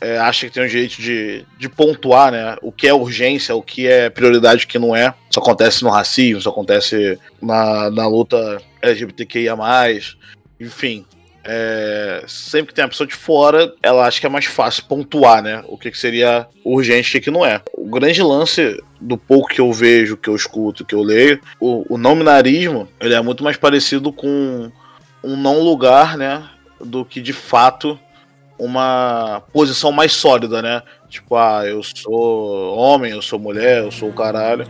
é, 0.00 0.18
acha 0.18 0.46
que 0.46 0.52
tem 0.52 0.64
o 0.64 0.68
direito 0.68 1.00
de, 1.00 1.46
de 1.56 1.68
pontuar, 1.68 2.32
né? 2.32 2.56
O 2.60 2.72
que 2.72 2.88
é 2.88 2.92
urgência, 2.92 3.54
o 3.54 3.62
que 3.62 3.86
é 3.86 4.10
prioridade, 4.10 4.64
o 4.64 4.68
que 4.68 4.78
não 4.78 4.96
é. 4.96 5.14
Isso 5.30 5.38
acontece 5.38 5.84
no 5.84 5.90
racismo, 5.90 6.40
isso 6.40 6.48
acontece 6.48 7.16
na, 7.40 7.88
na 7.88 8.06
luta 8.08 8.60
LGBTQIA. 8.82 9.54
Enfim. 10.58 11.06
É, 11.44 12.24
sempre 12.26 12.68
que 12.68 12.74
tem 12.74 12.84
a 12.84 12.88
pessoa 12.88 13.06
de 13.06 13.14
fora, 13.14 13.74
ela 13.82 14.06
acha 14.06 14.20
que 14.20 14.26
é 14.26 14.30
mais 14.30 14.44
fácil 14.44 14.84
pontuar, 14.84 15.42
né? 15.42 15.62
O 15.66 15.76
que, 15.76 15.90
que 15.90 15.98
seria 15.98 16.46
urgente 16.64 17.16
e 17.16 17.20
o 17.20 17.22
que, 17.22 17.30
não 17.30 17.44
é. 17.44 17.60
O 17.76 17.88
grande 17.88 18.22
lance 18.22 18.80
do 19.00 19.18
pouco 19.18 19.48
que 19.48 19.60
eu 19.60 19.72
vejo, 19.72 20.16
que 20.16 20.28
eu 20.28 20.36
escuto, 20.36 20.84
que 20.84 20.94
eu 20.94 21.02
leio, 21.02 21.40
o, 21.58 21.94
o 21.94 21.98
nominarismo, 21.98 22.88
ele 23.00 23.14
é 23.14 23.20
muito 23.20 23.42
mais 23.42 23.56
parecido 23.56 24.12
com 24.12 24.70
um 25.22 25.36
não 25.36 25.60
lugar, 25.60 26.16
né? 26.16 26.48
Do 26.80 27.04
que 27.04 27.20
de 27.20 27.32
fato 27.32 27.98
uma 28.58 29.42
posição 29.52 29.90
mais 29.90 30.12
sólida, 30.12 30.62
né? 30.62 30.82
Tipo, 31.08 31.36
ah, 31.36 31.62
eu 31.66 31.82
sou 31.82 32.76
homem, 32.76 33.10
eu 33.10 33.22
sou 33.22 33.38
mulher, 33.38 33.82
eu 33.82 33.90
sou 33.90 34.10
o 34.10 34.14
caralho, 34.14 34.66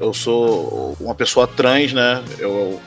eu 0.00 0.14
sou 0.14 0.96
uma 1.00 1.14
pessoa 1.14 1.46
trans, 1.46 1.92
né? 1.92 2.22
Eu 2.38 2.80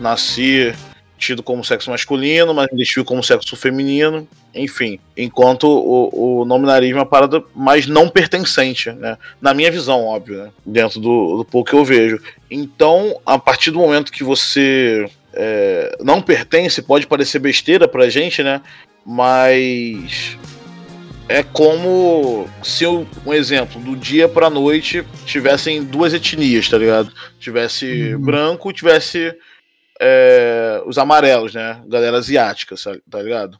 nasci 0.00 0.74
tido 1.22 1.42
como 1.42 1.64
sexo 1.64 1.90
masculino, 1.90 2.52
mas 2.52 2.66
identifico 2.72 3.06
como 3.06 3.22
sexo 3.22 3.56
feminino, 3.56 4.26
enfim. 4.54 4.98
Enquanto 5.16 5.64
o, 5.64 6.40
o 6.40 6.44
nominarismo 6.44 6.96
é 6.98 7.00
uma 7.00 7.06
parada 7.06 7.42
mais 7.54 7.86
não 7.86 8.08
pertencente, 8.08 8.90
né? 8.90 9.16
Na 9.40 9.54
minha 9.54 9.70
visão, 9.70 10.04
óbvio, 10.04 10.38
né? 10.44 10.50
Dentro 10.66 11.00
do, 11.00 11.38
do 11.38 11.44
pouco 11.44 11.70
que 11.70 11.76
eu 11.76 11.84
vejo. 11.84 12.20
Então, 12.50 13.18
a 13.24 13.38
partir 13.38 13.70
do 13.70 13.78
momento 13.78 14.12
que 14.12 14.24
você 14.24 15.08
é, 15.32 15.96
não 16.00 16.20
pertence, 16.20 16.82
pode 16.82 17.06
parecer 17.06 17.38
besteira 17.38 17.86
pra 17.88 18.08
gente, 18.10 18.42
né? 18.42 18.60
Mas 19.06 20.36
é 21.28 21.42
como 21.42 22.46
se 22.62 22.84
eu, 22.84 23.06
um 23.24 23.32
exemplo, 23.32 23.80
do 23.80 23.96
dia 23.96 24.28
pra 24.28 24.50
noite 24.50 25.04
tivessem 25.24 25.82
duas 25.82 26.12
etnias, 26.12 26.68
tá 26.68 26.76
ligado? 26.76 27.10
Tivesse 27.38 28.14
Uhum. 28.14 28.20
branco, 28.20 28.72
tivesse 28.72 29.34
é, 30.04 30.82
os 30.84 30.98
amarelos, 30.98 31.54
né? 31.54 31.80
Galera 31.86 32.18
asiática, 32.18 32.74
tá 33.08 33.22
ligado? 33.22 33.56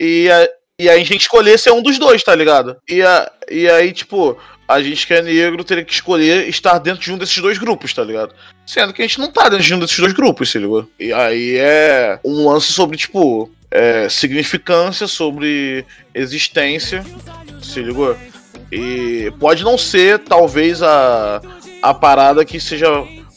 E, 0.00 0.30
a, 0.30 0.48
e 0.80 0.88
aí 0.88 1.02
a 1.02 1.04
gente 1.04 1.20
escolher 1.20 1.58
ser 1.58 1.70
um 1.70 1.82
dos 1.82 1.98
dois, 1.98 2.22
tá 2.22 2.34
ligado? 2.34 2.78
E, 2.88 3.02
a, 3.02 3.30
e 3.50 3.68
aí, 3.68 3.92
tipo, 3.92 4.38
a 4.66 4.80
gente 4.80 5.06
que 5.06 5.12
é 5.12 5.20
negro 5.20 5.62
teria 5.62 5.84
que 5.84 5.92
escolher 5.92 6.48
estar 6.48 6.78
dentro 6.78 7.02
de 7.02 7.12
um 7.12 7.18
desses 7.18 7.36
dois 7.36 7.58
grupos, 7.58 7.92
tá 7.92 8.02
ligado? 8.02 8.34
Sendo 8.66 8.94
que 8.94 9.02
a 9.02 9.06
gente 9.06 9.18
não 9.18 9.30
tá 9.30 9.50
dentro 9.50 9.66
de 9.66 9.74
um 9.74 9.78
desses 9.78 9.98
dois 9.98 10.14
grupos, 10.14 10.50
se 10.50 10.58
ligou? 10.58 10.88
E 10.98 11.12
aí 11.12 11.56
é 11.58 12.18
um 12.24 12.48
lance 12.48 12.72
sobre, 12.72 12.96
tipo, 12.96 13.50
é, 13.70 14.08
significância, 14.08 15.06
sobre 15.06 15.84
existência, 16.14 17.04
se 17.60 17.82
ligou? 17.82 18.16
E 18.72 19.30
pode 19.38 19.62
não 19.62 19.76
ser, 19.76 20.20
talvez, 20.20 20.82
a, 20.82 21.42
a 21.82 21.92
parada 21.92 22.46
que 22.46 22.58
seja 22.58 22.88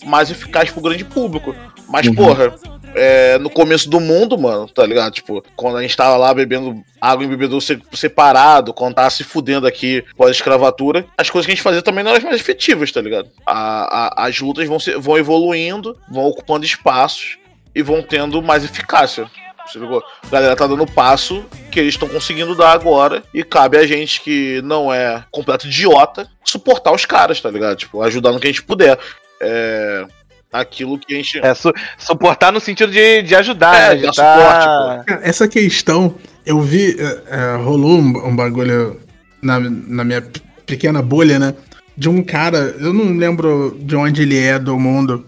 mais 0.05 0.31
eficaz 0.31 0.71
pro 0.71 0.81
grande 0.81 1.03
público. 1.03 1.53
Mas, 1.93 2.07
Uhum. 2.07 2.15
porra, 2.15 2.55
é, 2.95 3.37
no 3.37 3.51
começo 3.51 3.87
do 3.87 3.99
mundo, 3.99 4.35
mano, 4.35 4.67
tá 4.67 4.83
ligado? 4.83 5.13
Tipo, 5.13 5.43
quando 5.55 5.77
a 5.77 5.81
gente 5.83 5.95
tava 5.95 6.17
lá 6.17 6.33
bebendo 6.33 6.83
água 6.99 7.23
em 7.23 7.27
bebedouro 7.29 7.61
se- 7.63 7.79
separado, 7.93 8.73
quando 8.73 8.95
tava 8.95 9.11
se 9.11 9.23
fudendo 9.23 9.67
aqui 9.67 10.03
pós-escravatura, 10.17 11.05
as 11.15 11.29
coisas 11.29 11.45
que 11.45 11.51
a 11.51 11.55
gente 11.55 11.63
fazia 11.63 11.83
também 11.83 12.03
não 12.03 12.09
eram 12.09 12.17
as 12.17 12.23
mais 12.23 12.41
efetivas, 12.41 12.91
tá 12.91 12.99
ligado? 12.99 13.29
A- 13.45 14.21
a- 14.23 14.25
as 14.27 14.39
lutas 14.39 14.67
vão, 14.67 14.79
se- 14.79 14.95
vão 14.97 15.19
evoluindo, 15.19 15.95
vão 16.09 16.23
ocupando 16.25 16.65
espaços 16.65 17.37
e 17.75 17.83
vão 17.83 18.01
tendo 18.01 18.41
mais 18.41 18.63
eficácia. 18.65 19.29
Você 19.67 19.77
ligou? 19.77 20.03
A 20.23 20.27
galera 20.29 20.55
tá 20.55 20.65
dando 20.65 20.85
passo 20.87 21.45
que 21.71 21.79
eles 21.79 21.93
estão 21.93 22.09
conseguindo 22.09 22.55
dar 22.55 22.71
agora. 22.71 23.23
E 23.33 23.43
cabe 23.43 23.77
a 23.77 23.85
gente 23.85 24.19
que 24.19 24.61
não 24.63 24.91
é 24.91 25.23
completo 25.31 25.67
idiota 25.67 26.27
suportar 26.43 26.91
os 26.91 27.05
caras, 27.05 27.39
tá 27.39 27.49
ligado? 27.51 27.77
Tipo, 27.77 28.01
ajudar 28.01 28.31
no 28.31 28.39
que 28.39 28.47
a 28.47 28.49
gente 28.49 28.63
puder. 28.63 28.97
É. 29.39 30.05
Aquilo 30.53 30.99
que 30.99 31.13
a 31.13 31.17
gente. 31.17 31.39
É, 31.43 31.53
su- 31.55 31.73
suportar 31.97 32.51
no 32.53 32.59
sentido 32.59 32.91
de, 32.91 33.23
de 33.23 33.35
ajudar, 33.35 33.75
É, 33.75 33.95
né? 33.95 34.01
dar 34.03 34.11
De 34.11 34.15
tá- 34.15 34.35
suporte, 34.37 35.05
Cara, 35.07 35.21
Essa 35.27 35.47
questão, 35.47 36.15
eu 36.45 36.61
vi, 36.61 36.95
é, 36.99 37.21
é, 37.27 37.55
rolou 37.57 37.97
um, 37.99 38.27
um 38.27 38.35
bagulho 38.35 38.99
na, 39.41 39.59
na 39.59 40.03
minha 40.03 40.21
pe- 40.21 40.41
pequena 40.65 41.01
bolha, 41.01 41.39
né? 41.39 41.55
De 41.97 42.07
um 42.07 42.23
cara, 42.23 42.75
eu 42.79 42.93
não 42.93 43.17
lembro 43.17 43.75
de 43.81 43.95
onde 43.95 44.21
ele 44.21 44.37
é 44.39 44.57
do 44.59 44.77
mundo, 44.79 45.25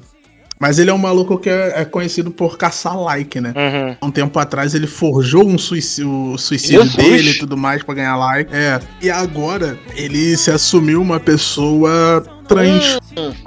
mas 0.59 0.79
ele 0.79 0.89
é 0.89 0.93
um 0.93 0.97
maluco 0.97 1.37
que 1.37 1.49
é, 1.49 1.81
é 1.81 1.85
conhecido 1.85 2.31
por 2.31 2.57
caçar 2.57 2.97
like, 2.99 3.39
né? 3.41 3.53
Uhum. 3.55 3.97
Há 3.99 4.05
um 4.05 4.11
tempo 4.11 4.37
atrás 4.39 4.73
ele 4.73 4.87
forjou 4.87 5.45
um 5.45 5.57
suicídio, 5.57 6.33
o 6.33 6.37
suicídio 6.37 6.83
Jesus! 6.83 6.95
dele 6.95 7.29
e 7.31 7.37
tudo 7.37 7.57
mais 7.57 7.83
pra 7.83 7.95
ganhar 7.95 8.15
like. 8.15 8.53
É. 8.53 8.79
E 9.01 9.09
agora 9.09 9.77
ele 9.95 10.35
se 10.37 10.49
assumiu 10.51 11.01
uma 11.01 11.19
pessoa 11.19 12.25
trans. 12.47 12.99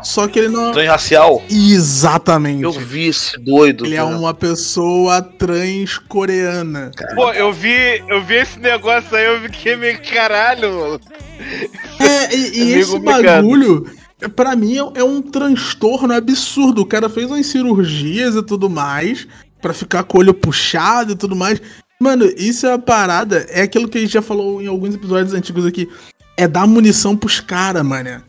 Só 0.02 0.26
que 0.28 0.38
ele 0.40 0.48
não. 0.48 0.72
Transracial. 0.72 1.42
Exatamente. 1.50 2.62
Eu 2.62 2.72
vi 2.72 3.06
esse 3.08 3.38
doido. 3.38 3.86
Ele 3.86 3.94
é 3.94 3.98
cara. 3.98 4.16
uma 4.16 4.34
pessoa 4.34 5.22
trans 5.22 5.98
coreana. 5.98 6.90
Pô, 7.14 7.32
eu 7.32 7.52
vi, 7.52 8.02
eu 8.08 8.22
vi 8.22 8.34
esse 8.34 8.58
negócio 8.58 9.16
aí, 9.16 9.24
eu 9.24 9.40
fiquei 9.42 9.76
meio 9.76 9.98
caralho, 10.02 10.72
mano. 10.72 11.00
É, 12.00 12.34
e, 12.34 12.58
e 12.58 12.74
É 12.74 12.78
esse 12.78 12.90
complicado. 12.90 13.22
bagulho, 13.24 13.86
pra 14.34 14.56
mim, 14.56 14.76
é, 14.76 15.00
é 15.00 15.04
um 15.04 15.22
transtorno 15.22 16.12
absurdo. 16.12 16.82
O 16.82 16.86
cara 16.86 17.08
fez 17.08 17.30
umas 17.30 17.46
cirurgias 17.46 18.34
e 18.34 18.42
tudo 18.42 18.68
mais, 18.68 19.26
pra 19.60 19.72
ficar 19.72 20.04
com 20.04 20.18
o 20.18 20.20
olho 20.20 20.34
puxado 20.34 21.12
e 21.12 21.16
tudo 21.16 21.36
mais. 21.36 21.60
Mano, 22.00 22.24
isso 22.36 22.66
é 22.66 22.72
a 22.72 22.78
parada, 22.78 23.46
é 23.50 23.62
aquilo 23.62 23.88
que 23.88 23.98
a 23.98 24.00
gente 24.00 24.12
já 24.12 24.22
falou 24.22 24.62
em 24.62 24.66
alguns 24.66 24.94
episódios 24.94 25.34
antigos 25.34 25.66
aqui. 25.66 25.88
É 26.36 26.46
dar 26.46 26.66
munição 26.66 27.16
pros 27.16 27.40
caras, 27.40 27.84
mano. 27.84 28.22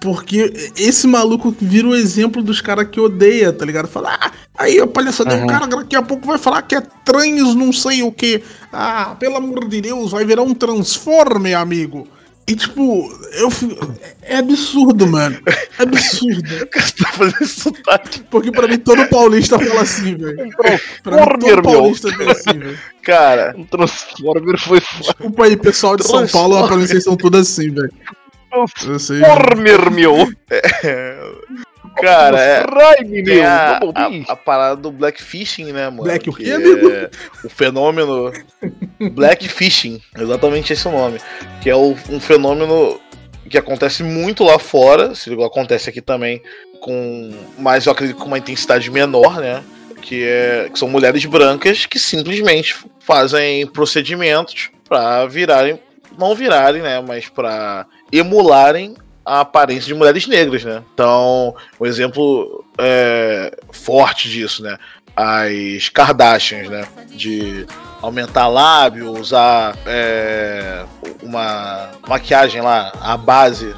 Porque 0.00 0.70
esse 0.76 1.06
maluco 1.06 1.54
vira 1.60 1.88
o 1.88 1.94
exemplo 1.96 2.42
dos 2.42 2.60
caras 2.60 2.86
que 2.88 3.00
odeia, 3.00 3.52
tá 3.52 3.64
ligado? 3.64 3.88
Fala, 3.88 4.16
ah, 4.20 4.30
aí 4.56 4.78
a 4.78 4.86
palhaçada, 4.86 5.34
Uhum. 5.34 5.44
o 5.44 5.46
cara 5.48 5.66
daqui 5.66 5.96
a 5.96 6.02
pouco 6.02 6.26
vai 6.26 6.38
falar 6.38 6.62
que 6.62 6.76
é 6.76 6.82
trans, 7.04 7.54
não 7.56 7.72
sei 7.72 8.02
o 8.02 8.12
que. 8.12 8.42
Ah, 8.72 9.16
pelo 9.18 9.36
amor 9.36 9.66
de 9.68 9.80
Deus, 9.80 10.12
vai 10.12 10.24
virar 10.24 10.42
um 10.42 10.54
transforme, 10.54 11.54
amigo. 11.54 12.06
E 12.48 12.54
tipo, 12.54 13.10
eu 13.32 13.50
fico- 13.50 13.92
é 14.22 14.36
absurdo, 14.36 15.06
mano. 15.06 15.36
É 15.78 15.82
absurdo. 15.82 16.42
O 16.62 16.66
cara 16.68 16.86
tá 16.96 17.12
fazendo 17.12 17.46
sotaque. 17.46 18.22
Porque 18.30 18.52
pra 18.52 18.68
mim 18.68 18.78
todo 18.78 19.04
paulista 19.08 19.58
fala 19.58 19.80
assim, 19.82 20.14
velho. 20.16 20.36
Transformer, 21.02 21.38
todo 21.38 21.40
meu. 21.40 21.62
paulista 21.62 22.12
fala 22.12 22.32
assim, 22.32 22.58
velho. 22.58 22.78
Cara, 23.02 23.54
Um 23.56 23.64
Transformer 23.64 24.58
foi 24.60 24.80
foda. 24.80 25.02
Desculpa 25.02 25.44
aí, 25.44 25.56
pessoal 25.56 25.96
de 25.96 26.04
São 26.06 26.26
Paulo, 26.28 26.54
mim 26.76 26.86
vocês 26.86 27.02
são 27.02 27.16
tudo 27.16 27.36
assim, 27.38 27.70
velho. 27.70 27.90
Transformer, 28.80 29.90
meu. 29.90 30.28
cara, 32.00 32.40
é. 32.40 32.62
Prime, 32.64 33.22
meu. 33.22 33.44
a, 33.44 33.80
a, 33.94 34.32
a 34.32 34.36
parada 34.36 34.76
do 34.80 34.90
blackfishing, 34.90 35.72
né, 35.72 35.88
mano? 35.90 36.04
Black 36.04 36.28
o 36.28 36.32
quê, 36.32 36.50
amigo? 36.52 36.90
É 36.90 37.10
o 37.44 37.48
fenômeno 37.48 38.32
blackfishing, 39.12 40.00
exatamente 40.18 40.72
esse 40.72 40.86
é 40.86 40.90
o 40.90 40.92
nome. 40.92 41.18
Que 41.62 41.70
é 41.70 41.76
o- 41.76 41.96
um 42.10 42.20
fenômeno 42.20 43.00
que 43.48 43.58
acontece 43.58 44.02
muito 44.02 44.42
lá 44.44 44.58
fora, 44.58 45.14
se 45.14 45.32
acontece 45.42 45.88
aqui 45.90 46.00
também, 46.00 46.42
com 46.80 47.30
mas 47.58 47.86
eu 47.86 47.92
acredito 47.92 48.16
com 48.18 48.26
uma 48.26 48.38
intensidade 48.38 48.90
menor, 48.90 49.40
né? 49.40 49.62
Que, 50.02 50.24
é, 50.24 50.68
que 50.72 50.78
são 50.78 50.88
mulheres 50.88 51.24
brancas 51.24 51.86
que 51.86 51.98
simplesmente 51.98 52.76
fazem 53.00 53.66
procedimentos 53.66 54.70
pra 54.88 55.26
virarem, 55.26 55.80
não 56.18 56.34
virarem, 56.34 56.82
né? 56.82 57.00
Mas 57.00 57.28
pra 57.28 57.86
emularem 58.12 58.94
a 59.26 59.40
aparência 59.40 59.88
de 59.88 59.94
mulheres 59.94 60.28
negras, 60.28 60.62
né? 60.62 60.84
Então, 60.94 61.54
um 61.80 61.84
exemplo 61.84 62.64
é, 62.78 63.52
forte 63.72 64.30
disso, 64.30 64.62
né? 64.62 64.78
As 65.16 65.88
Kardashians, 65.88 66.68
né? 66.68 66.86
De 67.08 67.66
aumentar 68.00 68.46
lábio, 68.46 69.10
usar 69.10 69.76
é, 69.84 70.84
uma 71.20 71.90
maquiagem 72.06 72.62
lá, 72.62 72.92
a 73.00 73.16
base, 73.16 73.74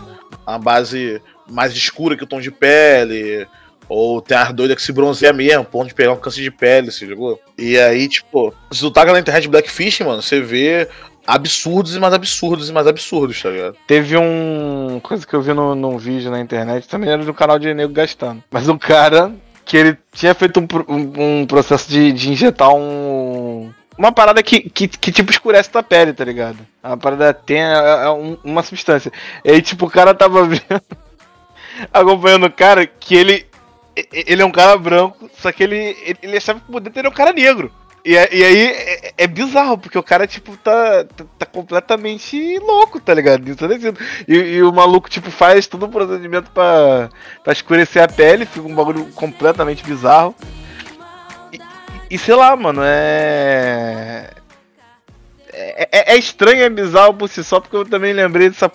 a 0.46 0.58
base 0.58 1.22
mais 1.48 1.72
escura 1.72 2.14
que 2.14 2.24
o 2.24 2.26
tom 2.26 2.40
de 2.40 2.50
pele, 2.50 3.46
ou 3.88 4.20
tem 4.20 4.36
as 4.36 4.52
doidas 4.52 4.76
que 4.76 4.82
se 4.82 4.92
bronzeia 4.92 5.32
mesmo, 5.32 5.64
ponto 5.64 5.88
de 5.88 5.94
pegar 5.94 6.12
um 6.12 6.16
câncer 6.16 6.42
de 6.42 6.50
pele, 6.50 6.92
se 6.92 7.06
ligou? 7.06 7.40
E 7.56 7.78
aí, 7.78 8.06
tipo, 8.06 8.54
se 8.70 8.80
tu 8.80 8.90
taca 8.90 9.12
na 9.12 9.20
internet 9.20 9.48
Blackfish, 9.48 10.00
mano, 10.00 10.20
você 10.20 10.42
vê 10.42 10.88
absurdos 11.28 11.94
e 11.94 12.00
mais 12.00 12.14
absurdos 12.14 12.70
e 12.70 12.72
mais 12.72 12.86
absurdos, 12.86 13.42
tá 13.42 13.50
ligado? 13.50 13.76
Teve 13.86 14.16
um. 14.16 14.98
coisa 15.02 15.26
que 15.26 15.34
eu 15.34 15.42
vi 15.42 15.52
no, 15.52 15.74
num 15.74 15.98
vídeo 15.98 16.30
na 16.30 16.40
internet, 16.40 16.88
também 16.88 17.10
era 17.10 17.22
do 17.22 17.34
canal 17.34 17.58
de 17.58 17.74
Nego 17.74 17.92
Gastando. 17.92 18.42
Mas 18.50 18.66
um 18.66 18.78
cara 18.78 19.30
que 19.66 19.76
ele 19.76 19.98
tinha 20.10 20.34
feito 20.34 20.58
um, 20.58 20.66
um, 20.88 21.40
um 21.40 21.46
processo 21.46 21.90
de, 21.90 22.12
de 22.12 22.30
injetar 22.30 22.74
um. 22.74 23.70
Uma 23.98 24.10
parada 24.10 24.42
que, 24.42 24.70
que, 24.70 24.88
que, 24.88 25.12
tipo 25.12 25.30
escurece 25.30 25.68
tua 25.68 25.82
pele, 25.82 26.14
tá 26.14 26.24
ligado? 26.24 26.58
A 26.82 26.96
parada 26.96 27.34
tem 27.34 27.60
é, 27.60 28.04
é 28.04 28.08
uma 28.42 28.62
substância. 28.62 29.12
E 29.44 29.50
aí, 29.50 29.60
tipo, 29.60 29.86
o 29.86 29.90
cara 29.90 30.14
tava 30.14 30.44
vendo. 30.48 30.82
acompanhando 31.92 32.46
o 32.46 32.52
cara 32.52 32.86
que 32.86 33.14
ele 33.14 33.46
ele 34.12 34.40
é 34.42 34.46
um 34.46 34.52
cara 34.52 34.78
branco, 34.78 35.28
só 35.40 35.50
que 35.50 35.64
ele, 35.64 36.16
ele 36.22 36.36
achava 36.36 36.60
que 36.60 36.70
o 36.70 36.80
era 36.94 37.08
um 37.08 37.12
cara 37.12 37.32
negro. 37.32 37.72
E, 38.08 38.12
e 38.12 38.42
aí 38.42 38.66
é, 38.68 39.12
é, 39.18 39.26
bizarro, 39.26 39.76
porque 39.76 39.98
o 39.98 40.02
cara, 40.02 40.26
tipo, 40.26 40.56
tá, 40.56 41.04
tá, 41.04 41.26
tá 41.40 41.44
completamente 41.44 42.58
louco, 42.58 42.98
tá 42.98 43.12
ligado? 43.12 43.44
E, 44.26 44.34
e, 44.34 44.62
o 44.62 44.72
maluco, 44.72 45.10
tipo, 45.10 45.30
faz 45.30 45.66
todo 45.66 45.84
um 45.84 45.90
procedimento 45.90 46.50
pra, 46.50 47.10
pra 47.44 47.52
escurecer 47.52 48.02
a 48.02 48.08
pele, 48.08 48.46
fica 48.46 48.66
um 48.66 48.74
bagulho 48.74 49.04
completamente 49.12 49.84
bizarro. 49.84 50.34
E, 51.52 51.60
e 52.12 52.16
sei 52.16 52.34
lá, 52.34 52.56
mano, 52.56 52.80
é... 52.82 54.30
é. 55.52 55.88
É, 55.92 56.14
é 56.14 56.16
estranho, 56.16 56.62
é 56.62 56.70
bizarro 56.70 57.12
por 57.12 57.28
si 57.28 57.44
só, 57.44 57.60
porque 57.60 57.76
eu 57.76 57.84
também 57.84 58.14
lembrei 58.14 58.48
dessa, 58.48 58.72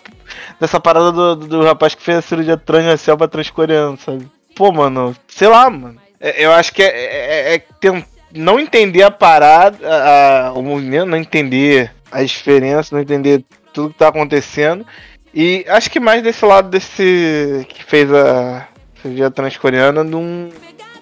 dessa 0.60 0.80
parada 0.80 1.12
do, 1.12 1.36
do, 1.36 1.48
do 1.48 1.64
rapaz 1.64 1.96
que 1.96 2.04
fez 2.04 2.20
a 2.20 2.22
cirurgia 2.22 2.56
transracial 2.56 3.18
pra 3.18 3.28
transcoreano, 3.28 3.98
sabe? 3.98 4.30
Pô, 4.56 4.72
mano, 4.72 5.16
sei 5.28 5.48
lá, 5.48 5.72
mano. 5.72 6.00
É, 6.20 6.46
eu 6.46 6.52
acho 6.52 6.72
que 6.72 6.84
é, 6.84 6.88
é, 6.88 7.56
é, 7.56 7.56
é 7.56 8.06
não 8.34 8.60
entender 8.60 9.04
a 9.04 9.12
parada, 9.12 9.78
a, 9.88 10.48
a, 10.48 10.54
o 10.54 10.62
movimento, 10.62 11.06
não 11.06 11.18
entender 11.18 11.92
as 12.12 12.30
diferenças, 12.30 12.92
não 12.92 13.00
entender 13.00 13.44
tudo 13.74 13.92
que 13.92 14.00
tá 14.00 14.08
acontecendo. 14.08 14.86
E 15.34 15.66
acho 15.68 15.90
que 15.90 16.00
mais 16.00 16.22
desse 16.22 16.46
lado 16.46 16.70
desse 16.70 17.66
que 17.70 17.84
fez 17.84 18.12
a 18.14 18.68
cirurgia 19.02 19.32
transcoreana 19.32 20.04
não, 20.04 20.50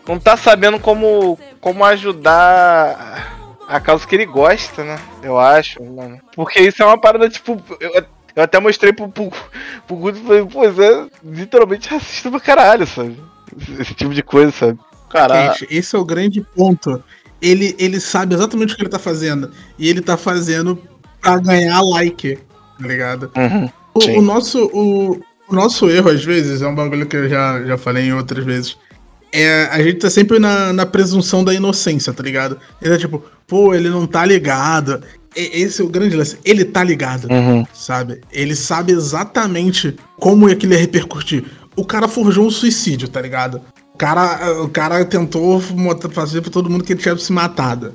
não 0.07 0.19
tá 0.19 0.37
sabendo 0.37 0.79
como, 0.79 1.37
como 1.59 1.83
ajudar 1.85 3.41
a 3.67 3.79
causa 3.79 4.07
que 4.07 4.15
ele 4.15 4.25
gosta, 4.25 4.83
né? 4.83 4.97
Eu 5.21 5.37
acho, 5.37 5.83
mano. 5.83 6.19
Porque 6.35 6.59
isso 6.59 6.81
é 6.81 6.85
uma 6.85 6.99
parada, 6.99 7.29
tipo. 7.29 7.61
Eu, 7.79 8.05
eu 8.35 8.43
até 8.43 8.59
mostrei 8.59 8.93
pro, 8.93 9.09
pro, 9.09 9.29
pro 9.85 9.95
Guto 9.95 10.19
e 10.19 10.23
falei, 10.23 10.45
pô, 10.45 10.63
isso 10.63 10.81
é 10.81 11.07
literalmente 11.23 11.89
racista 11.89 12.31
pra 12.31 12.39
caralho, 12.39 12.87
sabe? 12.87 13.17
Esse 13.79 13.93
tipo 13.93 14.13
de 14.13 14.23
coisa, 14.23 14.51
sabe? 14.51 14.79
Cara, 15.09 15.53
Gente, 15.53 15.67
esse 15.69 15.93
é 15.95 15.99
o 15.99 16.05
grande 16.05 16.41
ponto. 16.41 17.03
Ele, 17.41 17.75
ele 17.79 17.99
sabe 17.99 18.35
exatamente 18.35 18.73
o 18.73 18.77
que 18.77 18.83
ele 18.83 18.89
tá 18.89 18.99
fazendo. 18.99 19.51
E 19.77 19.89
ele 19.89 20.01
tá 20.01 20.17
fazendo 20.17 20.79
pra 21.21 21.37
ganhar 21.37 21.81
like, 21.81 22.37
tá 22.79 22.87
ligado? 22.87 23.31
Uhum, 23.35 23.69
o, 23.93 24.19
o, 24.19 24.21
nosso, 24.21 24.65
o, 24.73 25.19
o, 25.49 25.55
nosso 25.55 25.89
erro, 25.89 26.09
às 26.09 26.23
vezes, 26.23 26.61
é 26.61 26.67
um 26.67 26.75
bagulho 26.75 27.05
que 27.05 27.15
eu 27.15 27.29
já, 27.29 27.63
já 27.63 27.77
falei 27.77 28.05
em 28.05 28.13
outras 28.13 28.43
vezes. 28.45 28.77
É, 29.33 29.69
a 29.71 29.81
gente 29.81 29.99
tá 29.99 30.09
sempre 30.09 30.39
na, 30.39 30.73
na 30.73 30.85
presunção 30.85 31.43
da 31.43 31.53
inocência, 31.53 32.13
tá 32.13 32.21
ligado? 32.21 32.59
Ele 32.81 32.93
é 32.93 32.97
tipo, 32.97 33.23
pô, 33.47 33.73
ele 33.73 33.89
não 33.89 34.05
tá 34.05 34.25
ligado. 34.25 35.01
E, 35.35 35.61
esse 35.61 35.81
é 35.81 35.85
o 35.85 35.89
grande 35.89 36.15
lance. 36.15 36.37
Ele 36.43 36.65
tá 36.65 36.83
ligado, 36.83 37.31
uhum. 37.31 37.65
sabe? 37.73 38.21
Ele 38.31 38.55
sabe 38.55 38.91
exatamente 38.91 39.95
como 40.19 40.49
é 40.49 40.55
que 40.55 40.65
ele 40.65 40.73
ia 40.73 40.81
repercutir 40.81 41.45
o 41.75 41.85
cara 41.85 42.07
forjou 42.07 42.45
um 42.45 42.51
suicídio, 42.51 43.07
tá 43.07 43.21
ligado? 43.21 43.61
O 43.93 43.97
cara, 43.97 44.63
o 44.63 44.69
cara 44.69 45.05
tentou 45.05 45.61
fazer 46.11 46.41
pra 46.41 46.51
todo 46.51 46.69
mundo 46.69 46.83
que 46.83 46.93
ele 46.93 47.01
tinha 47.01 47.17
se 47.17 47.31
matado. 47.31 47.93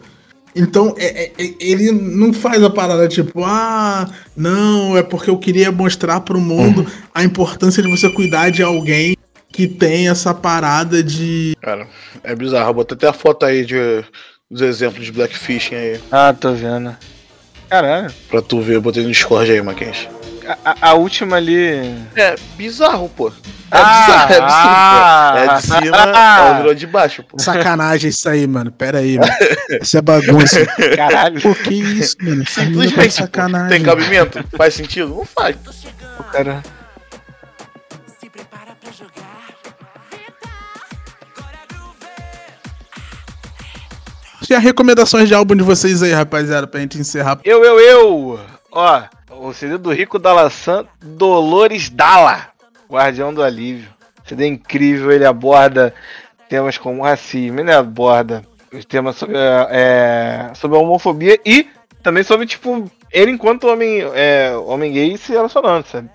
Então, 0.55 0.94
é, 0.97 1.24
é, 1.24 1.32
é, 1.38 1.55
ele 1.61 1.92
não 1.92 2.32
faz 2.32 2.62
a 2.62 2.70
parada 2.70 3.07
tipo, 3.07 3.44
ah, 3.44 4.09
não, 4.34 4.97
é 4.97 5.03
porque 5.03 5.28
eu 5.28 5.36
queria 5.36 5.70
mostrar 5.70 6.20
pro 6.20 6.40
mundo 6.40 6.80
uhum. 6.80 6.86
a 7.14 7.22
importância 7.22 7.82
de 7.82 7.90
você 7.90 8.09
cuidar 8.09 8.51
de 8.51 8.62
alguém 8.62 9.16
que 9.53 9.66
tem 9.66 10.09
essa 10.09 10.32
parada 10.32 11.03
de. 11.03 11.55
Cara, 11.61 11.86
é 12.24 12.34
bizarro. 12.34 12.70
Eu 12.70 12.74
botei 12.74 12.97
até 12.97 13.07
a 13.07 13.12
foto 13.12 13.44
aí 13.44 13.66
de, 13.66 14.03
dos 14.51 14.62
exemplos 14.62 15.05
de 15.05 15.12
Blackfishing 15.12 15.74
aí. 15.74 16.01
Ah, 16.11 16.32
tô 16.32 16.55
vendo. 16.55 16.97
Caralho. 17.68 18.12
Pra 18.30 18.40
tu 18.40 18.61
ver, 18.61 18.76
eu 18.76 18.82
botei 18.82 19.03
no 19.03 19.11
Discord 19.11 19.51
aí, 19.51 19.61
Mackenzie. 19.61 20.09
A, 20.64 20.90
a, 20.90 20.94
última 20.94 21.36
ali. 21.36 21.94
É 22.14 22.36
bizarro, 22.57 23.09
pô. 23.09 23.28
É 23.28 23.32
ah, 23.72 24.26
bizarro, 24.26 24.32
é 24.32 24.36
absurdo, 24.38 25.38
É 25.38 25.57
de 25.57 25.62
cima, 25.62 25.97
ah, 25.97 26.38
ela 26.38 26.57
virou 26.59 26.74
de 26.74 26.86
baixo, 26.86 27.22
pô. 27.24 27.38
Sacanagem 27.38 28.11
isso 28.11 28.28
aí, 28.28 28.47
mano. 28.47 28.70
Pera 28.70 28.99
aí, 28.99 29.18
mano. 29.18 29.32
Isso 29.82 29.97
é 29.97 30.03
bagunça. 30.03 30.64
Caralho. 30.97 31.40
Por 31.40 31.57
que 31.57 31.74
isso, 31.74 32.16
mano? 32.20 32.47
Simplesmente, 32.47 33.14
sacanagem. 33.14 33.68
Tem 33.70 33.82
cabimento? 33.82 34.44
Faz 34.57 34.74
sentido? 34.74 35.09
Não 35.09 35.24
faz. 35.24 35.57
O 36.18 36.24
cara... 36.24 36.62
Tinha 44.47 44.61
recomendações 44.61 45.26
de 45.26 45.34
álbum 45.34 45.57
de 45.57 45.64
vocês 45.64 46.05
aí, 46.05 46.12
rapaziada, 46.12 46.68
pra 46.68 46.78
gente 46.78 46.97
encerrar. 46.99 47.40
Eu, 47.42 47.64
eu, 47.64 47.80
eu! 47.80 48.40
Ó, 48.70 49.03
o 49.41 49.53
CD 49.53 49.78
do 49.78 49.93
Rico 49.93 50.18
Dalassan, 50.18 50.87
Dolores 51.01 51.89
Dalla, 51.89 52.49
Guardião 52.89 53.32
do 53.32 53.43
Alívio. 53.43 53.89
CD 54.24 54.47
incrível, 54.47 55.12
ele 55.12 55.24
aborda 55.24 55.95
temas 56.49 56.78
como 56.78 57.03
racismo, 57.03 57.61
ele 57.61 57.72
aborda 57.72 58.43
os 58.72 58.84
temas 58.84 59.16
sobre, 59.16 59.37
é, 59.70 60.51
sobre 60.55 60.76
a 60.76 60.80
homofobia 60.80 61.39
e 61.45 61.68
também 62.03 62.22
sobre, 62.22 62.47
tipo, 62.47 62.91
ele 63.12 63.30
enquanto 63.30 63.68
homem, 63.68 64.01
é, 64.14 64.53
homem 64.57 64.93
gay 64.93 65.16
se 65.16 65.32
relacionando, 65.32 65.87
sabe? 65.87 66.11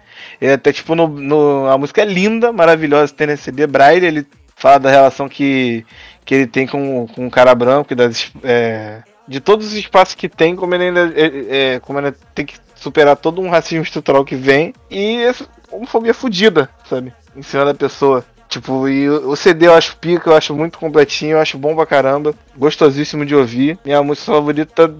Até, 0.53 0.71
tipo, 0.71 0.95
no, 0.95 1.07
no, 1.07 1.67
a 1.67 1.77
música 1.77 2.01
é 2.01 2.05
linda, 2.05 2.51
maravilhosa, 2.51 3.13
tem 3.13 3.27
nesse 3.27 3.43
CD. 3.43 3.67
Braille, 3.67 4.05
ele 4.05 4.27
fala 4.55 4.79
da 4.79 4.89
relação 4.89 5.27
que, 5.27 5.85
que 6.25 6.35
ele 6.35 6.47
tem 6.47 6.67
com, 6.67 7.07
com 7.07 7.25
um 7.25 7.29
cara 7.29 7.53
branco, 7.55 7.95
das, 7.95 8.31
é, 8.43 9.01
de 9.27 9.39
todos 9.39 9.67
os 9.67 9.73
espaços 9.73 10.15
que 10.15 10.29
tem, 10.29 10.55
como 10.55 10.75
ele 10.75 10.85
ainda 10.85 11.13
é, 11.15 11.75
é 11.75 11.79
como 11.79 11.99
ele 11.99 12.13
tem 12.35 12.45
que 12.45 12.55
superar 12.81 13.15
todo 13.15 13.41
um 13.41 13.49
racismo 13.49 13.83
estrutural 13.83 14.25
que 14.25 14.35
vem 14.35 14.73
e 14.89 15.17
essa 15.17 15.45
homofobia 15.71 16.13
fodida, 16.13 16.69
sabe? 16.89 17.13
Em 17.35 17.43
cima 17.43 17.63
da 17.63 17.73
pessoa. 17.73 18.25
Tipo, 18.49 18.89
e 18.89 19.07
o 19.07 19.35
CD 19.35 19.67
eu 19.67 19.73
acho 19.73 19.95
pica, 19.95 20.29
eu 20.29 20.35
acho 20.35 20.53
muito 20.53 20.77
completinho, 20.77 21.33
eu 21.33 21.39
acho 21.39 21.57
bom 21.57 21.73
pra 21.75 21.85
caramba. 21.85 22.33
Gostosíssimo 22.57 23.25
de 23.25 23.33
ouvir. 23.33 23.79
Minha 23.85 24.03
música 24.03 24.33
favorita 24.33 24.93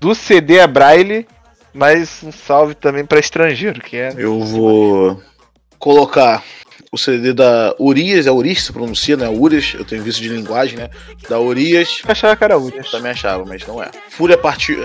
do 0.00 0.14
CD 0.14 0.56
é 0.56 0.66
Braille, 0.66 1.28
mas 1.72 2.22
um 2.24 2.32
salve 2.32 2.74
também 2.74 3.04
para 3.04 3.20
estrangeiro, 3.20 3.80
que 3.80 3.96
é. 3.96 4.12
Eu 4.16 4.40
vou 4.40 5.22
colocar 5.78 6.42
o 6.90 6.98
CD 6.98 7.32
da 7.32 7.74
Urias, 7.78 8.26
é 8.26 8.30
Urias 8.30 8.62
se 8.62 8.72
pronuncia, 8.72 9.16
né? 9.16 9.28
Urias, 9.28 9.74
eu 9.78 9.84
tenho 9.84 10.02
visto 10.02 10.22
de 10.22 10.28
linguagem, 10.28 10.78
né? 10.78 10.88
Da 11.28 11.38
Urias. 11.38 12.00
Eu 12.02 12.10
achava 12.10 12.34
que 12.34 12.42
era 12.42 12.58
Urias. 12.58 12.90
Também 12.90 13.12
achava, 13.12 13.44
mas 13.44 13.64
não 13.66 13.82
é. 13.82 13.90
Fúria 14.08 14.38
parte, 14.38 14.76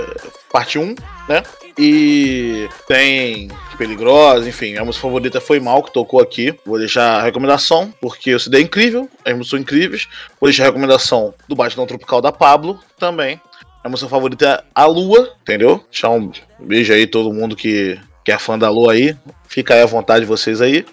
parte 0.51 0.77
1, 0.77 0.95
né? 1.27 1.41
E 1.78 2.67
tem 2.88 3.49
Peligrosa, 3.78 4.47
enfim, 4.47 4.78
a 4.78 4.86
música 4.86 5.01
favorita 5.01 5.41
foi 5.41 5.59
Mal, 5.59 5.82
que 5.82 5.91
tocou 5.91 6.22
aqui. 6.22 6.53
Vou 6.65 6.78
deixar 6.78 7.19
a 7.19 7.24
recomendação, 7.24 7.91
porque 7.99 8.36
o 8.36 8.39
CD 8.39 8.57
é 8.57 8.61
incrível, 8.61 9.09
as 9.26 9.34
músicas 9.34 9.49
são 9.49 9.59
incríveis. 9.59 10.07
Vou 10.39 10.49
deixar 10.49 10.63
a 10.63 10.65
recomendação 10.67 11.34
do 11.47 11.55
Batidão 11.55 11.88
Tropical 11.88 12.22
da 12.22 12.32
Pablo 12.32 12.80
também. 12.99 13.41
A 13.84 13.89
música 13.89 14.07
favorita 14.07 14.45
é 14.45 14.63
A 14.76 14.86
Lua, 14.86 15.34
entendeu? 15.41 15.84
Deixar 15.89 16.09
um 16.11 16.32
beijo 16.59 16.93
aí 16.93 17.07
todo 17.07 17.34
mundo 17.34 17.55
que, 17.55 17.99
que 18.24 18.32
é 18.32 18.38
fã 18.38 18.57
da 18.59 18.69
Lua 18.69 18.93
aí. 18.93 19.17
Fica 19.47 19.74
aí 19.74 19.82
à 19.82 19.88
vontade 19.88 20.26
vocês 20.26 20.61
aí. 20.61 20.86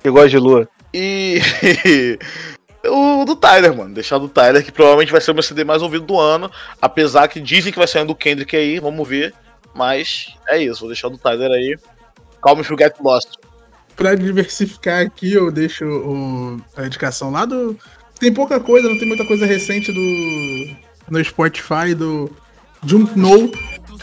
Que 0.00 0.08
gosta 0.08 0.30
de 0.30 0.38
Lua. 0.38 0.66
E. 0.94 1.38
o 2.88 3.26
do 3.26 3.36
Tyler, 3.36 3.76
mano. 3.76 3.92
Deixar 3.92 4.16
do 4.16 4.28
Tyler, 4.28 4.64
que 4.64 4.72
provavelmente 4.72 5.12
vai 5.12 5.20
ser 5.20 5.32
o 5.32 5.34
meu 5.34 5.42
CD 5.42 5.64
mais 5.64 5.82
ouvido 5.82 6.06
do 6.06 6.18
ano. 6.18 6.50
Apesar 6.80 7.28
que 7.28 7.40
dizem 7.40 7.70
que 7.70 7.78
vai 7.78 7.86
sair 7.86 8.06
do 8.06 8.14
Kendrick 8.14 8.56
aí, 8.56 8.78
vamos 8.80 9.06
ver. 9.06 9.34
Mas 9.76 10.34
é 10.48 10.62
isso, 10.62 10.80
vou 10.80 10.88
deixar 10.88 11.08
o 11.08 11.10
do 11.10 11.18
Tyler 11.18 11.50
aí. 11.50 11.76
Calm 12.42 12.60
If 12.60 12.70
You 12.70 12.78
Get 12.78 12.94
Lost. 13.00 13.34
Pra 13.94 14.14
diversificar 14.14 15.02
aqui, 15.02 15.32
eu 15.32 15.50
deixo 15.50 15.84
o, 15.84 16.60
a 16.76 16.86
indicação 16.86 17.30
lá 17.30 17.44
do. 17.44 17.78
Tem 18.18 18.32
pouca 18.32 18.58
coisa, 18.58 18.88
não 18.88 18.98
tem 18.98 19.06
muita 19.06 19.26
coisa 19.26 19.44
recente 19.44 19.92
do. 19.92 20.76
No 21.10 21.22
Spotify 21.22 21.94
do 21.94 22.34
Jump 22.84 23.18
No, 23.18 23.50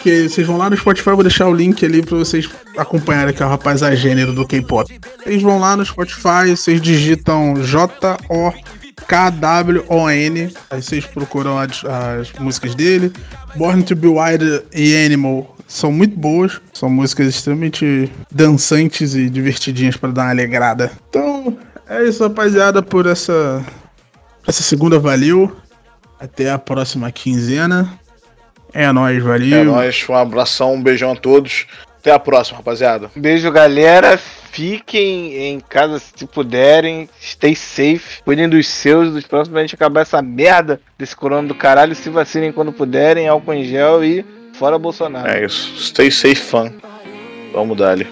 que 0.02 0.30
vocês 0.30 0.46
vão 0.46 0.58
lá 0.58 0.70
no 0.70 0.78
Spotify, 0.78 1.12
vou 1.12 1.24
deixar 1.24 1.48
o 1.48 1.54
link 1.54 1.86
ali 1.86 2.02
pra 2.02 2.18
vocês 2.18 2.50
acompanharem 2.78 3.34
que 3.34 3.42
é 3.42 3.46
o 3.46 3.50
rapaz 3.50 3.84
a 3.84 3.94
gênero 3.96 4.34
do 4.34 4.48
K-pop. 4.48 5.00
Vocês 5.24 5.42
vão 5.42 5.60
lá 5.60 5.76
no 5.76 5.86
Spotify, 5.86 6.50
vocês 6.50 6.82
digitam 6.82 7.56
J-O-K-W-O-N, 7.62 8.64
aí 10.70 10.82
vocês 10.82 11.06
procuram 11.06 11.58
as, 11.58 11.84
as 11.86 12.32
músicas 12.34 12.76
dele. 12.76 13.12
Born 13.56 13.84
to 13.84 13.96
Be 13.96 14.08
Wild 14.08 14.64
e 14.74 15.06
Animal 15.06 15.53
são 15.74 15.92
muito 15.92 16.16
boas, 16.16 16.62
são 16.72 16.88
músicas 16.88 17.28
extremamente 17.28 18.08
dançantes 18.30 19.16
e 19.16 19.28
divertidinhas 19.28 19.98
para 19.98 20.12
dar 20.12 20.22
uma 20.24 20.30
alegrada. 20.30 20.92
Então, 21.10 21.58
é 21.90 22.04
isso, 22.04 22.22
rapaziada, 22.22 22.84
por 22.84 23.08
essa 23.08 23.66
essa 24.48 24.62
segunda 24.62 25.00
valeu. 25.00 25.52
Até 26.20 26.52
a 26.52 26.60
próxima 26.60 27.12
quinzena. 27.12 27.92
É 28.72 28.92
nóis, 28.92 29.22
valeu. 29.22 29.62
É 29.62 29.64
nóis, 29.64 30.06
um 30.08 30.14
abração, 30.14 30.76
um 30.76 30.82
beijão 30.82 31.12
a 31.12 31.16
todos. 31.16 31.66
Até 32.00 32.12
a 32.12 32.20
próxima, 32.20 32.58
rapaziada. 32.58 33.10
Beijo, 33.16 33.52
galera. 33.52 34.16
Fiquem 34.18 35.36
em 35.36 35.60
casa 35.60 36.00
se 36.00 36.28
puderem. 36.28 37.10
Stay 37.20 37.56
safe. 37.56 38.22
Cuidem 38.24 38.48
dos 38.48 38.68
seus, 38.68 39.12
dos 39.12 39.26
próximos, 39.26 39.54
pra 39.54 39.62
gente 39.62 39.74
acabar 39.74 40.02
essa 40.02 40.22
merda 40.22 40.80
desse 41.00 41.16
corona 41.16 41.48
do 41.48 41.56
caralho. 41.56 41.96
Se 41.96 42.12
vacinem 42.12 42.52
quando 42.52 42.72
puderem, 42.72 43.28
álcool 43.28 43.54
em 43.54 43.64
gel 43.64 44.04
e 44.04 44.24
fora 44.54 44.80
Bolsonaro. 44.80 45.30
É 45.30 45.46
isso. 45.46 45.76
Stay 45.78 46.10
safe, 46.10 46.36
fã. 46.36 46.74
Vamos 47.54 47.78
dar 47.78 47.92
ali. 47.92 48.08